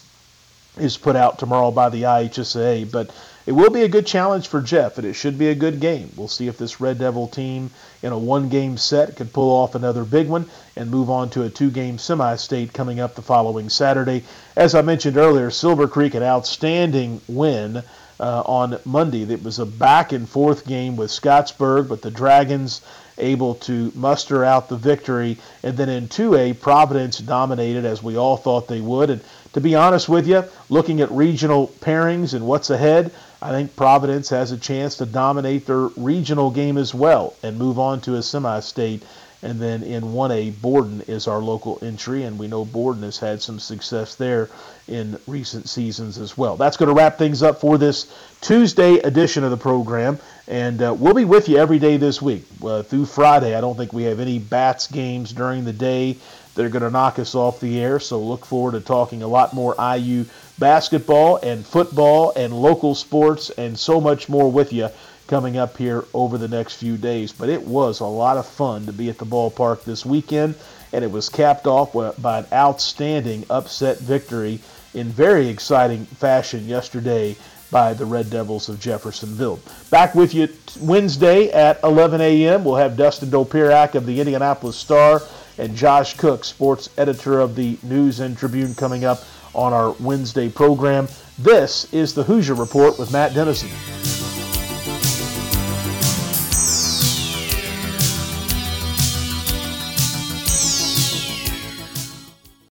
is 0.78 0.98
put 0.98 1.16
out 1.16 1.38
tomorrow 1.38 1.72
by 1.72 1.90
the 1.90 2.04
IHSA. 2.04 2.90
But 2.90 3.12
it 3.48 3.54
will 3.54 3.70
be 3.70 3.84
a 3.84 3.88
good 3.88 4.06
challenge 4.06 4.50
for 4.50 4.62
Jeff, 4.62 4.98
and 4.98 5.08
it 5.08 5.14
should 5.14 5.38
be 5.38 5.48
a 5.48 5.56
good 5.56 5.80
game. 5.80 6.12
We'll 6.18 6.28
see 6.28 6.50
if 6.50 6.58
this 6.58 6.82
Red 6.82 7.00
Devil 7.00 7.30
team 7.30 7.72
in 8.04 8.12
a 8.12 8.18
one 8.18 8.50
game 8.50 8.76
set 8.76 9.16
could 9.16 9.32
pull 9.32 9.50
off 9.50 9.74
another 9.74 10.04
big 10.04 10.28
one 10.28 10.50
and 10.76 10.92
move 10.92 11.10
on 11.10 11.30
to 11.30 11.44
a 11.44 11.50
two 11.50 11.72
game 11.72 11.98
semi 11.98 12.36
state 12.36 12.74
coming 12.74 13.00
up 13.00 13.16
the 13.16 13.22
following 13.22 13.70
Saturday. 13.70 14.26
As 14.58 14.76
I 14.76 14.82
mentioned 14.82 15.16
earlier, 15.16 15.50
Silver 15.50 15.88
Creek, 15.88 16.12
had 16.12 16.24
an 16.24 16.28
outstanding 16.28 17.22
win 17.30 17.84
uh, 18.20 18.42
on 18.42 18.80
Monday. 18.84 19.24
It 19.24 19.44
was 19.44 19.60
a 19.60 19.66
back 19.66 20.12
and 20.12 20.28
forth 20.28 20.68
game 20.68 20.98
with 20.98 21.10
Scottsburg, 21.10 21.88
but 21.88 22.02
the 22.02 22.12
Dragons 22.12 22.82
able 23.18 23.56
to 23.56 23.94
muster 23.96 24.44
out 24.44 24.68
the 24.68 24.76
victory. 24.76 25.38
And 25.64 25.78
then 25.78 25.88
in 25.88 26.10
2A, 26.10 26.60
Providence 26.60 27.18
dominated 27.20 27.86
as 27.86 28.04
we 28.04 28.18
all 28.18 28.36
thought 28.36 28.68
they 28.68 28.82
would. 28.82 29.10
And 29.10 29.22
to 29.54 29.62
be 29.62 29.76
honest 29.76 30.10
with 30.10 30.28
you, 30.28 30.44
looking 30.70 31.00
at 31.02 31.10
regional 31.12 31.68
pairings 31.80 32.34
and 32.34 32.46
what's 32.46 32.70
ahead, 32.70 33.12
I 33.42 33.52
think 33.52 33.76
Providence 33.76 34.30
has 34.30 34.52
a 34.52 34.58
chance 34.58 34.98
to 34.98 35.06
dominate 35.06 35.66
their 35.66 35.88
regional 35.96 36.52
game 36.52 36.78
as 36.78 36.94
well 36.94 37.36
and 37.44 37.58
move 37.58 37.78
on 37.78 38.02
to 38.02 38.16
a 38.16 38.24
semi 38.24 38.60
state 38.62 39.04
and 39.44 39.60
then 39.60 39.84
in 39.84 40.04
1A, 40.04 40.62
Borden 40.62 41.04
is 41.08 41.28
our 41.28 41.40
local 41.40 41.78
entry, 41.84 42.24
and 42.24 42.40
we 42.40 42.48
know 42.48 42.66
Borden 42.66 43.04
has 43.04 43.20
had 43.20 43.42
some 43.42 43.60
success 43.60 44.16
there 44.16 44.50
in 44.88 45.20
recent 45.28 45.70
seasons 45.70 46.18
as 46.18 46.36
well. 46.36 46.58
That's 46.58 46.76
going 46.76 46.90
to 46.90 46.96
wrap 46.96 47.20
things 47.20 47.44
up 47.44 47.62
for 47.62 47.78
this 47.78 48.12
Tuesday 48.42 48.96
edition 48.96 49.44
of 49.44 49.52
the 49.52 49.58
program, 49.58 50.18
and 50.48 50.82
uh, 50.82 50.96
we'll 50.98 51.14
be 51.14 51.26
with 51.26 51.48
you 51.50 51.58
every 51.58 51.78
day 51.78 51.98
this 51.98 52.20
week 52.20 52.46
uh, 52.64 52.82
through 52.82 53.06
Friday. 53.06 53.56
I 53.56 53.62
don't 53.62 53.78
think 53.78 53.94
we 53.94 54.04
have 54.04 54.20
any 54.20 54.40
Bats 54.40 54.88
games 54.88 55.32
during 55.34 55.66
the 55.66 55.74
day 55.74 56.18
that 56.56 56.66
are 56.66 56.70
going 56.70 56.84
to 56.84 56.90
knock 56.90 57.20
us 57.20 57.36
off 57.36 57.60
the 57.60 57.80
air, 57.80 58.00
so 58.00 58.20
look 58.20 58.44
forward 58.44 58.72
to 58.72 58.82
talking 58.82 59.22
a 59.22 59.28
lot 59.28 59.54
more 59.54 59.76
IU 59.80 60.26
basketball 60.60 61.38
and 61.38 61.66
football 61.66 62.34
and 62.36 62.54
local 62.54 62.96
sports 62.96 63.50
and 63.52 63.78
so 63.78 64.02
much 64.02 64.30
more 64.30 64.52
with 64.52 64.74
you 64.74 64.90
coming 65.28 65.58
up 65.58 65.78
here 65.78 66.06
over 66.14 66.38
the 66.38 66.48
next 66.48 66.76
few 66.76 66.98
days. 66.98 67.32
But 67.32 67.50
it 67.50 67.62
was 67.62 68.00
a 68.00 68.06
lot 68.06 68.38
of 68.38 68.48
fun 68.48 68.86
to 68.86 68.94
be 68.94 69.10
at 69.10 69.18
the 69.18 69.26
ballpark 69.26 69.84
this 69.84 70.06
weekend, 70.06 70.56
and 70.94 71.04
it 71.04 71.12
was 71.12 71.30
capped 71.30 71.68
off 71.68 71.94
by 72.22 72.40
an 72.40 72.46
outstanding 72.52 73.46
upset 73.50 74.00
victory 74.00 74.60
in 74.94 75.10
very 75.10 75.48
exciting 75.48 76.06
fashion 76.06 76.66
yesterday 76.66 77.36
by 77.70 77.94
the 77.94 78.06
Red 78.06 78.30
Devils 78.30 78.70
of 78.70 78.80
Jeffersonville. 78.80 79.60
Back 79.92 80.16
with 80.16 80.34
you 80.34 80.48
Wednesday 80.80 81.52
at 81.52 81.84
11 81.84 82.22
a.m. 82.22 82.64
We'll 82.64 82.78
have 82.78 82.96
Dustin 82.96 83.30
Dopirak 83.30 83.96
of 83.96 84.06
the 84.06 84.20
Indianapolis 84.20 84.78
Star 84.78 85.22
and 85.58 85.76
Josh 85.76 86.16
Cook, 86.16 86.46
sports 86.46 86.90
editor 86.98 87.40
of 87.40 87.56
the 87.56 87.78
News 87.84 88.20
and 88.22 88.38
Tribune, 88.38 88.74
coming 88.76 89.04
up 89.04 89.24
on 89.58 89.74
our 89.74 89.92
Wednesday 90.00 90.48
program. 90.48 91.08
This 91.38 91.92
is 91.94 92.14
the 92.14 92.24
Hoosier 92.24 92.54
Report 92.54 92.98
with 92.98 93.12
Matt 93.12 93.34
Dennison. 93.34 93.70